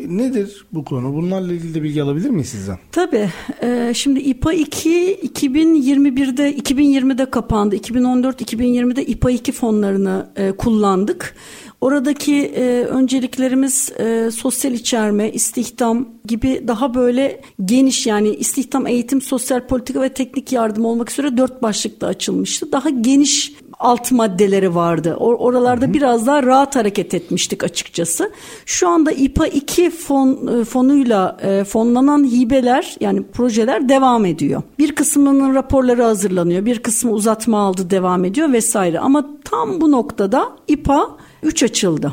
Nedir 0.09 0.67
bu 0.73 0.85
konu? 0.85 1.15
Bunlarla 1.15 1.53
ilgili 1.53 1.75
de 1.75 1.83
bilgi 1.83 2.03
alabilir 2.03 2.31
miyiz 2.31 2.49
sizden? 2.49 2.79
Tabii. 2.93 3.31
E, 3.63 3.93
şimdi 3.95 4.21
İPA 4.21 4.53
2 4.53 5.19
2021'de 5.35 6.57
2020'de 6.57 7.31
kapandı. 7.31 7.77
2014-2020'de 7.77 9.07
İPA 9.07 9.31
2 9.31 9.53
fonlarını 9.53 10.27
e, 10.37 10.53
kullandık. 10.53 11.37
Oradaki 11.81 12.35
e, 12.35 12.85
önceliklerimiz 12.85 13.93
e, 13.99 14.31
sosyal 14.31 14.73
içerme, 14.73 15.31
istihdam 15.33 16.09
gibi 16.25 16.65
daha 16.69 16.95
böyle 16.95 17.41
geniş 17.65 18.07
yani 18.07 18.29
istihdam, 18.29 18.87
eğitim, 18.87 19.21
sosyal 19.21 19.67
politika 19.67 20.03
ve 20.03 20.09
teknik 20.09 20.53
yardım 20.53 20.85
olmak 20.85 21.11
üzere 21.11 21.37
dört 21.37 21.63
başlıkta 21.63 22.07
açılmıştı. 22.07 22.73
Daha 22.73 22.91
geniş 22.91 23.53
alt 23.81 24.13
maddeleri 24.13 24.75
vardı. 24.75 25.17
Or 25.19 25.35
oralarda 25.39 25.85
hı 25.85 25.91
hı. 25.91 25.95
biraz 25.95 26.27
daha 26.27 26.43
rahat 26.43 26.77
hareket 26.77 27.15
etmiştik 27.15 27.65
açıkçası. 27.65 28.33
Şu 28.67 28.89
anda 28.89 29.13
İPA 29.13 29.47
2 29.47 29.91
fon 29.91 30.61
e, 30.61 30.65
fonuyla 30.65 31.37
e, 31.43 31.65
fonlanan 31.65 32.25
hibeler 32.25 32.97
yani 33.01 33.23
projeler 33.23 33.89
devam 33.89 34.25
ediyor. 34.25 34.63
Bir 34.79 34.95
kısmının 34.95 35.55
raporları 35.55 36.03
hazırlanıyor, 36.03 36.65
bir 36.65 36.79
kısmı 36.79 37.11
uzatma 37.11 37.59
aldı 37.59 37.91
devam 37.91 38.25
ediyor 38.25 38.53
vesaire. 38.53 39.01
Ama 39.01 39.27
tam 39.45 39.81
bu 39.81 39.93
noktada 39.93 40.49
İPA 40.69 41.09
3 41.43 41.63
açıldı. 41.63 42.13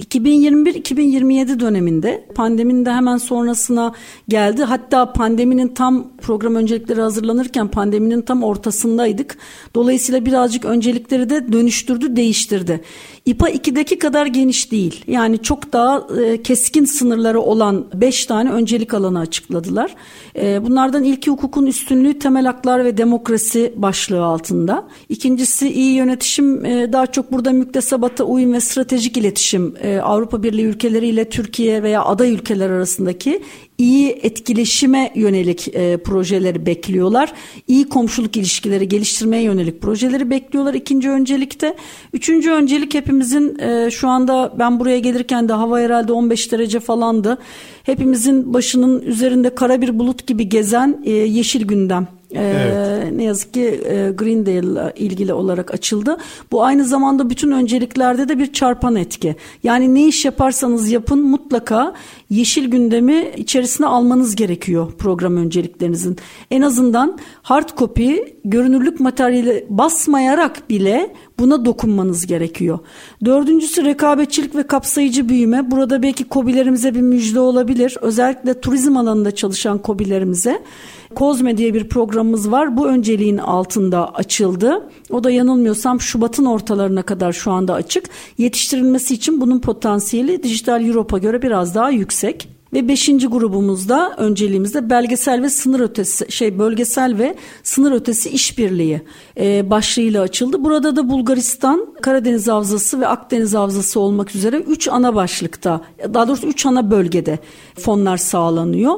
2021-2027 0.00 1.60
döneminde 1.60 2.26
pandeminin 2.34 2.86
de 2.86 2.92
hemen 2.92 3.16
sonrasına 3.16 3.92
geldi. 4.28 4.62
Hatta 4.62 5.12
pandeminin 5.12 5.68
tam 5.68 6.10
program 6.22 6.54
öncelikleri 6.54 7.00
hazırlanırken 7.00 7.68
pandeminin 7.68 8.22
tam 8.22 8.42
ortasındaydık. 8.42 9.36
Dolayısıyla 9.74 10.26
birazcık 10.26 10.64
öncelikleri 10.64 11.30
de 11.30 11.52
dönüştürdü, 11.52 12.16
değiştirdi. 12.16 12.80
İPA 13.26 13.50
2'deki 13.50 13.98
kadar 13.98 14.26
geniş 14.26 14.72
değil. 14.72 15.04
Yani 15.06 15.38
çok 15.38 15.72
daha 15.72 16.06
e, 16.20 16.42
keskin 16.42 16.84
sınırları 16.84 17.40
olan 17.40 17.86
5 17.94 18.26
tane 18.26 18.50
öncelik 18.50 18.94
alanı 18.94 19.18
açıkladılar. 19.18 19.94
E, 20.36 20.66
bunlardan 20.66 21.04
ilki 21.04 21.30
hukukun 21.30 21.66
üstünlüğü, 21.66 22.18
temel 22.18 22.46
haklar 22.46 22.84
ve 22.84 22.96
demokrasi 22.96 23.72
başlığı 23.76 24.24
altında. 24.24 24.88
İkincisi 25.08 25.68
iyi 25.68 25.94
yönetişim, 25.94 26.64
e, 26.64 26.92
daha 26.92 27.06
çok 27.06 27.32
burada 27.32 27.52
müktesebata 27.52 28.24
uyum 28.24 28.52
ve 28.52 28.60
stratejik 28.60 29.16
iletişim 29.16 29.74
e, 29.84 30.00
Avrupa 30.00 30.42
Birliği 30.42 30.64
ülkeleriyle 30.64 31.28
Türkiye 31.28 31.82
veya 31.82 32.04
aday 32.04 32.32
ülkeler 32.32 32.70
arasındaki 32.70 33.42
iyi 33.78 34.10
etkileşime 34.10 35.12
yönelik 35.14 35.68
e, 35.74 35.96
projeleri 35.96 36.66
bekliyorlar. 36.66 37.32
İyi 37.68 37.88
komşuluk 37.88 38.36
ilişkileri 38.36 38.88
geliştirmeye 38.88 39.42
yönelik 39.42 39.82
projeleri 39.82 40.30
bekliyorlar 40.30 40.74
ikinci 40.74 41.10
öncelikte. 41.10 41.76
Üçüncü 42.12 42.50
öncelik 42.50 42.94
hepimizin 42.94 43.58
e, 43.58 43.90
şu 43.90 44.08
anda 44.08 44.54
ben 44.58 44.80
buraya 44.80 44.98
gelirken 44.98 45.48
de 45.48 45.52
hava 45.52 45.80
herhalde 45.80 46.12
15 46.12 46.52
derece 46.52 46.80
falandı. 46.80 47.38
Hepimizin 47.82 48.54
başının 48.54 49.02
üzerinde 49.02 49.54
kara 49.54 49.80
bir 49.80 49.98
bulut 49.98 50.26
gibi 50.26 50.48
gezen 50.48 51.02
yeşil 51.06 51.66
gündem. 51.66 52.08
Evet. 52.34 53.12
ne 53.12 53.24
yazık 53.24 53.54
ki 53.54 53.80
e, 53.84 54.10
Greendale 54.10 54.92
ilgili 54.96 55.32
olarak 55.32 55.74
açıldı. 55.74 56.16
Bu 56.52 56.64
aynı 56.64 56.84
zamanda 56.84 57.30
bütün 57.30 57.50
önceliklerde 57.50 58.28
de 58.28 58.38
bir 58.38 58.52
çarpan 58.52 58.96
etki. 58.96 59.36
Yani 59.62 59.94
ne 59.94 60.06
iş 60.06 60.24
yaparsanız 60.24 60.90
yapın 60.90 61.22
mutlaka 61.22 61.94
yeşil 62.30 62.70
gündemi 62.70 63.30
içerisine 63.36 63.86
almanız 63.86 64.36
gerekiyor 64.36 64.92
program 64.98 65.36
önceliklerinizin. 65.36 66.16
En 66.50 66.62
azından 66.62 67.18
hard 67.42 67.68
copy 67.76 68.14
görünürlük 68.44 69.00
materyali 69.00 69.66
basmayarak 69.68 70.70
bile 70.70 71.14
buna 71.38 71.64
dokunmanız 71.64 72.26
gerekiyor. 72.26 72.78
Dördüncüsü 73.24 73.84
rekabetçilik 73.84 74.54
ve 74.56 74.62
kapsayıcı 74.62 75.28
büyüme. 75.28 75.70
Burada 75.70 76.02
belki 76.02 76.24
kobilerimize 76.24 76.94
bir 76.94 77.00
müjde 77.00 77.40
olabilir. 77.40 77.96
Özellikle 78.00 78.60
turizm 78.60 78.96
alanında 78.96 79.30
çalışan 79.30 79.78
kobilerimize. 79.78 80.62
Kozme 81.14 81.56
diye 81.56 81.74
bir 81.74 81.88
programımız 81.88 82.50
var. 82.50 82.76
Bu 82.76 82.86
önceliğin 82.86 83.38
altında 83.38 84.14
açıldı. 84.14 84.88
O 85.10 85.24
da 85.24 85.30
yanılmıyorsam 85.30 86.00
Şubat'ın 86.00 86.44
ortalarına 86.44 87.02
kadar 87.02 87.32
şu 87.32 87.52
anda 87.52 87.74
açık. 87.74 88.04
Yetiştirilmesi 88.38 89.14
için 89.14 89.40
bunun 89.40 89.60
potansiyeli 89.60 90.42
dijital 90.42 90.86
Europe'a 90.86 91.18
göre 91.18 91.42
biraz 91.42 91.74
daha 91.74 91.90
yüksek. 91.90 92.53
Ve 92.74 92.88
beşinci 92.88 93.26
grubumuzda 93.26 94.14
önceliğimizde 94.16 94.90
belgesel 94.90 95.42
ve 95.42 95.48
sınır 95.48 95.80
ötesi 95.80 96.32
şey 96.32 96.58
bölgesel 96.58 97.18
ve 97.18 97.34
sınır 97.62 97.92
ötesi 97.92 98.30
işbirliği 98.30 99.02
e, 99.40 99.70
başlığıyla 99.70 100.22
açıldı. 100.22 100.64
Burada 100.64 100.96
da 100.96 101.08
Bulgaristan, 101.08 101.86
Karadeniz 102.02 102.48
Havzası 102.48 103.00
ve 103.00 103.06
Akdeniz 103.06 103.54
Havzası 103.54 104.00
olmak 104.00 104.34
üzere 104.34 104.56
üç 104.56 104.88
ana 104.88 105.14
başlıkta 105.14 105.80
daha 106.14 106.28
doğrusu 106.28 106.46
üç 106.46 106.66
ana 106.66 106.90
bölgede 106.90 107.38
fonlar 107.78 108.16
sağlanıyor. 108.16 108.94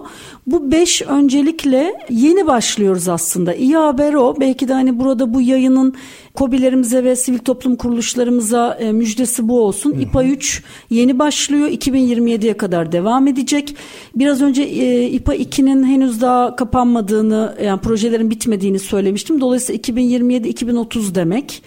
Bu 0.46 0.72
beş 0.72 1.02
öncelikle 1.02 1.94
yeni 2.10 2.46
başlıyoruz 2.46 3.08
aslında. 3.08 3.54
İyi 3.54 3.76
haber 3.76 4.14
o. 4.14 4.36
Belki 4.40 4.68
de 4.68 4.72
hani 4.72 4.98
burada 4.98 5.34
bu 5.34 5.40
yayının 5.40 5.94
KOBİ'lerimize 6.34 7.04
ve 7.04 7.16
sivil 7.16 7.38
toplum 7.38 7.76
kuruluşlarımıza 7.76 8.74
e, 8.80 8.92
müjdesi 8.92 9.48
bu 9.48 9.60
olsun. 9.60 9.92
Hı 9.92 9.96
hı. 9.96 10.00
İPA 10.00 10.24
3 10.24 10.62
yeni 10.90 11.18
başlıyor. 11.18 11.68
2027'ye 11.68 12.56
kadar 12.56 12.92
devam 12.92 13.26
edecek. 13.26 13.65
Biraz 14.14 14.42
önce 14.42 14.62
e, 14.62 15.06
İPA 15.06 15.34
2'nin 15.36 15.84
henüz 15.84 16.20
daha 16.20 16.56
kapanmadığını 16.56 17.56
yani 17.64 17.80
projelerin 17.80 18.30
bitmediğini 18.30 18.78
söylemiştim. 18.78 19.40
Dolayısıyla 19.40 19.80
2027-2030 19.80 21.14
demek. 21.14 21.62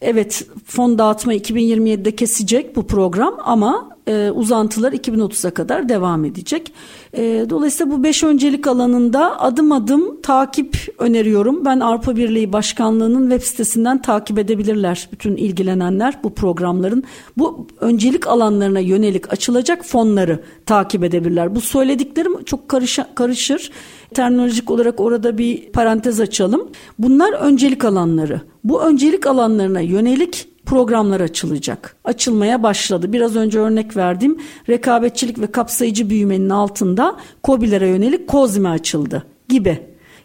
Evet 0.00 0.46
fon 0.66 0.98
dağıtma 0.98 1.34
2027'de 1.34 2.16
kesecek 2.16 2.76
bu 2.76 2.86
program 2.86 3.34
ama 3.44 3.93
e, 4.06 4.30
uzantılar 4.30 4.92
2030'a 4.92 5.50
kadar 5.50 5.88
devam 5.88 6.24
edecek. 6.24 6.72
E, 7.12 7.46
dolayısıyla 7.50 7.92
bu 7.92 8.02
beş 8.02 8.24
öncelik 8.24 8.66
alanında 8.66 9.40
adım 9.40 9.72
adım 9.72 10.20
takip 10.22 10.94
öneriyorum. 10.98 11.64
Ben 11.64 11.80
Avrupa 11.80 12.16
Birliği 12.16 12.52
Başkanlığı'nın 12.52 13.30
web 13.30 13.46
sitesinden 13.46 14.02
takip 14.02 14.38
edebilirler 14.38 15.08
bütün 15.12 15.36
ilgilenenler 15.36 16.18
bu 16.24 16.34
programların. 16.34 17.04
Bu 17.36 17.66
öncelik 17.80 18.26
alanlarına 18.26 18.80
yönelik 18.80 19.32
açılacak 19.32 19.84
fonları 19.84 20.40
takip 20.66 21.04
edebilirler. 21.04 21.54
Bu 21.54 21.60
söylediklerim 21.60 22.44
çok 22.44 22.68
karışa, 22.68 23.08
karışır. 23.14 23.70
Terminolojik 24.14 24.70
olarak 24.70 25.00
orada 25.00 25.38
bir 25.38 25.72
parantez 25.72 26.20
açalım. 26.20 26.68
Bunlar 26.98 27.32
öncelik 27.32 27.84
alanları. 27.84 28.40
Bu 28.64 28.82
öncelik 28.82 29.26
alanlarına 29.26 29.80
yönelik 29.80 30.53
programlar 30.66 31.20
açılacak. 31.20 31.96
Açılmaya 32.04 32.62
başladı. 32.62 33.12
Biraz 33.12 33.36
önce 33.36 33.58
örnek 33.58 33.96
verdiğim 33.96 34.38
rekabetçilik 34.68 35.38
ve 35.38 35.46
kapsayıcı 35.46 36.10
büyümenin 36.10 36.50
altında 36.50 37.16
COBİ'lere 37.44 37.88
yönelik 37.88 38.28
COSME 38.28 38.68
açıldı 38.68 39.22
gibi. 39.48 39.78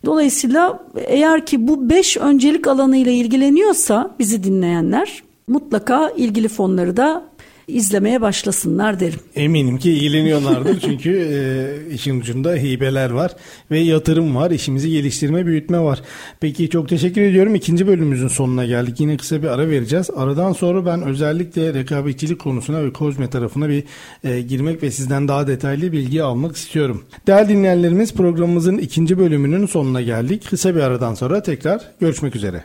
Dolayısıyla 0.05 0.79
eğer 0.95 1.45
ki 1.45 1.67
bu 1.67 1.89
beş 1.89 2.17
öncelik 2.17 2.67
alanıyla 2.67 3.11
ilgileniyorsa 3.11 4.15
bizi 4.19 4.43
dinleyenler 4.43 5.23
mutlaka 5.47 6.09
ilgili 6.09 6.47
fonları 6.47 6.97
da 6.97 7.28
izlemeye 7.69 8.21
başlasınlar 8.21 8.99
derim. 8.99 9.19
Eminim 9.35 9.77
ki 9.77 9.91
ilgileniyorlardır 9.91 10.79
çünkü 10.85 11.11
e, 11.31 11.93
işin 11.93 12.19
ucunda 12.19 12.53
hibeler 12.53 13.09
var 13.09 13.31
ve 13.71 13.79
yatırım 13.79 14.35
var, 14.35 14.51
işimizi 14.51 14.91
geliştirme, 14.91 15.45
büyütme 15.45 15.79
var. 15.79 16.01
Peki 16.39 16.69
çok 16.69 16.89
teşekkür 16.89 17.21
ediyorum. 17.21 17.55
İkinci 17.55 17.87
bölümümüzün 17.87 18.27
sonuna 18.27 18.65
geldik. 18.65 18.99
Yine 18.99 19.17
kısa 19.17 19.43
bir 19.43 19.47
ara 19.47 19.69
vereceğiz. 19.69 20.09
Aradan 20.15 20.53
sonra 20.53 20.85
ben 20.85 21.01
özellikle 21.01 21.73
rekabetçilik 21.73 22.39
konusuna 22.39 22.83
ve 22.83 22.93
kozme 22.93 23.29
tarafına 23.29 23.69
bir 23.69 23.83
e, 24.23 24.41
girmek 24.41 24.83
ve 24.83 24.91
sizden 24.91 25.27
daha 25.27 25.47
detaylı 25.47 25.91
bilgi 25.91 26.23
almak 26.23 26.55
istiyorum. 26.55 27.03
Değerli 27.27 27.49
dinleyenlerimiz 27.49 28.13
programımızın 28.13 28.77
ikinci 28.77 29.17
bölümünün 29.17 29.65
sonuna 29.65 30.01
geldik. 30.01 30.49
Kısa 30.49 30.75
bir 30.75 30.81
aradan 30.81 31.13
sonra 31.13 31.43
tekrar 31.43 31.81
görüşmek 31.99 32.35
üzere. 32.35 32.63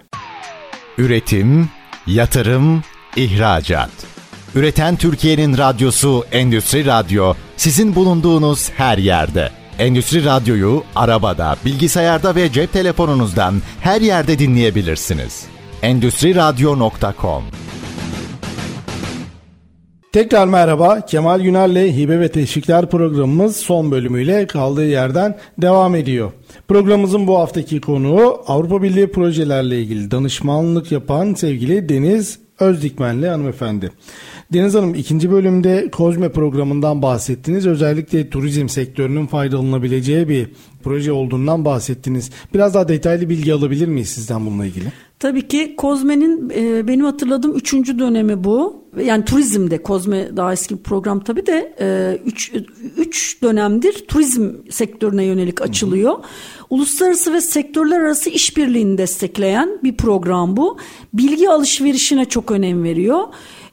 Üretim, 0.98 1.68
yatırım, 2.06 2.82
ihracat. 3.16 3.90
Üreten 4.54 4.96
Türkiye'nin 4.96 5.58
radyosu 5.58 6.24
Endüstri 6.32 6.86
Radyo 6.86 7.34
sizin 7.56 7.94
bulunduğunuz 7.94 8.70
her 8.70 8.98
yerde. 8.98 9.50
Endüstri 9.78 10.24
Radyo'yu 10.24 10.82
arabada, 10.96 11.56
bilgisayarda 11.64 12.34
ve 12.34 12.52
cep 12.52 12.72
telefonunuzdan 12.72 13.54
her 13.80 14.00
yerde 14.00 14.38
dinleyebilirsiniz. 14.38 15.46
Endüstri 15.82 16.34
Radyo.com 16.34 17.44
Tekrar 20.12 20.46
merhaba. 20.46 21.06
Kemal 21.06 21.40
Güner'le 21.40 21.96
Hibe 21.96 22.20
ve 22.20 22.28
Teşvikler 22.28 22.90
programımız 22.90 23.56
son 23.56 23.90
bölümüyle 23.90 24.46
kaldığı 24.46 24.86
yerden 24.86 25.36
devam 25.58 25.94
ediyor. 25.94 26.32
Programımızın 26.68 27.26
bu 27.26 27.38
haftaki 27.38 27.80
konuğu 27.80 28.42
Avrupa 28.46 28.82
Birliği 28.82 29.12
projelerle 29.12 29.80
ilgili 29.80 30.10
danışmanlık 30.10 30.92
yapan 30.92 31.34
sevgili 31.34 31.88
Deniz 31.88 32.38
Özdikmenli 32.60 33.28
hanımefendi. 33.28 33.90
Deniz 34.54 34.74
Hanım 34.74 34.94
ikinci 34.94 35.30
bölümde 35.30 35.90
Kozme 35.90 36.28
programından 36.28 37.02
bahsettiniz. 37.02 37.66
Özellikle 37.66 38.30
turizm 38.30 38.68
sektörünün 38.68 39.26
faydalanabileceği 39.26 40.28
bir 40.28 40.48
proje 40.82 41.12
olduğundan 41.12 41.64
bahsettiniz. 41.64 42.30
Biraz 42.54 42.74
daha 42.74 42.88
detaylı 42.88 43.28
bilgi 43.28 43.54
alabilir 43.54 43.88
miyiz 43.88 44.08
sizden 44.08 44.46
bununla 44.46 44.66
ilgili? 44.66 44.84
Tabii 45.18 45.48
ki 45.48 45.74
Kozme'nin 45.76 46.50
e, 46.50 46.88
benim 46.88 47.04
hatırladığım 47.04 47.56
üçüncü 47.56 47.98
dönemi 47.98 48.44
bu. 48.44 48.84
Yani 49.04 49.24
turizmde 49.24 49.82
Kozme 49.82 50.36
daha 50.36 50.52
eski 50.52 50.78
bir 50.78 50.82
program 50.82 51.20
tabii 51.20 51.46
de 51.46 51.74
e, 51.80 52.18
üç, 52.26 52.52
üç 52.96 53.42
dönemdir 53.42 54.04
turizm 54.08 54.50
sektörüne 54.70 55.24
yönelik 55.24 55.62
açılıyor. 55.62 56.12
Hı 56.12 56.18
hı. 56.18 56.22
Uluslararası 56.70 57.32
ve 57.32 57.40
sektörler 57.40 58.00
arası 58.00 58.30
işbirliğini 58.30 58.98
destekleyen 58.98 59.78
bir 59.82 59.96
program 59.96 60.56
bu. 60.56 60.78
Bilgi 61.12 61.50
alışverişine 61.50 62.24
çok 62.24 62.50
önem 62.50 62.84
veriyor 62.84 63.20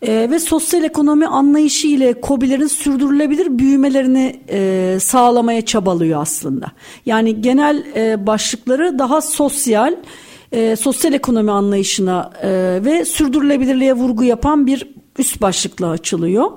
e, 0.02 0.30
ve 0.32 0.40
sosyal 0.40 0.84
ekonomi 0.84 1.28
anlayışı 1.28 1.88
ile 1.88 2.16
COBİ'lerin 2.24 2.68
sürdürülebilir 2.68 3.60
büyümelerini 3.60 4.40
e, 4.50 4.98
sağlamaya 5.02 5.66
çabalıyor 5.66 6.22
aslında. 6.22 6.72
Yani 7.06 7.42
genel 7.42 7.84
e, 7.96 8.28
başlıkları 8.28 9.00
daha 9.00 9.22
sosyal, 9.22 9.96
e, 10.52 10.76
sosyal 10.76 11.14
ekonomi 11.14 11.52
anlayışına 11.52 12.32
e, 12.42 12.50
ve 12.86 13.06
sürdürülebilirliğe 13.06 13.94
vurgu 13.94 14.24
yapan 14.24 14.68
bir 14.68 14.88
üst 15.20 15.42
başlıkla 15.42 15.90
açılıyor. 15.90 16.52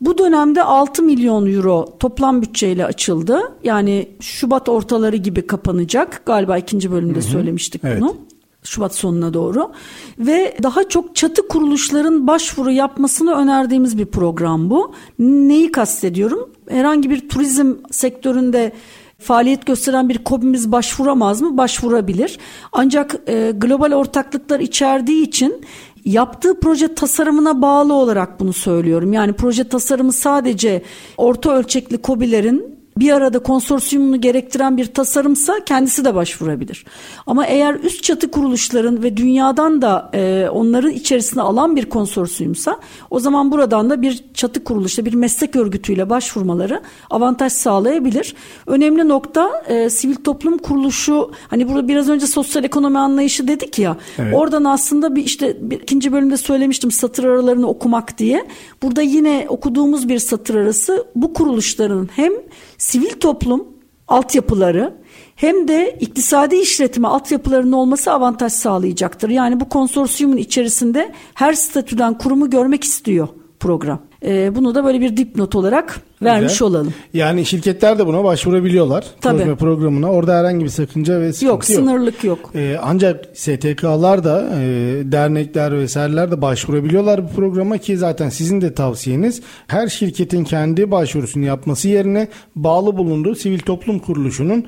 Bu 0.00 0.18
dönemde 0.18 0.62
6 0.62 1.02
milyon 1.02 1.52
euro 1.52 1.96
toplam 1.98 2.42
bütçeyle 2.42 2.86
açıldı. 2.86 3.40
Yani 3.64 4.08
Şubat 4.20 4.68
ortaları 4.68 5.16
gibi 5.16 5.46
kapanacak. 5.46 6.22
Galiba 6.26 6.58
ikinci 6.58 6.92
bölümde 6.92 7.14
hı 7.14 7.18
hı. 7.18 7.22
söylemiştik 7.22 7.84
evet. 7.84 8.00
bunu. 8.00 8.16
Şubat 8.64 8.94
sonuna 8.94 9.34
doğru 9.34 9.72
ve 10.18 10.56
daha 10.62 10.88
çok 10.88 11.16
çatı 11.16 11.48
kuruluşların 11.48 12.26
başvuru 12.26 12.70
yapmasını 12.70 13.34
önerdiğimiz 13.34 13.98
bir 13.98 14.06
program 14.06 14.70
bu. 14.70 14.94
Neyi 15.18 15.72
kastediyorum? 15.72 16.50
Herhangi 16.68 17.10
bir 17.10 17.28
turizm 17.28 17.74
sektöründe 17.90 18.72
faaliyet 19.18 19.66
gösteren 19.66 20.08
bir 20.08 20.18
KOBİ'miz 20.18 20.72
başvuramaz 20.72 21.40
mı? 21.40 21.56
Başvurabilir. 21.56 22.38
Ancak 22.72 23.16
e, 23.26 23.52
global 23.56 23.92
ortaklıklar 23.92 24.60
içerdiği 24.60 25.22
için 25.22 25.64
yaptığı 26.04 26.60
proje 26.60 26.94
tasarımına 26.94 27.62
bağlı 27.62 27.94
olarak 27.94 28.40
bunu 28.40 28.52
söylüyorum. 28.52 29.12
Yani 29.12 29.32
proje 29.32 29.68
tasarımı 29.68 30.12
sadece 30.12 30.82
orta 31.16 31.52
ölçekli 31.52 31.98
KOBİ'lerin 31.98 32.79
bir 32.98 33.12
arada 33.12 33.38
konsorsiyumunu 33.38 34.20
gerektiren 34.20 34.76
bir 34.76 34.86
tasarımsa 34.86 35.64
kendisi 35.66 36.04
de 36.04 36.14
başvurabilir. 36.14 36.84
Ama 37.26 37.46
eğer 37.46 37.74
üst 37.74 38.02
çatı 38.02 38.30
kuruluşların 38.30 39.02
ve 39.02 39.16
dünyadan 39.16 39.82
da 39.82 40.10
e, 40.14 40.48
onların 40.52 40.90
içerisine 40.90 41.42
alan 41.42 41.76
bir 41.76 41.84
konsorsiyumsa 41.84 42.80
o 43.10 43.20
zaman 43.20 43.52
buradan 43.52 43.90
da 43.90 44.02
bir 44.02 44.24
çatı 44.34 44.64
kuruluşla 44.64 45.04
bir 45.04 45.14
meslek 45.14 45.56
örgütüyle 45.56 46.10
başvurmaları 46.10 46.82
avantaj 47.10 47.52
sağlayabilir. 47.52 48.34
Önemli 48.66 49.08
nokta 49.08 49.62
e, 49.68 49.90
sivil 49.90 50.16
toplum 50.16 50.58
kuruluşu 50.58 51.30
hani 51.48 51.68
burada 51.68 51.88
biraz 51.88 52.08
önce 52.08 52.26
sosyal 52.26 52.64
ekonomi 52.64 52.98
anlayışı 52.98 53.48
dedik 53.48 53.78
ya 53.78 53.96
evet. 54.18 54.34
oradan 54.34 54.64
aslında 54.64 55.16
bir 55.16 55.24
işte 55.24 55.56
bir, 55.60 55.80
ikinci 55.80 56.12
bölümde 56.12 56.36
söylemiştim 56.36 56.90
satır 56.90 57.24
aralarını 57.24 57.66
okumak 57.66 58.18
diye. 58.18 58.46
Burada 58.82 59.02
yine 59.02 59.46
okuduğumuz 59.48 60.08
bir 60.08 60.18
satır 60.18 60.54
arası 60.54 61.06
bu 61.14 61.32
kuruluşların 61.32 62.08
hem 62.16 62.32
sivil 62.80 63.10
toplum 63.10 63.68
altyapıları 64.08 64.94
hem 65.36 65.68
de 65.68 65.96
iktisadi 66.00 66.56
işletme 66.56 67.08
altyapılarının 67.08 67.72
olması 67.72 68.12
avantaj 68.12 68.52
sağlayacaktır. 68.52 69.28
Yani 69.28 69.60
bu 69.60 69.68
konsorsiyumun 69.68 70.36
içerisinde 70.36 71.12
her 71.34 71.52
statüden 71.52 72.18
kurumu 72.18 72.50
görmek 72.50 72.84
istiyor 72.84 73.28
program. 73.60 74.02
Ee, 74.24 74.56
bunu 74.56 74.74
da 74.74 74.84
böyle 74.84 75.00
bir 75.00 75.16
dipnot 75.16 75.54
olarak 75.54 76.00
vermiş 76.22 76.52
Güzel. 76.52 76.68
olalım. 76.68 76.94
Yani 77.14 77.46
şirketler 77.46 77.98
de 77.98 78.06
buna 78.06 78.24
başvurabiliyorlar. 78.24 79.04
Tabii. 79.20 79.56
programına. 79.56 80.10
Orada 80.10 80.38
herhangi 80.38 80.64
bir 80.64 80.70
sakınca 80.70 81.20
ve 81.20 81.32
sıkıntı 81.32 81.52
yok. 81.52 81.64
Sınırlık 81.64 82.24
yok. 82.24 82.50
Ee, 82.54 82.76
ancak 82.82 83.24
STK'lar 83.34 84.24
da 84.24 84.48
e, 84.60 84.62
dernekler 85.04 85.78
vesaireler 85.78 86.30
de 86.30 86.42
başvurabiliyorlar 86.42 87.24
bu 87.24 87.34
programa 87.36 87.78
ki 87.78 87.96
zaten 87.96 88.28
sizin 88.28 88.60
de 88.60 88.74
tavsiyeniz 88.74 89.42
her 89.66 89.88
şirketin 89.88 90.44
kendi 90.44 90.90
başvurusunu 90.90 91.44
yapması 91.44 91.88
yerine 91.88 92.28
bağlı 92.56 92.96
bulunduğu 92.96 93.34
sivil 93.34 93.58
toplum 93.58 93.98
kuruluşunun 93.98 94.66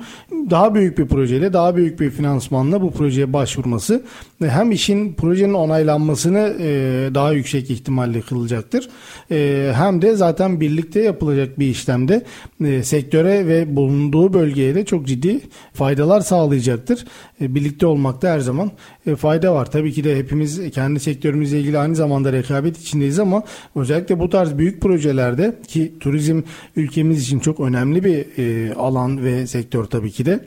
daha 0.49 0.75
büyük 0.75 0.97
bir 0.97 1.07
projeyle 1.07 1.53
daha 1.53 1.75
büyük 1.75 1.99
bir 1.99 2.09
finansmanla 2.09 2.81
bu 2.81 2.91
projeye 2.91 3.33
başvurması 3.33 4.03
hem 4.39 4.71
işin 4.71 5.13
projenin 5.13 5.53
onaylanmasını 5.53 6.53
e, 6.59 7.09
daha 7.13 7.31
yüksek 7.31 7.69
ihtimalle 7.69 8.21
kılacaktır. 8.21 8.89
E, 9.31 9.71
hem 9.75 10.01
de 10.01 10.15
zaten 10.15 10.61
birlikte 10.61 11.01
yapılacak 11.01 11.42
yapılacak 11.43 11.59
bir 11.59 11.67
işlemde 11.67 12.23
e, 12.65 12.83
sektöre 12.83 13.47
ve 13.47 13.75
bulunduğu 13.75 14.33
bölgeye 14.33 14.75
de 14.75 14.85
çok 14.85 15.07
ciddi 15.07 15.39
faydalar 15.73 16.21
sağlayacaktır. 16.21 17.05
E, 17.41 17.55
birlikte 17.55 17.85
olmakta 17.85 18.29
her 18.29 18.39
zaman 18.39 18.71
e, 19.05 19.15
fayda 19.15 19.53
var. 19.53 19.71
Tabii 19.71 19.93
ki 19.93 20.03
de 20.03 20.17
hepimiz 20.17 20.71
kendi 20.71 20.99
sektörümüzle 20.99 21.59
ilgili 21.59 21.77
aynı 21.77 21.95
zamanda 21.95 22.31
rekabet 22.31 22.77
içindeyiz 22.77 23.19
ama 23.19 23.43
özellikle 23.75 24.19
bu 24.19 24.29
tarz 24.29 24.57
büyük 24.57 24.81
projelerde 24.81 25.55
ki 25.67 25.93
turizm 25.99 26.41
ülkemiz 26.75 27.23
için 27.23 27.39
çok 27.39 27.59
önemli 27.59 28.03
bir 28.03 28.25
e, 28.37 28.73
alan 28.73 29.23
ve 29.23 29.47
sektör 29.47 29.85
tabii 29.85 30.11
ki 30.11 30.25
de 30.25 30.39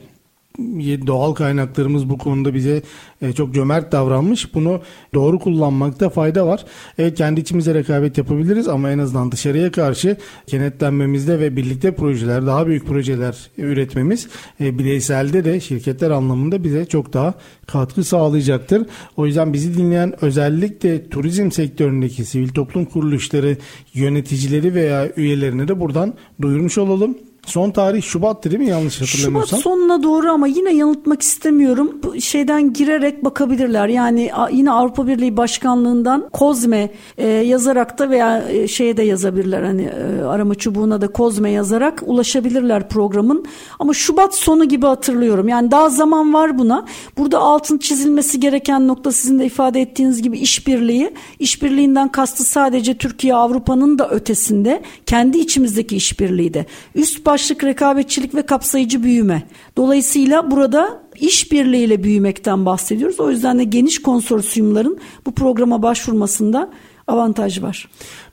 doğal 1.06 1.34
kaynaklarımız 1.34 2.10
bu 2.10 2.18
konuda 2.18 2.54
bize 2.54 2.82
e, 3.22 3.32
çok 3.32 3.54
cömert 3.54 3.92
davranmış. 3.92 4.54
Bunu 4.54 4.80
doğru 5.14 5.38
kullanmakta 5.38 6.08
fayda 6.08 6.46
var. 6.46 6.64
Evet 6.98 7.18
kendi 7.18 7.40
içimize 7.40 7.74
rekabet 7.74 8.18
yapabiliriz 8.18 8.68
ama 8.68 8.90
en 8.90 8.98
azından 8.98 9.32
dışarıya 9.32 9.72
karşı 9.72 10.16
kenetlenmemizde 10.46 11.40
ve 11.40 11.56
birlikte 11.56 11.94
projeler, 11.94 12.46
daha 12.46 12.66
büyük 12.66 12.86
projeler 12.86 13.50
üretmemiz 13.58 14.28
e, 14.60 14.78
bireyselde 14.78 15.44
de 15.44 15.60
şirketler 15.60 16.10
anlamında 16.10 16.64
bize 16.64 16.84
çok 16.84 17.12
daha 17.12 17.34
katkı 17.66 18.04
sağlayacaktır. 18.04 18.86
O 19.16 19.26
yüzden 19.26 19.52
bizi 19.52 19.78
dinleyen 19.78 20.24
özellikle 20.24 21.08
turizm 21.08 21.50
sektöründeki 21.50 22.24
sivil 22.24 22.48
toplum 22.48 22.84
kuruluşları 22.84 23.56
yöneticileri 23.94 24.74
veya 24.74 25.08
üyelerine 25.16 25.68
de 25.68 25.80
buradan 25.80 26.14
duyurmuş 26.42 26.78
olalım 26.78 27.18
Son 27.46 27.70
tarih 27.70 28.02
Şubat'tı 28.02 28.50
değil 28.50 28.62
mi 28.62 28.68
yanlış 28.68 29.00
hatırlamıyorsam? 29.00 29.61
Şubat 29.61 29.72
sonuna 29.72 30.02
doğru 30.02 30.30
ama 30.30 30.46
yine 30.46 30.74
yanıltmak 30.74 31.22
istemiyorum. 31.22 31.98
Bu 32.02 32.20
şeyden 32.20 32.72
girerek 32.72 33.24
bakabilirler. 33.24 33.88
Yani 33.88 34.30
yine 34.52 34.70
Avrupa 34.70 35.06
Birliği 35.06 35.37
Başkanlığından 35.37 36.28
Kozme 36.32 36.90
e, 37.18 37.28
yazarak 37.28 37.98
da 37.98 38.11
veya 38.11 38.48
e, 38.48 38.68
şeye 38.68 38.96
de 38.96 39.02
yazabilirler. 39.02 39.62
Hani 39.62 39.82
e, 39.82 40.22
arama 40.22 40.54
çubuğuna 40.54 41.00
da 41.00 41.09
Kozme 41.09 41.50
yazarak 41.50 42.02
ulaşabilirler 42.06 42.88
programın. 42.88 43.44
Ama 43.78 43.94
Şubat 43.94 44.35
sonu 44.35 44.64
gibi 44.64 44.87
hatırlıyorum. 44.87 45.48
Yani 45.48 45.70
daha 45.70 45.88
zaman 45.88 46.35
var 46.35 46.59
buna. 46.59 46.87
Burada 47.18 47.38
altın 47.38 47.78
çizilmesi 47.78 48.40
gereken 48.40 48.88
nokta 48.88 49.12
sizin 49.12 49.38
de 49.38 49.46
ifade 49.46 49.80
ettiğiniz 49.80 50.22
gibi 50.22 50.38
işbirliği. 50.38 51.14
İşbirliğinden 51.38 52.12
kastı 52.12 52.44
sadece 52.44 52.98
Türkiye 52.98 53.35
Avrupa'nın 53.35 53.98
da 53.98 54.11
ötesinde 54.11 54.82
kendi 55.06 55.38
içimizdeki 55.38 55.96
işbirliği 55.96 56.54
de. 56.54 56.66
Üst 56.94 57.24
başlık 57.37 57.64
rekabetçilik 57.64 58.35
ve 58.35 58.42
kapsayıcı 58.42 59.03
büyüme. 59.03 59.42
Dolayısıyla 59.77 60.51
burada 60.51 61.03
işbirliğiyle 61.20 62.03
büyümekten 62.03 62.66
bahsediyoruz. 62.66 63.20
O 63.20 63.31
yüzden 63.31 63.59
de 63.59 63.64
geniş 63.64 64.03
konsorsiyumların 64.03 64.99
bu 65.26 65.34
programa 65.34 65.82
başvurmasında 65.82 66.70
avantaj 67.07 67.62
var. 67.62 67.89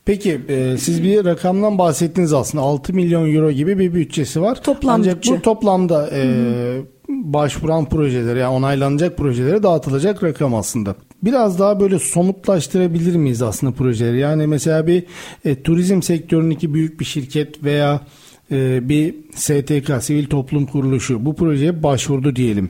Peki 0.06 0.42
e, 0.50 0.78
siz 0.78 1.04
bir 1.04 1.26
rakamdan 1.26 1.78
bahsettiniz 1.78 2.34
aslında 2.34 2.64
6 2.64 2.94
milyon 2.94 3.34
euro 3.36 3.52
gibi 3.52 3.80
bir 3.80 3.94
bütçesi 3.94 4.42
var. 4.42 4.64
Toplam 4.64 5.00
Ancak 5.00 5.16
bütçe. 5.16 5.38
bu 5.38 5.42
toplamda 5.42 6.10
e, 6.14 6.24
başvuran 7.10 7.86
projelere 7.86 8.40
yani 8.40 8.56
onaylanacak 8.56 9.18
projelere 9.18 9.64
dağıtılacak 9.64 10.24
rakam 10.24 10.56
aslında. 10.56 10.96
Biraz 11.24 11.60
daha 11.60 11.80
böyle 11.80 12.00
somutlaştırabilir 12.00 13.16
miyiz 13.16 13.42
aslında 13.42 13.74
projeleri? 13.74 14.20
Yani 14.20 14.48
mesela 14.48 14.88
bir 14.88 15.04
e, 15.46 15.64
turizm 15.64 16.02
sektöründeki 16.02 16.74
büyük 16.74 17.00
bir 17.00 17.06
şirket 17.06 17.64
veya 17.64 18.02
e, 18.54 18.90
bir 18.90 19.16
STK, 19.36 20.04
sivil 20.04 20.26
toplum 20.26 20.66
kuruluşu 20.66 21.26
bu 21.26 21.36
projeye 21.36 21.84
başvurdu 21.84 22.36
diyelim. 22.36 22.70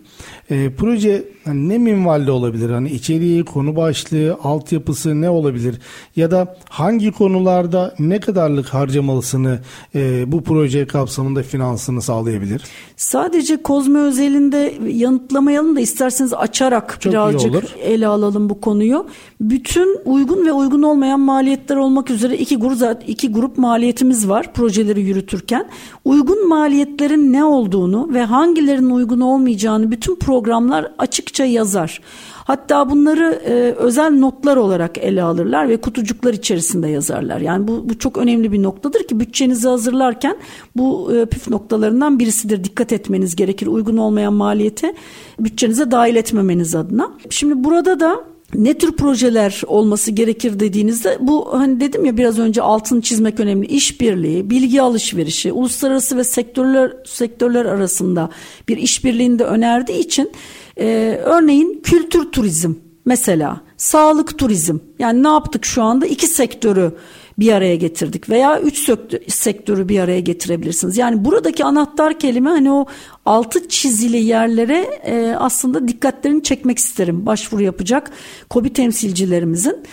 E, 0.49 0.69
proje 0.77 1.23
hani 1.45 1.69
ne 1.69 1.77
minvalde 1.77 2.31
olabilir? 2.31 2.69
Hani 2.69 2.89
içeriği, 2.89 3.45
konu 3.45 3.75
başlığı, 3.75 4.37
altyapısı 4.43 5.21
ne 5.21 5.29
olabilir? 5.29 5.79
Ya 6.15 6.31
da 6.31 6.55
hangi 6.69 7.11
konularda 7.11 7.95
ne 7.99 8.19
kadarlık 8.19 8.67
harcamalısını 8.67 9.59
e, 9.95 10.31
bu 10.31 10.43
proje 10.43 10.87
kapsamında 10.87 11.43
finansını 11.43 12.01
sağlayabilir? 12.01 12.63
Sadece 12.97 13.63
Kozme 13.63 13.99
özelinde 13.99 14.73
yanıtlamayalım 14.87 15.75
da 15.75 15.79
isterseniz 15.79 16.33
açarak 16.33 16.97
Çok 17.01 17.13
birazcık 17.13 17.55
ele 17.83 18.07
alalım 18.07 18.49
bu 18.49 18.61
konuyu. 18.61 19.07
Bütün 19.41 19.99
uygun 20.05 20.45
ve 20.45 20.51
uygun 20.53 20.81
olmayan 20.81 21.19
maliyetler 21.19 21.75
olmak 21.75 22.09
üzere 22.09 22.37
iki 22.37 22.57
grup 22.57 22.73
iki 23.07 23.31
grup 23.31 23.57
maliyetimiz 23.57 24.29
var 24.29 24.53
projeleri 24.53 25.01
yürütürken. 25.01 25.65
Uygun 26.05 26.47
maliyetlerin 26.47 27.33
ne 27.33 27.43
olduğunu 27.43 28.13
ve 28.13 28.23
hangilerinin 28.23 28.89
uygun 28.89 29.19
olmayacağını 29.19 29.91
bütün 29.91 30.15
programlar 30.15 30.91
açıkça 31.33 31.45
yazar. 31.45 32.01
Hatta 32.45 32.89
bunları 32.89 33.41
e, 33.45 33.51
özel 33.77 34.11
notlar 34.11 34.57
olarak 34.57 34.97
ele 34.97 35.23
alırlar 35.23 35.69
ve 35.69 35.77
kutucuklar 35.77 36.33
içerisinde 36.33 36.87
yazarlar. 36.87 37.41
Yani 37.41 37.67
bu, 37.67 37.89
bu 37.89 37.99
çok 37.99 38.17
önemli 38.17 38.51
bir 38.51 38.63
noktadır 38.63 39.07
ki 39.07 39.19
bütçenizi 39.19 39.67
hazırlarken 39.67 40.37
bu 40.75 41.15
e, 41.15 41.25
püf 41.25 41.47
noktalarından 41.47 42.19
birisidir. 42.19 42.63
Dikkat 42.63 42.93
etmeniz 42.93 43.35
gerekir 43.35 43.67
uygun 43.67 43.97
olmayan 43.97 44.33
maliyete 44.33 44.93
bütçenize 45.39 45.91
dahil 45.91 46.15
etmemeniz 46.15 46.75
adına. 46.75 47.11
Şimdi 47.29 47.63
burada 47.63 47.99
da 47.99 48.32
ne 48.55 48.73
tür 48.73 48.91
projeler 48.91 49.61
olması 49.67 50.11
gerekir 50.11 50.59
dediğinizde 50.59 51.17
bu 51.19 51.59
hani 51.59 51.79
dedim 51.79 52.05
ya 52.05 52.17
biraz 52.17 52.39
önce 52.39 52.61
altını 52.61 53.01
çizmek 53.01 53.39
önemli. 53.39 53.67
İşbirliği, 53.67 54.49
bilgi 54.49 54.81
alışverişi, 54.81 55.51
uluslararası 55.51 56.17
ve 56.17 56.23
sektörler 56.23 56.93
sektörler 57.05 57.65
arasında 57.65 58.29
bir 58.67 58.77
işbirliğini 58.77 59.39
de 59.39 59.43
önerdiği 59.43 59.99
için 59.99 60.31
e, 60.79 61.19
örneğin 61.23 61.81
kültür 61.83 62.31
turizm 62.31 62.73
mesela 63.05 63.61
sağlık 63.77 64.37
turizm 64.37 64.77
yani 64.99 65.23
ne 65.23 65.27
yaptık 65.27 65.65
şu 65.65 65.83
anda 65.83 66.05
iki 66.05 66.27
sektörü 66.27 66.91
bir 67.39 67.51
araya 67.51 67.75
getirdik 67.75 68.29
veya 68.29 68.59
üç 68.59 68.89
sektörü 69.27 69.89
bir 69.89 69.99
araya 69.99 70.19
getirebilirsiniz. 70.19 70.97
Yani 70.97 71.25
buradaki 71.25 71.65
anahtar 71.65 72.19
kelime 72.19 72.49
hani 72.49 72.71
o 72.71 72.85
altı 73.25 73.67
çizili 73.67 74.17
yerlere 74.17 75.01
e, 75.05 75.35
aslında 75.39 75.87
dikkatlerini 75.87 76.43
çekmek 76.43 76.77
isterim 76.77 77.25
başvuru 77.25 77.63
yapacak 77.63 78.11
kobi 78.49 78.73
temsilcilerimizin. 78.73 79.83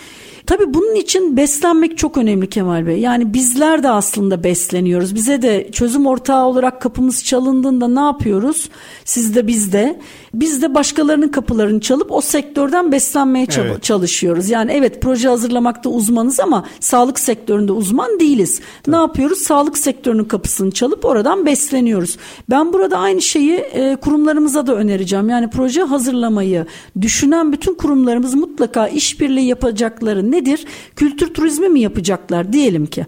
Tabii 0.45 0.73
bunun 0.73 0.95
için 0.95 1.37
beslenmek 1.37 1.97
çok 1.97 2.17
önemli 2.17 2.49
Kemal 2.49 2.87
Bey. 2.87 2.99
Yani 2.99 3.33
bizler 3.33 3.83
de 3.83 3.89
aslında 3.89 4.43
besleniyoruz. 4.43 5.15
Bize 5.15 5.41
de 5.41 5.69
çözüm 5.71 6.05
ortağı 6.05 6.45
olarak 6.45 6.81
kapımız 6.81 7.23
çalındığında 7.23 7.87
ne 7.87 7.99
yapıyoruz? 7.99 8.69
Siz 9.05 9.35
de 9.35 9.47
biz 9.47 9.73
de. 9.73 9.99
Biz 10.33 10.61
de 10.61 10.75
başkalarının 10.75 11.27
kapılarını 11.27 11.79
çalıp 11.79 12.11
o 12.11 12.21
sektörden 12.21 12.91
beslenmeye 12.91 13.47
Evet. 13.57 13.83
çalışıyoruz. 13.83 14.49
Yani 14.49 14.71
evet 14.71 15.01
proje 15.01 15.27
hazırlamakta 15.27 15.89
uzmanız 15.89 16.39
ama 16.39 16.65
sağlık 16.79 17.19
sektöründe 17.19 17.71
uzman 17.71 18.19
değiliz. 18.19 18.61
Ne 18.87 18.95
yapıyoruz? 18.95 19.37
Sağlık 19.37 19.77
sektörünün 19.77 20.23
kapısını 20.23 20.71
çalıp 20.71 21.05
oradan 21.05 21.45
besleniyoruz. 21.45 22.17
Ben 22.49 22.73
burada 22.73 22.97
aynı 22.97 23.21
şeyi 23.21 23.53
e, 23.53 23.95
kurumlarımıza 23.95 24.67
da 24.67 24.75
önereceğim. 24.75 25.29
Yani 25.29 25.49
proje 25.49 25.81
hazırlamayı 25.81 26.65
düşünen 27.01 27.51
bütün 27.51 27.73
kurumlarımız 27.73 28.33
mutlaka 28.35 28.87
işbirliği 28.87 29.45
yapacakları 29.47 30.31
nedir? 30.31 30.65
Kültür 30.95 31.33
turizmi 31.33 31.69
mi 31.69 31.79
yapacaklar 31.79 32.53
diyelim 32.53 32.85
ki. 32.85 33.05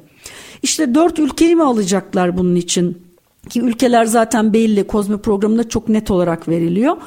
İşte 0.64 0.96
dört 0.96 1.20
ülkeyi 1.20 1.56
mi 1.56 1.64
alacaklar 1.64 2.38
bunun 2.38 2.56
için? 2.56 3.03
Ki 3.50 3.62
ülkeler 3.62 4.06
zaten 4.06 4.54
belli 4.54 4.88
Kozme 4.88 5.18
programında 5.18 5.70
çok 5.70 5.89
net 5.89 6.12
olarak 6.12 6.48
veriliyor. 6.48 6.98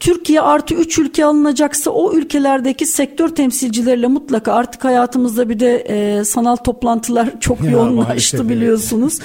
Türkiye 0.00 0.40
artı 0.40 0.74
3 0.74 0.98
ülke 0.98 1.24
alınacaksa 1.24 1.90
o 1.90 2.12
ülkelerdeki 2.12 2.86
sektör 2.86 3.28
temsilcileriyle 3.28 4.06
mutlaka 4.06 4.52
artık 4.52 4.84
hayatımızda 4.84 5.48
bir 5.48 5.60
de 5.60 5.76
e, 5.76 6.24
sanal 6.24 6.56
toplantılar 6.56 7.28
çok 7.40 7.64
Ya, 7.64 7.70
yoğunlaştı 7.70 8.48
biliyorsunuz. 8.48 9.18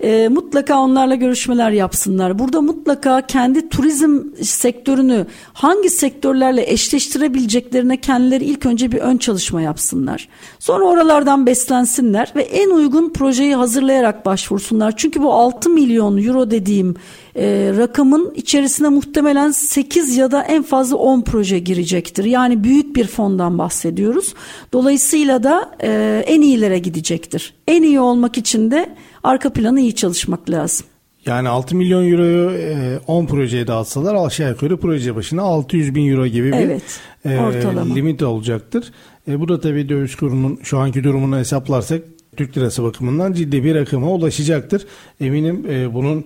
E, 0.00 0.28
mutlaka 0.28 0.78
onlarla 0.78 1.14
görüşmeler 1.14 1.70
yapsınlar. 1.70 2.38
Burada 2.38 2.60
mutlaka 2.60 3.20
kendi 3.20 3.68
turizm 3.68 4.20
sektörünü 4.42 5.26
hangi 5.52 5.90
sektörlerle 5.90 6.70
eşleştirebileceklerine 6.70 8.00
kendileri 8.00 8.44
ilk 8.44 8.66
önce 8.66 8.92
bir 8.92 8.98
ön 8.98 9.16
çalışma 9.16 9.62
yapsınlar. 9.62 10.28
Sonra 10.58 10.84
oralardan 10.84 11.46
beslensinler 11.46 12.32
ve 12.36 12.42
en 12.42 12.70
uygun 12.70 13.10
projeyi 13.10 13.54
hazırlayarak 13.54 14.26
başvursunlar. 14.26 14.96
Çünkü 14.96 15.22
bu 15.22 15.32
6 15.32 15.70
milyon 15.70 16.18
euro 16.18 16.50
dediğim 16.50 16.94
e, 17.38 17.72
rakamın 17.76 18.32
içerisine 18.34 18.88
muhtemelen 18.88 19.50
8 19.50 20.16
ya 20.16 20.30
da 20.30 20.42
en 20.42 20.62
fazla 20.62 20.96
10 20.96 21.22
proje 21.22 21.58
girecektir. 21.58 22.24
Yani 22.24 22.64
büyük 22.64 22.96
bir 22.96 23.06
fondan 23.06 23.58
bahsediyoruz. 23.58 24.34
Dolayısıyla 24.72 25.42
da 25.42 25.70
e, 25.82 26.22
en 26.26 26.42
iyilere 26.42 26.78
gidecektir. 26.78 27.54
En 27.68 27.82
iyi 27.82 28.00
olmak 28.00 28.38
için 28.38 28.70
de 28.70 28.90
arka 29.22 29.52
planı 29.52 29.80
iyi 29.80 29.94
çalışmak 29.94 30.50
lazım. 30.50 30.86
Yani 31.26 31.48
6 31.48 31.76
milyon 31.76 32.10
euroyu 32.12 32.50
e, 32.50 32.98
10 33.06 33.26
projeye 33.26 33.66
dağıtsalar 33.66 34.26
aşağı 34.26 34.50
yukarı 34.50 34.76
proje 34.76 35.16
başına 35.16 35.42
600 35.42 35.94
bin 35.94 36.10
euro 36.10 36.26
gibi 36.26 36.52
bir 36.52 36.58
Evet, 36.58 37.00
e, 37.24 37.38
ortalama. 37.38 37.94
limit 37.94 38.22
olacaktır. 38.22 38.92
E, 39.28 39.40
bu 39.40 39.48
da 39.48 39.60
tabii 39.60 39.88
döviz 39.88 40.16
kurunun 40.16 40.58
şu 40.62 40.78
anki 40.78 41.04
durumunu 41.04 41.38
hesaplarsak 41.38 42.02
Türk 42.36 42.56
lirası 42.56 42.82
bakımından 42.82 43.32
ciddi 43.32 43.64
bir 43.64 43.74
rakama 43.74 44.10
ulaşacaktır. 44.10 44.86
Eminim 45.20 45.66
e, 45.70 45.94
bunun 45.94 46.24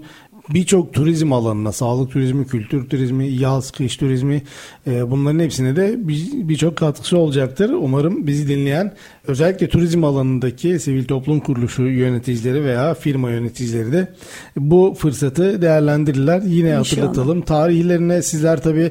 birçok 0.51 0.93
turizm 0.95 1.32
alanına, 1.32 1.72
sağlık 1.72 2.11
turizmi, 2.12 2.47
kültür 2.47 2.88
turizmi, 2.88 3.28
yaz, 3.28 3.70
kış 3.70 3.97
turizmi 3.97 4.43
e, 4.86 5.11
bunların 5.11 5.38
hepsine 5.38 5.76
de 5.76 6.09
bir- 6.09 6.49
birçok 6.49 6.76
katkısı 6.76 7.18
olacaktır. 7.18 7.70
Umarım 7.70 8.26
bizi 8.26 8.49
dinleyen 8.49 8.95
özellikle 9.26 9.68
turizm 9.68 10.05
alanındaki 10.05 10.78
sivil 10.80 11.05
toplum 11.05 11.40
kuruluşu 11.40 11.82
yöneticileri 11.82 12.64
veya 12.64 12.95
firma 12.95 13.30
yöneticileri 13.30 13.93
de 13.93 14.09
bu 14.57 14.95
fırsatı 14.99 15.62
değerlendirirler. 15.62 16.43
Yine 16.47 16.68
İnşallah. 16.78 16.82
hatırlatalım. 17.09 17.40
Tarihlerine 17.40 18.22
sizler 18.22 18.62
tabi 18.62 18.90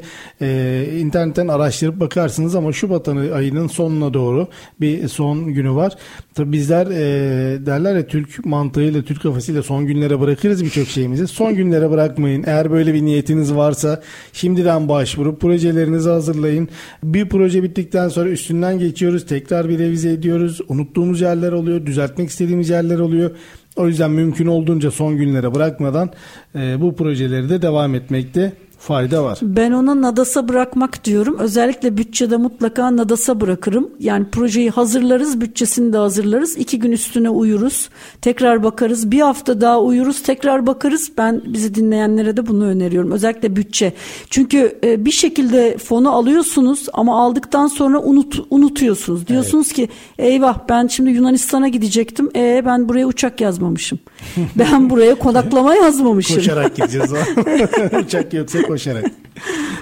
internetten 0.99 1.47
araştırıp 1.47 1.99
bakarsınız 1.99 2.55
ama 2.55 2.71
Şubat 2.73 3.07
ayı- 3.07 3.33
ayının 3.35 3.67
sonuna 3.67 4.13
doğru 4.13 4.47
bir 4.81 5.07
son 5.07 5.53
günü 5.53 5.71
var. 5.71 5.93
Tabi 6.35 6.51
bizler 6.51 6.85
e, 6.87 7.65
derler 7.65 7.95
ya 7.95 8.07
Türk 8.07 8.45
mantığıyla, 8.45 9.01
Türk 9.01 9.21
kafasıyla 9.21 9.63
son 9.63 9.85
günlere 9.87 10.19
bırakırız 10.19 10.63
birçok 10.63 10.87
şeyimizi. 10.87 11.27
Son 11.41 11.55
günlere 11.55 11.91
bırakmayın. 11.91 12.43
Eğer 12.47 12.71
böyle 12.71 12.93
bir 12.93 13.01
niyetiniz 13.01 13.55
varsa 13.55 14.01
şimdiden 14.33 14.89
başvurup 14.89 15.41
projelerinizi 15.41 16.09
hazırlayın. 16.09 16.69
Bir 17.03 17.29
proje 17.29 17.63
bittikten 17.63 18.09
sonra 18.09 18.29
üstünden 18.29 18.79
geçiyoruz. 18.79 19.25
Tekrar 19.25 19.69
bir 19.69 19.79
revize 19.79 20.11
ediyoruz. 20.11 20.61
Unuttuğumuz 20.67 21.21
yerler 21.21 21.51
oluyor. 21.51 21.85
Düzeltmek 21.85 22.29
istediğimiz 22.29 22.69
yerler 22.69 22.99
oluyor. 22.99 23.31
O 23.75 23.87
yüzden 23.87 24.11
mümkün 24.11 24.45
olduğunca 24.45 24.91
son 24.91 25.17
günlere 25.17 25.55
bırakmadan 25.55 26.09
e, 26.55 26.81
bu 26.81 26.95
projeleri 26.95 27.49
de 27.49 27.61
devam 27.61 27.95
etmekte 27.95 28.53
fayda 28.81 29.23
var. 29.23 29.39
Ben 29.41 29.71
ona 29.71 30.01
nadasa 30.01 30.47
bırakmak 30.47 31.05
diyorum. 31.05 31.37
Özellikle 31.39 31.97
bütçede 31.97 32.37
mutlaka 32.37 32.95
nadasa 32.95 33.41
bırakırım. 33.41 33.89
Yani 33.99 34.25
projeyi 34.31 34.69
hazırlarız, 34.69 35.41
bütçesini 35.41 35.93
de 35.93 35.97
hazırlarız. 35.97 36.57
İki 36.57 36.79
gün 36.79 36.91
üstüne 36.91 37.29
uyuruz. 37.29 37.89
Tekrar 38.21 38.63
bakarız. 38.63 39.11
Bir 39.11 39.21
hafta 39.21 39.61
daha 39.61 39.81
uyuruz, 39.81 40.23
tekrar 40.23 40.67
bakarız. 40.67 41.11
Ben 41.17 41.41
bizi 41.45 41.75
dinleyenlere 41.75 42.37
de 42.37 42.47
bunu 42.47 42.65
öneriyorum. 42.65 43.11
Özellikle 43.11 43.55
bütçe. 43.55 43.93
Çünkü 44.29 44.79
e, 44.83 45.05
bir 45.05 45.11
şekilde 45.11 45.77
fonu 45.77 46.11
alıyorsunuz 46.11 46.85
ama 46.93 47.21
aldıktan 47.21 47.67
sonra 47.67 47.99
unut, 47.99 48.39
unutuyorsunuz. 48.49 49.27
Diyorsunuz 49.27 49.67
evet. 49.67 49.75
ki 49.75 49.89
eyvah 50.19 50.59
ben 50.69 50.87
şimdi 50.87 51.09
Yunanistan'a 51.11 51.67
gidecektim. 51.67 52.29
E 52.35 52.63
ben 52.65 52.89
buraya 52.89 53.05
uçak 53.05 53.41
yazmamışım. 53.41 53.99
ben 54.55 54.89
buraya 54.89 55.15
konaklama 55.15 55.75
yazmamışım. 55.83 56.35
Koşarak 56.35 56.75
gideceğiz. 56.75 57.11
uçak 58.05 58.33
yoksa 58.33 58.70
koşarak. 58.71 59.05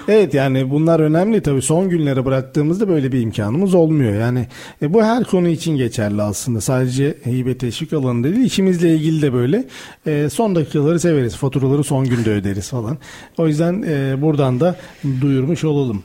Evet 0.08 0.34
yani 0.34 0.70
bunlar 0.70 1.00
önemli 1.00 1.40
tabii 1.40 1.62
son 1.62 1.88
günlere 1.88 2.24
bıraktığımızda 2.24 2.88
böyle 2.88 3.12
bir 3.12 3.20
imkanımız 3.20 3.74
olmuyor. 3.74 4.14
Yani 4.14 4.46
e, 4.82 4.94
bu 4.94 5.04
her 5.04 5.24
konu 5.24 5.48
için 5.48 5.76
geçerli 5.76 6.22
aslında. 6.22 6.60
Sadece 6.60 7.14
hibe 7.26 7.58
teşvik 7.58 7.92
alanı 7.92 8.24
değil 8.24 8.36
işimizle 8.36 8.94
ilgili 8.94 9.22
de 9.22 9.32
böyle. 9.32 9.64
E, 10.06 10.28
son 10.30 10.54
dakikaları 10.54 11.00
severiz. 11.00 11.36
Faturaları 11.36 11.84
son 11.84 12.04
günde 12.04 12.30
öderiz 12.30 12.70
falan. 12.70 12.98
O 13.38 13.48
yüzden 13.48 13.84
e, 13.88 14.22
buradan 14.22 14.60
da 14.60 14.76
duyurmuş 15.20 15.64
olalım. 15.64 16.02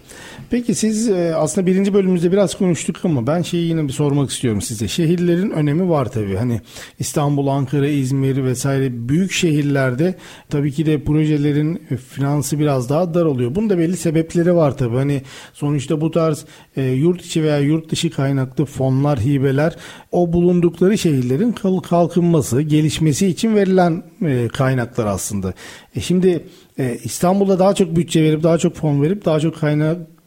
Peki 0.50 0.76
siz 0.76 1.10
e, 1.10 1.36
aslında 1.36 1.68
birinci 1.68 1.93
bölümümüzde 1.93 2.32
biraz 2.32 2.58
konuştuk 2.58 2.96
ama 3.04 3.28
ben 3.28 3.41
şeyi 3.41 3.68
yine 3.68 3.88
bir 3.88 3.93
sormak 3.93 4.30
istiyorum 4.30 4.62
size. 4.62 4.88
Şehirlerin 4.88 5.50
önemi 5.50 5.89
var 5.89 6.12
tabii. 6.12 6.36
Hani 6.36 6.62
İstanbul, 7.00 7.48
Ankara, 7.48 7.88
İzmir 7.88 8.43
vesaire 8.43 9.10
büyük 9.10 9.32
şehirlerde 9.32 10.16
tabii 10.50 10.72
ki 10.72 10.86
de 10.86 11.04
projelerin 11.04 11.82
finansı 12.10 12.60
biraz 12.60 12.89
daha 12.89 13.14
dar 13.14 13.26
oluyor. 13.26 13.56
Bunun 13.56 13.70
da 13.70 13.78
belli 13.78 13.98
sebepleri 13.98 14.56
var 14.56 14.78
tabii. 14.78 14.96
Hani 14.96 15.22
sonuçta 15.54 16.02
bu 16.02 16.12
tarz 16.12 16.46
e, 16.78 16.84
yurt 16.84 17.22
içi 17.26 17.43
veya 17.43 17.60
yurt 17.60 17.91
dışı 17.91 18.10
kaynaklı 18.10 18.66
fonlar, 18.66 19.20
hibeler 19.20 19.76
o 20.12 20.34
bulundukları 20.34 20.98
şehirlerin 20.98 21.52
kalkınması, 21.82 22.62
gelişmesi 22.62 23.28
için 23.28 23.56
verilen 23.56 24.04
e, 24.26 24.48
kaynaklar 24.48 25.06
aslında. 25.06 25.54
E 25.96 26.02
şimdi 26.02 26.46
İstanbul'da 27.04 27.60
daha 27.60 27.76
çok 27.76 27.96
bütçe 27.96 28.24
verip 28.24 28.43
daha 28.43 28.58
çok 28.58 28.76
fon 28.76 29.02
verip 29.02 29.26
daha 29.26 29.39
çok 29.39 29.56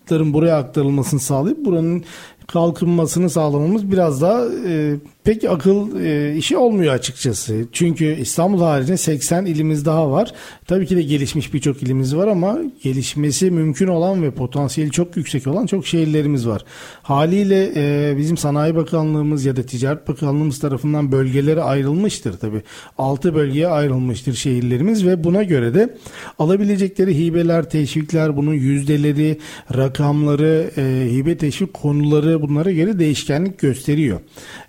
kaynakların 0.08 0.32
buraya 0.32 0.56
aktarılmasını 0.56 1.20
sağlayıp 1.20 1.64
buranın 1.64 2.04
kalkınmasını 2.48 3.30
sağlamamız 3.30 3.92
biraz 3.92 4.22
daha 4.22 4.44
e, 4.68 4.94
pek 5.24 5.44
akıl 5.44 6.00
e, 6.00 6.36
işi 6.36 6.56
olmuyor 6.56 6.94
açıkçası. 6.94 7.64
Çünkü 7.72 8.16
İstanbul 8.20 8.62
haricinde 8.62 8.96
80 8.96 9.46
ilimiz 9.46 9.84
daha 9.84 10.10
var. 10.10 10.32
Tabii 10.66 10.86
ki 10.86 10.96
de 10.96 11.02
gelişmiş 11.02 11.54
birçok 11.54 11.82
ilimiz 11.82 12.16
var 12.16 12.28
ama 12.28 12.58
gelişmesi 12.82 13.50
mümkün 13.50 13.88
olan 13.88 14.22
ve 14.22 14.30
potansiyeli 14.30 14.90
çok 14.90 15.16
yüksek 15.16 15.46
olan 15.46 15.66
çok 15.66 15.86
şehirlerimiz 15.86 16.48
var. 16.48 16.64
Haliyle 17.02 17.72
e, 17.76 18.16
bizim 18.16 18.36
Sanayi 18.36 18.76
Bakanlığımız 18.76 19.44
ya 19.44 19.56
da 19.56 19.62
Ticaret 19.62 20.08
Bakanlığımız 20.08 20.58
tarafından 20.58 21.12
bölgelere 21.12 21.62
ayrılmıştır 21.62 22.38
tabii. 22.38 22.62
6 22.98 23.34
bölgeye 23.34 23.68
ayrılmıştır 23.68 24.34
şehirlerimiz 24.34 25.06
ve 25.06 25.24
buna 25.24 25.42
göre 25.42 25.74
de 25.74 25.96
alabilecekleri 26.38 27.18
hibeler, 27.18 27.70
teşvikler, 27.70 28.36
bunun 28.36 28.54
yüzdeleri, 28.54 29.38
rakamları, 29.76 30.70
e, 30.76 31.12
hibe 31.12 31.36
teşvik 31.36 31.74
konuları 31.74 32.37
bunlara 32.42 32.70
göre 32.70 32.98
değişkenlik 32.98 33.58
gösteriyor. 33.58 34.20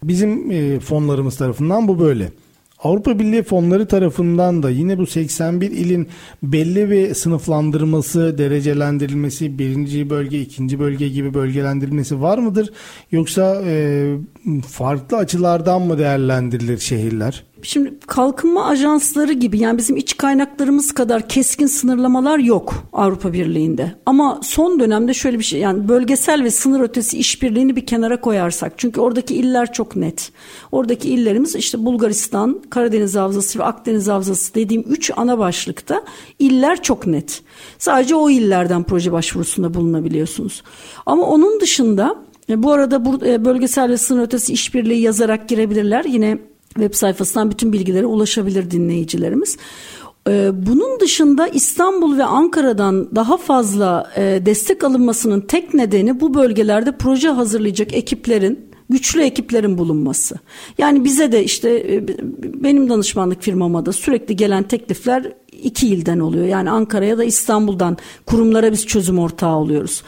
Bizim 0.04 0.52
e, 0.52 0.80
fonlarımız 0.80 1.38
tarafından 1.38 1.88
bu 1.88 2.00
böyle. 2.00 2.32
Avrupa 2.84 3.20
Birliği 3.20 3.44
fonları 3.44 3.88
tarafından 3.88 4.64
da 4.64 4.70
yine 4.70 4.98
bu 4.98 5.06
81 5.06 5.72
ilin 5.72 6.08
belli 6.44 6.90
bir 6.90 7.14
sınıflandırması, 7.14 8.38
derecelendirilmesi, 8.38 9.60
birinci 9.60 10.10
bölge, 10.10 10.42
ikinci 10.42 10.80
bölge 10.80 11.10
gibi 11.10 11.34
bölgelendirilmesi 11.34 12.22
var 12.22 12.38
mıdır? 12.38 12.74
Yoksa 13.12 13.62
e, 13.66 14.06
farklı 14.68 15.18
açılardan 15.18 15.82
mı 15.82 15.98
değerlendirilir 15.98 16.78
şehirler? 16.78 17.44
Şimdi 17.64 17.94
kalkınma 18.08 18.66
ajansları 18.66 19.34
gibi 19.34 19.60
yani 19.60 19.78
bizim 19.78 19.98
iç 19.98 20.18
kaynaklarımız 20.18 20.92
kadar 20.92 21.30
keskin 21.30 21.68
sınırlamalar 21.68 22.40
yok 22.40 22.74
Avrupa 22.94 23.34
Birliği'nde. 23.34 23.96
Ama 24.06 24.40
son 24.44 24.80
dönemde 24.80 25.14
şöyle 25.14 25.40
bir 25.40 25.44
şey 25.44 25.60
yani 25.60 25.88
bölgesel 25.88 26.44
ve 26.44 26.52
sınır 26.52 26.80
ötesi 26.80 27.18
işbirliğini 27.18 27.76
bir 27.76 27.86
kenara 27.86 28.22
koyarsak. 28.22 28.74
Çünkü 28.78 29.02
oradaki 29.02 29.36
iller 29.36 29.74
çok 29.74 29.96
net. 29.96 30.32
Oradaki 30.72 31.10
illerimiz 31.10 31.56
işte 31.56 31.86
Bulgaristan, 31.86 32.62
Karadeniz 32.70 33.16
Havzası 33.16 33.60
ve 33.60 33.64
Akdeniz 33.64 34.08
Havzası 34.08 34.56
dediğim 34.56 34.84
üç 34.90 35.12
ana 35.16 35.38
başlıkta 35.38 36.04
iller 36.40 36.84
çok 36.84 37.08
net. 37.08 37.42
Sadece 37.78 38.16
o 38.16 38.30
illerden 38.30 38.84
proje 38.84 39.12
başvurusunda 39.12 39.74
bulunabiliyorsunuz. 39.74 40.64
Ama 41.06 41.24
onun 41.24 41.62
dışında 41.62 42.16
bu 42.50 42.72
arada 42.72 43.06
bu 43.06 43.26
e, 43.26 43.46
bölgesel 43.46 43.90
ve 43.90 43.98
sınır 43.98 44.24
ötesi 44.24 44.54
işbirliği 44.54 45.02
yazarak 45.02 45.50
girebilirler. 45.50 46.06
Yine 46.06 46.38
web 46.74 46.94
sayfasından 46.94 47.52
bütün 47.52 47.74
bilgilere 47.74 48.06
ulaşabilir 48.06 48.72
dinleyicilerimiz. 48.72 49.58
Ee, 50.28 50.52
bunun 50.54 51.00
dışında 51.00 51.48
İstanbul 51.48 52.18
ve 52.18 52.24
Ankara'dan 52.24 53.16
daha 53.16 53.38
fazla 53.38 54.12
e, 54.16 54.42
destek 54.46 54.84
alınmasının 54.84 55.42
tek 55.42 55.74
nedeni 55.74 56.20
bu 56.20 56.34
bölgelerde 56.34 56.98
proje 56.98 57.30
hazırlayacak 57.30 57.94
ekiplerin 57.94 58.70
güçlü 58.90 59.22
ekiplerin 59.22 59.78
bulunması. 59.78 60.36
Yani 60.78 61.04
bize 61.04 61.32
de 61.32 61.44
işte 61.44 61.70
e, 61.70 62.08
benim 62.64 62.90
danışmanlık 62.90 63.42
firmama 63.42 63.86
da 63.86 63.94
sürekli 63.94 64.36
gelen 64.36 64.64
teklifler 64.64 65.34
iki 65.64 65.88
ilden 65.88 66.20
oluyor. 66.20 66.46
Yani 66.46 66.70
Ankara'ya 66.70 67.18
da 67.18 67.24
İstanbul'dan 67.24 67.98
kurumlara 68.26 68.72
biz 68.72 68.86
çözüm 68.86 69.20
ortağı 69.20 69.56
oluyoruz. 69.56 70.04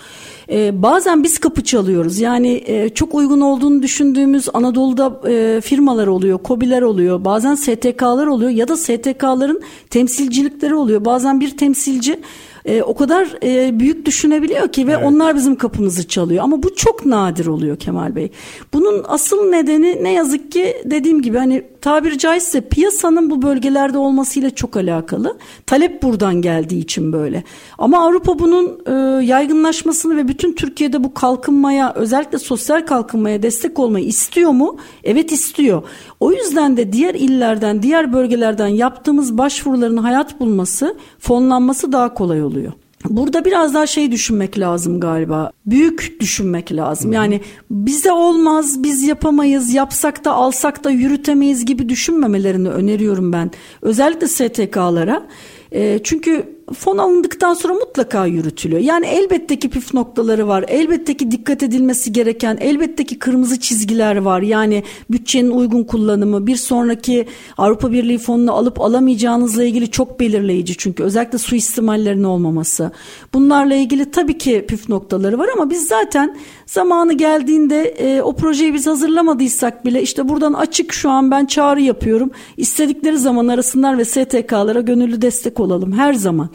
Ee, 0.51 0.81
bazen 0.81 1.23
biz 1.23 1.39
kapı 1.39 1.63
çalıyoruz. 1.63 2.19
Yani 2.19 2.63
e, 2.65 2.89
çok 2.89 3.15
uygun 3.15 3.41
olduğunu 3.41 3.81
düşündüğümüz 3.83 4.49
Anadolu'da 4.53 5.29
e, 5.29 5.61
firmalar 5.61 6.07
oluyor, 6.07 6.37
kobiler 6.37 6.81
oluyor. 6.81 7.25
Bazen 7.25 7.55
STK'lar 7.55 8.27
oluyor 8.27 8.51
ya 8.51 8.67
da 8.67 8.77
STK'ların 8.77 9.61
temsilcilikleri 9.89 10.75
oluyor. 10.75 11.05
Bazen 11.05 11.39
bir 11.39 11.57
temsilci 11.57 12.19
e, 12.65 12.81
o 12.81 12.95
kadar 12.95 13.37
e, 13.43 13.79
büyük 13.79 14.05
düşünebiliyor 14.05 14.67
ki 14.67 14.87
ve 14.87 14.91
evet. 14.91 15.03
onlar 15.05 15.35
bizim 15.35 15.55
kapımızı 15.55 16.07
çalıyor. 16.07 16.43
Ama 16.43 16.63
bu 16.63 16.75
çok 16.75 17.05
nadir 17.05 17.45
oluyor 17.45 17.77
Kemal 17.77 18.15
Bey. 18.15 18.31
Bunun 18.73 19.05
asıl 19.07 19.49
nedeni 19.49 20.03
ne 20.03 20.13
yazık 20.13 20.51
ki 20.51 20.77
dediğim 20.85 21.21
gibi 21.21 21.37
hani 21.37 21.63
tabiri 21.81 22.17
caizse 22.17 22.61
piyasanın 22.61 23.29
bu 23.29 23.41
bölgelerde 23.41 23.97
olmasıyla 23.97 24.49
çok 24.49 24.77
alakalı. 24.77 25.37
Talep 25.65 26.03
buradan 26.03 26.41
geldiği 26.41 26.79
için 26.79 27.13
böyle. 27.13 27.43
Ama 27.77 28.05
Avrupa 28.05 28.39
bunun 28.39 28.81
e, 28.85 29.25
yaygınlaşmasını 29.25 30.17
ve 30.17 30.27
bütün 30.27 30.53
Türkiye'de 30.53 31.03
bu 31.03 31.13
kalkınmaya 31.13 31.93
özellikle 31.93 32.39
sosyal 32.39 32.85
kalkınmaya 32.85 33.43
destek 33.43 33.79
olmayı 33.79 34.05
istiyor 34.05 34.51
mu? 34.51 34.77
Evet 35.03 35.31
istiyor. 35.31 35.83
O 36.19 36.31
yüzden 36.31 36.77
de 36.77 36.93
diğer 36.93 37.15
illerden, 37.15 37.83
diğer 37.83 38.13
bölgelerden 38.13 38.67
yaptığımız 38.67 39.37
başvuruların 39.37 39.97
hayat 39.97 40.39
bulması, 40.39 40.97
fonlanması 41.19 41.91
daha 41.91 42.13
kolay 42.13 42.43
oluyor. 42.43 42.73
Burada 43.09 43.45
biraz 43.45 43.73
daha 43.73 43.87
şey 43.87 44.11
düşünmek 44.11 44.59
lazım 44.59 44.99
galiba. 44.99 45.51
Büyük 45.65 46.17
düşünmek 46.19 46.71
lazım. 46.71 47.13
Yani 47.13 47.41
bize 47.71 48.11
olmaz, 48.11 48.83
biz 48.83 49.03
yapamayız, 49.03 49.73
yapsak 49.73 50.25
da 50.25 50.31
alsak 50.31 50.83
da 50.83 50.89
yürütemeyiz 50.89 51.65
gibi 51.65 51.89
düşünmemelerini 51.89 52.69
öneriyorum 52.69 53.33
ben. 53.33 53.51
Özellikle 53.81 54.27
STK'lara. 54.27 55.27
E, 55.71 55.99
çünkü 56.03 56.60
fon 56.73 56.97
alındıktan 56.97 57.53
sonra 57.53 57.73
mutlaka 57.73 58.25
yürütülüyor. 58.25 58.81
Yani 58.81 59.05
elbette 59.05 59.59
ki 59.59 59.69
püf 59.69 59.93
noktaları 59.93 60.47
var. 60.47 60.65
Elbette 60.67 61.17
ki 61.17 61.31
dikkat 61.31 61.63
edilmesi 61.63 62.13
gereken, 62.13 62.57
elbette 62.61 63.03
ki 63.03 63.19
kırmızı 63.19 63.59
çizgiler 63.59 64.15
var. 64.15 64.41
Yani 64.41 64.83
bütçenin 65.11 65.51
uygun 65.51 65.83
kullanımı, 65.83 66.47
bir 66.47 66.55
sonraki 66.55 67.25
Avrupa 67.57 67.91
Birliği 67.91 68.17
fonunu 68.17 68.51
alıp 68.51 68.81
alamayacağınızla 68.81 69.63
ilgili 69.63 69.91
çok 69.91 70.19
belirleyici. 70.19 70.77
Çünkü 70.77 71.03
özellikle 71.03 71.37
suistimallerin 71.37 72.23
olmaması. 72.23 72.91
Bunlarla 73.33 73.75
ilgili 73.75 74.11
tabii 74.11 74.37
ki 74.37 74.65
püf 74.67 74.89
noktaları 74.89 75.39
var 75.39 75.49
ama 75.55 75.69
biz 75.69 75.87
zaten 75.87 76.37
zamanı 76.65 77.13
geldiğinde 77.13 77.83
e, 77.83 78.21
o 78.21 78.35
projeyi 78.35 78.73
biz 78.73 78.87
hazırlamadıysak 78.87 79.85
bile 79.85 80.01
işte 80.01 80.29
buradan 80.29 80.53
açık 80.53 80.93
şu 80.93 81.09
an 81.09 81.31
ben 81.31 81.45
çağrı 81.45 81.81
yapıyorum. 81.81 82.31
İstedikleri 82.57 83.17
zaman 83.17 83.47
arasınlar 83.47 83.97
ve 83.97 84.05
STK'lara 84.05 84.81
gönüllü 84.81 85.21
destek 85.21 85.59
olalım 85.59 85.91
her 85.91 86.13
zaman. 86.13 86.49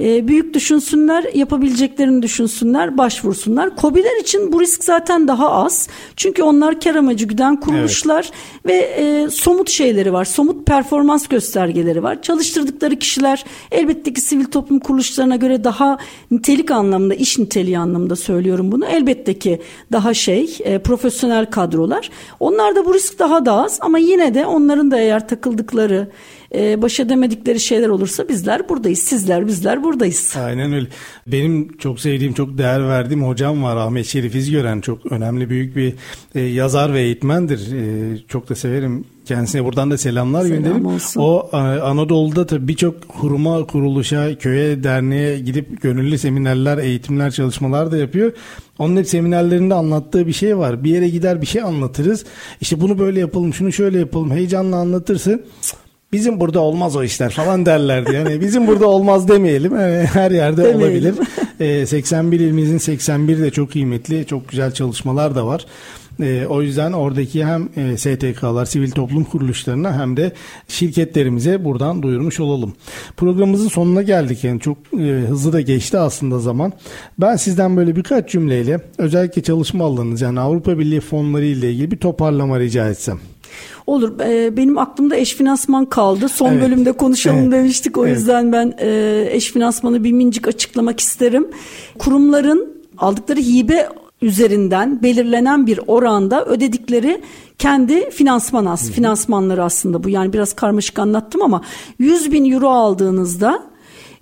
E, 0.00 0.28
büyük 0.28 0.54
düşünsünler, 0.54 1.24
yapabileceklerini 1.34 2.22
düşünsünler, 2.22 2.98
başvursunlar. 2.98 3.76
Kobiler 3.76 4.20
için 4.20 4.52
bu 4.52 4.60
risk 4.60 4.84
zaten 4.84 5.28
daha 5.28 5.50
az. 5.50 5.88
Çünkü 6.16 6.42
onlar 6.42 6.80
kar 6.80 6.94
amacı 6.94 7.24
güden 7.24 7.60
kuruluşlar 7.60 8.30
evet. 8.64 8.66
ve 8.66 8.74
e, 8.74 9.30
somut 9.30 9.70
şeyleri 9.70 10.12
var. 10.12 10.24
Somut 10.24 10.66
performans 10.66 11.28
göstergeleri 11.28 12.02
var. 12.02 12.22
Çalıştırdıkları 12.22 12.96
kişiler 12.96 13.44
elbette 13.72 14.12
ki 14.12 14.20
sivil 14.20 14.44
toplum 14.44 14.78
kuruluşlarına 14.78 15.36
göre 15.36 15.64
daha 15.64 15.98
nitelik 16.30 16.70
anlamında, 16.70 17.14
iş 17.14 17.38
niteliği 17.38 17.78
anlamında 17.78 18.16
söylüyorum 18.16 18.72
bunu. 18.72 18.86
Elbette 18.86 19.38
ki 19.38 19.60
daha 19.92 20.14
şey, 20.14 20.58
e, 20.64 20.78
profesyonel 20.78 21.46
kadrolar. 21.46 22.10
Onlarda 22.40 22.84
bu 22.84 22.94
risk 22.94 23.18
daha 23.18 23.46
da 23.46 23.52
az 23.52 23.78
ama 23.80 23.98
yine 23.98 24.34
de 24.34 24.46
onların 24.46 24.90
da 24.90 24.98
eğer 24.98 25.28
takıldıkları 25.28 26.08
e, 26.56 26.82
baş 26.82 27.00
edemedikleri 27.00 27.60
şeyler 27.60 27.88
olursa 27.88 28.28
bizler 28.28 28.68
buradayız. 28.68 28.98
Sizler 28.98 29.46
bizler 29.46 29.82
buradayız. 29.82 30.34
Aynen 30.44 30.72
öyle. 30.72 30.86
Benim 31.26 31.76
çok 31.76 32.00
sevdiğim, 32.00 32.32
çok 32.32 32.58
değer 32.58 32.88
verdiğim 32.88 33.26
hocam 33.26 33.62
var 33.62 33.76
Ahmet 33.76 34.06
Şerif 34.06 34.34
İzgören. 34.34 34.80
Çok 34.80 35.12
önemli 35.12 35.50
büyük 35.50 35.76
bir 35.76 35.94
e, 36.34 36.40
yazar 36.40 36.94
ve 36.94 37.00
eğitmendir. 37.00 37.72
E, 37.72 38.18
çok 38.28 38.48
da 38.48 38.54
severim 38.54 39.04
Kendisine 39.26 39.64
buradan 39.64 39.90
da 39.90 39.98
selamlar 39.98 40.42
Selam 40.42 40.56
gönderelim. 40.56 40.86
Olsun. 40.86 41.20
O 41.20 41.50
e, 41.52 41.56
Anadolu'da 41.56 42.46
tabii 42.46 42.68
birçok 42.68 42.94
hurma 43.08 43.66
kuruluşa, 43.66 44.38
köye, 44.38 44.84
derneğe 44.84 45.38
gidip 45.38 45.82
gönüllü 45.82 46.18
seminerler, 46.18 46.78
eğitimler, 46.78 47.30
çalışmalar 47.30 47.92
da 47.92 47.96
yapıyor. 47.96 48.32
Onun 48.78 48.96
hep 48.96 49.08
seminerlerinde 49.08 49.74
anlattığı 49.74 50.26
bir 50.26 50.32
şey 50.32 50.58
var. 50.58 50.84
Bir 50.84 50.90
yere 50.90 51.08
gider 51.08 51.40
bir 51.40 51.46
şey 51.46 51.62
anlatırız. 51.62 52.24
İşte 52.60 52.80
bunu 52.80 52.98
böyle 52.98 53.20
yapalım, 53.20 53.54
şunu 53.54 53.72
şöyle 53.72 53.98
yapalım. 53.98 54.30
Heyecanla 54.30 54.76
anlatırsın. 54.76 55.42
Bizim 56.16 56.40
burada 56.40 56.60
olmaz 56.60 56.96
o 56.96 57.02
işler 57.02 57.30
falan 57.30 57.66
derlerdi. 57.66 58.14
Yani 58.14 58.40
bizim 58.40 58.66
burada 58.66 58.86
olmaz 58.86 59.28
demeyelim. 59.28 59.80
Yani 59.80 60.06
her 60.12 60.30
yerde 60.30 60.64
demeyelim. 60.64 61.14
olabilir. 61.14 61.14
E, 61.60 61.86
81 61.86 62.40
ilimizin 62.40 62.78
81 62.78 63.38
de 63.38 63.50
çok 63.50 63.72
kıymetli, 63.72 64.26
çok 64.26 64.48
güzel 64.48 64.72
çalışmalar 64.72 65.34
da 65.34 65.46
var. 65.46 65.66
E, 66.20 66.46
o 66.48 66.62
yüzden 66.62 66.92
oradaki 66.92 67.44
hem 67.44 67.68
e, 67.76 67.96
STK'lar, 67.96 68.64
sivil 68.64 68.90
toplum 68.90 69.24
kuruluşlarına 69.24 69.98
hem 70.00 70.16
de 70.16 70.32
şirketlerimize 70.68 71.64
buradan 71.64 72.02
duyurmuş 72.02 72.40
olalım. 72.40 72.74
Programımızın 73.16 73.68
sonuna 73.68 74.02
geldik. 74.02 74.44
Yani 74.44 74.60
çok 74.60 74.78
e, 74.98 75.04
hızlı 75.28 75.52
da 75.52 75.60
geçti 75.60 75.98
aslında 75.98 76.38
zaman. 76.38 76.72
Ben 77.18 77.36
sizden 77.36 77.76
böyle 77.76 77.96
birkaç 77.96 78.30
cümleyle 78.30 78.80
özellikle 78.98 79.42
çalışma 79.42 79.84
alanınız 79.84 80.20
yani 80.20 80.40
Avrupa 80.40 80.78
Birliği 80.78 81.00
fonları 81.00 81.44
ile 81.44 81.72
ilgili 81.72 81.90
bir 81.90 81.96
toparlama 81.96 82.60
rica 82.60 82.88
etsem. 82.88 83.18
Olur. 83.86 84.20
Ee, 84.20 84.56
benim 84.56 84.78
aklımda 84.78 85.16
eş 85.16 85.34
finansman 85.34 85.84
kaldı. 85.84 86.28
Son 86.28 86.52
evet. 86.52 86.62
bölümde 86.62 86.92
konuşalım 86.92 87.38
evet. 87.38 87.52
demiştik. 87.52 87.98
O 87.98 88.06
evet. 88.06 88.16
yüzden 88.16 88.52
ben 88.52 88.74
e, 88.78 89.28
eş 89.30 89.52
finansmanı 89.52 90.04
bir 90.04 90.12
mincik 90.12 90.48
açıklamak 90.48 91.00
isterim. 91.00 91.48
Kurumların 91.98 92.68
aldıkları 92.98 93.40
hibe 93.40 93.88
üzerinden 94.22 95.02
belirlenen 95.02 95.66
bir 95.66 95.80
oranda 95.86 96.44
ödedikleri 96.44 97.22
kendi 97.58 98.10
finansman 98.10 98.66
as, 98.66 98.90
finansmanları 98.90 99.64
aslında 99.64 100.04
bu. 100.04 100.08
Yani 100.08 100.32
biraz 100.32 100.52
karmaşık 100.52 100.98
anlattım 100.98 101.42
ama 101.42 101.62
100 101.98 102.32
bin 102.32 102.52
euro 102.52 102.68
aldığınızda 102.68 103.62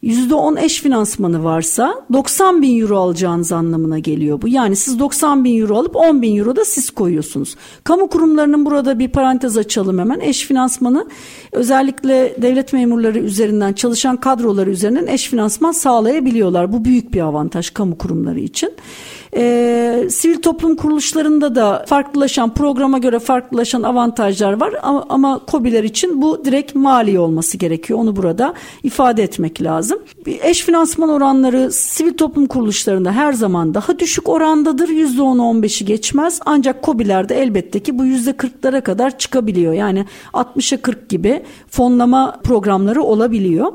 %10 0.04 0.60
eş 0.60 0.82
finansmanı 0.82 1.44
varsa 1.44 1.94
90 2.12 2.62
bin 2.62 2.80
euro 2.80 2.98
alacağınız 2.98 3.52
anlamına 3.52 3.98
geliyor 3.98 4.42
bu. 4.42 4.48
Yani 4.48 4.76
siz 4.76 4.98
90 4.98 5.44
bin 5.44 5.60
euro 5.60 5.76
alıp 5.76 5.96
10 5.96 6.22
bin 6.22 6.36
euro 6.36 6.56
da 6.56 6.64
siz 6.64 6.90
koyuyorsunuz. 6.90 7.56
Kamu 7.84 8.08
kurumlarının 8.08 8.66
burada 8.66 8.98
bir 8.98 9.08
parantez 9.08 9.56
açalım 9.56 9.98
hemen. 9.98 10.20
Eş 10.20 10.46
finansmanı 10.46 11.06
özellikle 11.52 12.36
devlet 12.42 12.72
memurları 12.72 13.18
üzerinden 13.18 13.72
çalışan 13.72 14.16
kadroları 14.16 14.70
üzerinden 14.70 15.06
eş 15.06 15.28
finansman 15.28 15.72
sağlayabiliyorlar. 15.72 16.72
Bu 16.72 16.84
büyük 16.84 17.14
bir 17.14 17.20
avantaj 17.20 17.70
kamu 17.70 17.98
kurumları 17.98 18.40
için. 18.40 18.72
E, 19.36 20.06
sivil 20.10 20.42
toplum 20.42 20.76
kuruluşlarında 20.76 21.54
da 21.54 21.84
farklılaşan 21.88 22.54
programa 22.54 22.98
göre 22.98 23.18
farklılaşan 23.18 23.82
avantajlar 23.82 24.52
var 24.52 24.74
ama, 24.82 25.06
ama 25.08 25.40
COBİ'ler 25.48 25.84
için 25.84 26.22
bu 26.22 26.44
direkt 26.44 26.74
mali 26.74 27.18
olması 27.18 27.58
gerekiyor. 27.58 27.98
Onu 27.98 28.16
burada 28.16 28.54
ifade 28.82 29.22
etmek 29.22 29.62
lazım. 29.62 29.98
Eş 30.26 30.62
finansman 30.62 31.08
oranları 31.08 31.72
sivil 31.72 32.16
toplum 32.16 32.46
kuruluşlarında 32.46 33.12
her 33.12 33.32
zaman 33.32 33.74
daha 33.74 33.98
düşük 33.98 34.28
orandadır. 34.28 34.88
%10'u 34.88 35.42
15'i 35.42 35.86
geçmez. 35.86 36.40
Ancak 36.46 36.84
COBİ'lerde 36.84 37.42
elbette 37.42 37.80
ki 37.80 37.98
bu 37.98 38.06
%40'lara 38.06 38.80
kadar 38.80 39.18
çıkabiliyor. 39.18 39.72
Yani 39.72 40.04
60'a 40.32 40.82
40 40.82 41.08
gibi 41.08 41.42
fonlama 41.70 42.40
programları 42.44 43.02
olabiliyor. 43.02 43.72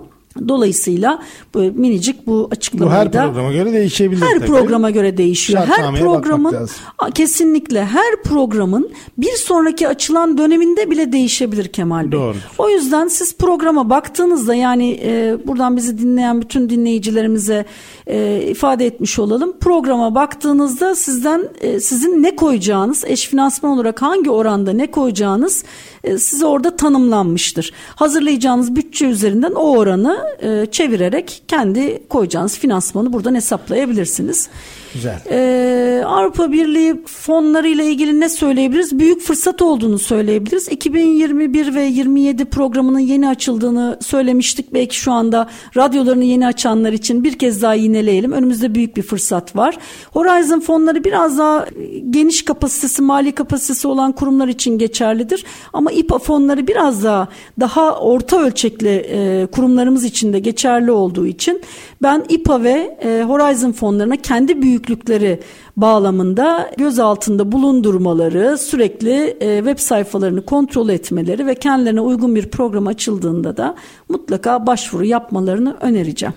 Dolayısıyla 0.47 1.19
bu 1.53 1.59
minicik 1.59 2.27
bu 2.27 2.47
açıklamayı 2.51 2.91
bu 2.91 2.95
her 2.95 3.13
da 3.13 3.31
programa 3.31 3.51
göre 3.51 3.73
değişebilir. 3.73 4.21
Her 4.21 4.39
tabii. 4.39 4.47
programa 4.47 4.89
göre 4.89 5.17
değişiyor. 5.17 5.67
Her 5.67 5.99
programın 5.99 6.69
kesinlikle 7.13 7.85
her 7.85 8.23
programın 8.23 8.89
bir 9.17 9.31
sonraki 9.31 9.87
açılan 9.87 10.37
döneminde 10.37 10.91
bile 10.91 11.11
değişebilir 11.11 11.67
Kemal 11.67 12.03
Bey. 12.03 12.11
Doğru. 12.11 12.35
O 12.57 12.69
yüzden 12.69 13.07
siz 13.07 13.37
programa 13.37 13.89
baktığınızda 13.89 14.55
yani 14.55 14.99
e, 15.03 15.37
buradan 15.47 15.77
bizi 15.77 15.97
dinleyen 15.97 16.41
bütün 16.41 16.69
dinleyicilerimize 16.69 17.65
e, 18.07 18.41
ifade 18.47 18.85
etmiş 18.85 19.19
olalım. 19.19 19.53
Programa 19.59 20.15
baktığınızda 20.15 20.95
sizden 20.95 21.49
e, 21.61 21.79
sizin 21.79 22.23
ne 22.23 22.35
koyacağınız, 22.35 23.03
eş 23.07 23.27
finansman 23.27 23.71
olarak 23.71 24.01
hangi 24.01 24.29
oranda 24.29 24.73
ne 24.73 24.91
koyacağınız 24.91 25.63
e, 26.03 26.17
size 26.17 26.45
orada 26.45 26.75
tanımlanmıştır. 26.75 27.73
Hazırlayacağınız 27.95 28.75
bütçe 28.75 29.05
üzerinden 29.05 29.51
o 29.51 29.77
oranı 29.77 30.17
e, 30.41 30.65
çevirerek 30.71 31.43
kendi 31.47 32.07
koyacağınız 32.09 32.57
finansmanı 32.57 33.13
buradan 33.13 33.35
hesaplayabilirsiniz. 33.35 34.49
Güzel. 34.93 35.19
Ee, 35.31 36.03
Avrupa 36.05 36.51
Birliği 36.51 36.95
fonları 37.05 37.67
ile 37.67 37.85
ilgili 37.85 38.19
ne 38.19 38.29
söyleyebiliriz? 38.29 38.99
Büyük 38.99 39.21
fırsat 39.21 39.61
olduğunu 39.61 39.99
söyleyebiliriz. 39.99 40.67
2021 40.67 41.75
ve 41.75 41.83
27 41.83 42.45
programının 42.45 42.99
yeni 42.99 43.29
açıldığını 43.29 43.97
söylemiştik. 44.01 44.73
Belki 44.73 44.95
şu 44.95 45.11
anda 45.11 45.49
radyolarını 45.77 46.23
yeni 46.23 46.47
açanlar 46.47 46.93
için 46.93 47.23
bir 47.23 47.39
kez 47.39 47.61
daha 47.61 47.73
yineleyelim. 47.73 48.31
Önümüzde 48.31 48.75
büyük 48.75 48.97
bir 48.97 49.01
fırsat 49.01 49.55
var. 49.55 49.77
Horizon 50.11 50.59
fonları 50.59 51.03
biraz 51.03 51.37
daha 51.37 51.65
geniş 52.09 52.45
kapasitesi, 52.45 53.01
mali 53.01 53.31
kapasitesi 53.31 53.87
olan 53.87 54.11
kurumlar 54.11 54.47
için 54.47 54.77
geçerlidir. 54.77 55.45
Ama 55.73 55.91
İPA 55.91 56.19
fonları 56.19 56.67
biraz 56.67 57.03
daha 57.03 57.27
daha 57.59 57.99
orta 57.99 58.39
ölçekli 58.41 58.89
e, 58.89 59.47
kurumlarımız 59.51 60.03
için 60.03 60.33
de 60.33 60.39
geçerli 60.39 60.91
olduğu 60.91 61.27
için 61.27 61.61
ben 62.01 62.25
İPA 62.29 62.63
ve 62.63 62.97
e, 63.03 63.23
Horizon 63.23 63.71
fonlarına 63.71 64.15
kendi 64.15 64.61
büyüklükleri 64.79 65.39
bağlamında 65.77 66.71
göz 66.77 66.99
altında 66.99 67.51
bulundurmaları, 67.51 68.57
sürekli 68.57 69.37
e, 69.39 69.57
web 69.57 69.79
sayfalarını 69.79 70.45
kontrol 70.45 70.89
etmeleri 70.89 71.47
ve 71.47 71.55
kendilerine 71.55 72.01
uygun 72.01 72.35
bir 72.35 72.49
program 72.49 72.87
açıldığında 72.87 73.57
da 73.57 73.75
mutlaka 74.09 74.67
başvuru 74.67 75.05
yapmalarını 75.05 75.77
önereceğim. 75.81 76.33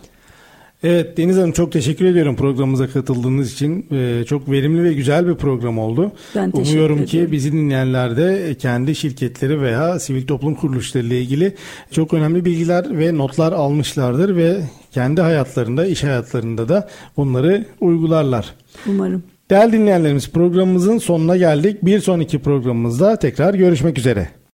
Evet 0.84 1.16
Deniz 1.16 1.36
Hanım 1.36 1.52
çok 1.52 1.72
teşekkür 1.72 2.04
ediyorum 2.04 2.36
programımıza 2.36 2.88
katıldığınız 2.88 3.52
için. 3.52 3.86
Ee, 3.92 4.24
çok 4.28 4.50
verimli 4.50 4.84
ve 4.84 4.92
güzel 4.92 5.28
bir 5.28 5.34
program 5.34 5.78
oldu. 5.78 6.12
Ben 6.34 6.50
teşekkür 6.50 6.70
Umuyorum 6.70 6.96
ederim. 6.96 7.08
ki 7.08 7.32
bizi 7.32 7.52
dinleyenler 7.52 8.16
de 8.16 8.54
kendi 8.58 8.94
şirketleri 8.94 9.60
veya 9.60 9.98
sivil 9.98 10.26
toplum 10.26 10.54
kuruluşları 10.54 11.06
ile 11.06 11.20
ilgili 11.20 11.54
çok 11.90 12.14
önemli 12.14 12.44
bilgiler 12.44 12.98
ve 12.98 13.18
notlar 13.18 13.52
almışlardır 13.52 14.36
ve 14.36 14.60
kendi 14.90 15.20
hayatlarında, 15.20 15.86
iş 15.86 16.04
hayatlarında 16.04 16.68
da 16.68 16.88
bunları 17.16 17.64
uygularlar. 17.80 18.54
Umarım. 18.86 19.22
Değerli 19.50 19.72
dinleyenlerimiz 19.72 20.30
programımızın 20.30 20.98
sonuna 20.98 21.36
geldik. 21.36 21.82
Bir 21.82 22.00
sonraki 22.00 22.38
programımızda 22.38 23.16
tekrar 23.16 23.54
görüşmek 23.54 23.98
üzere. 23.98 24.28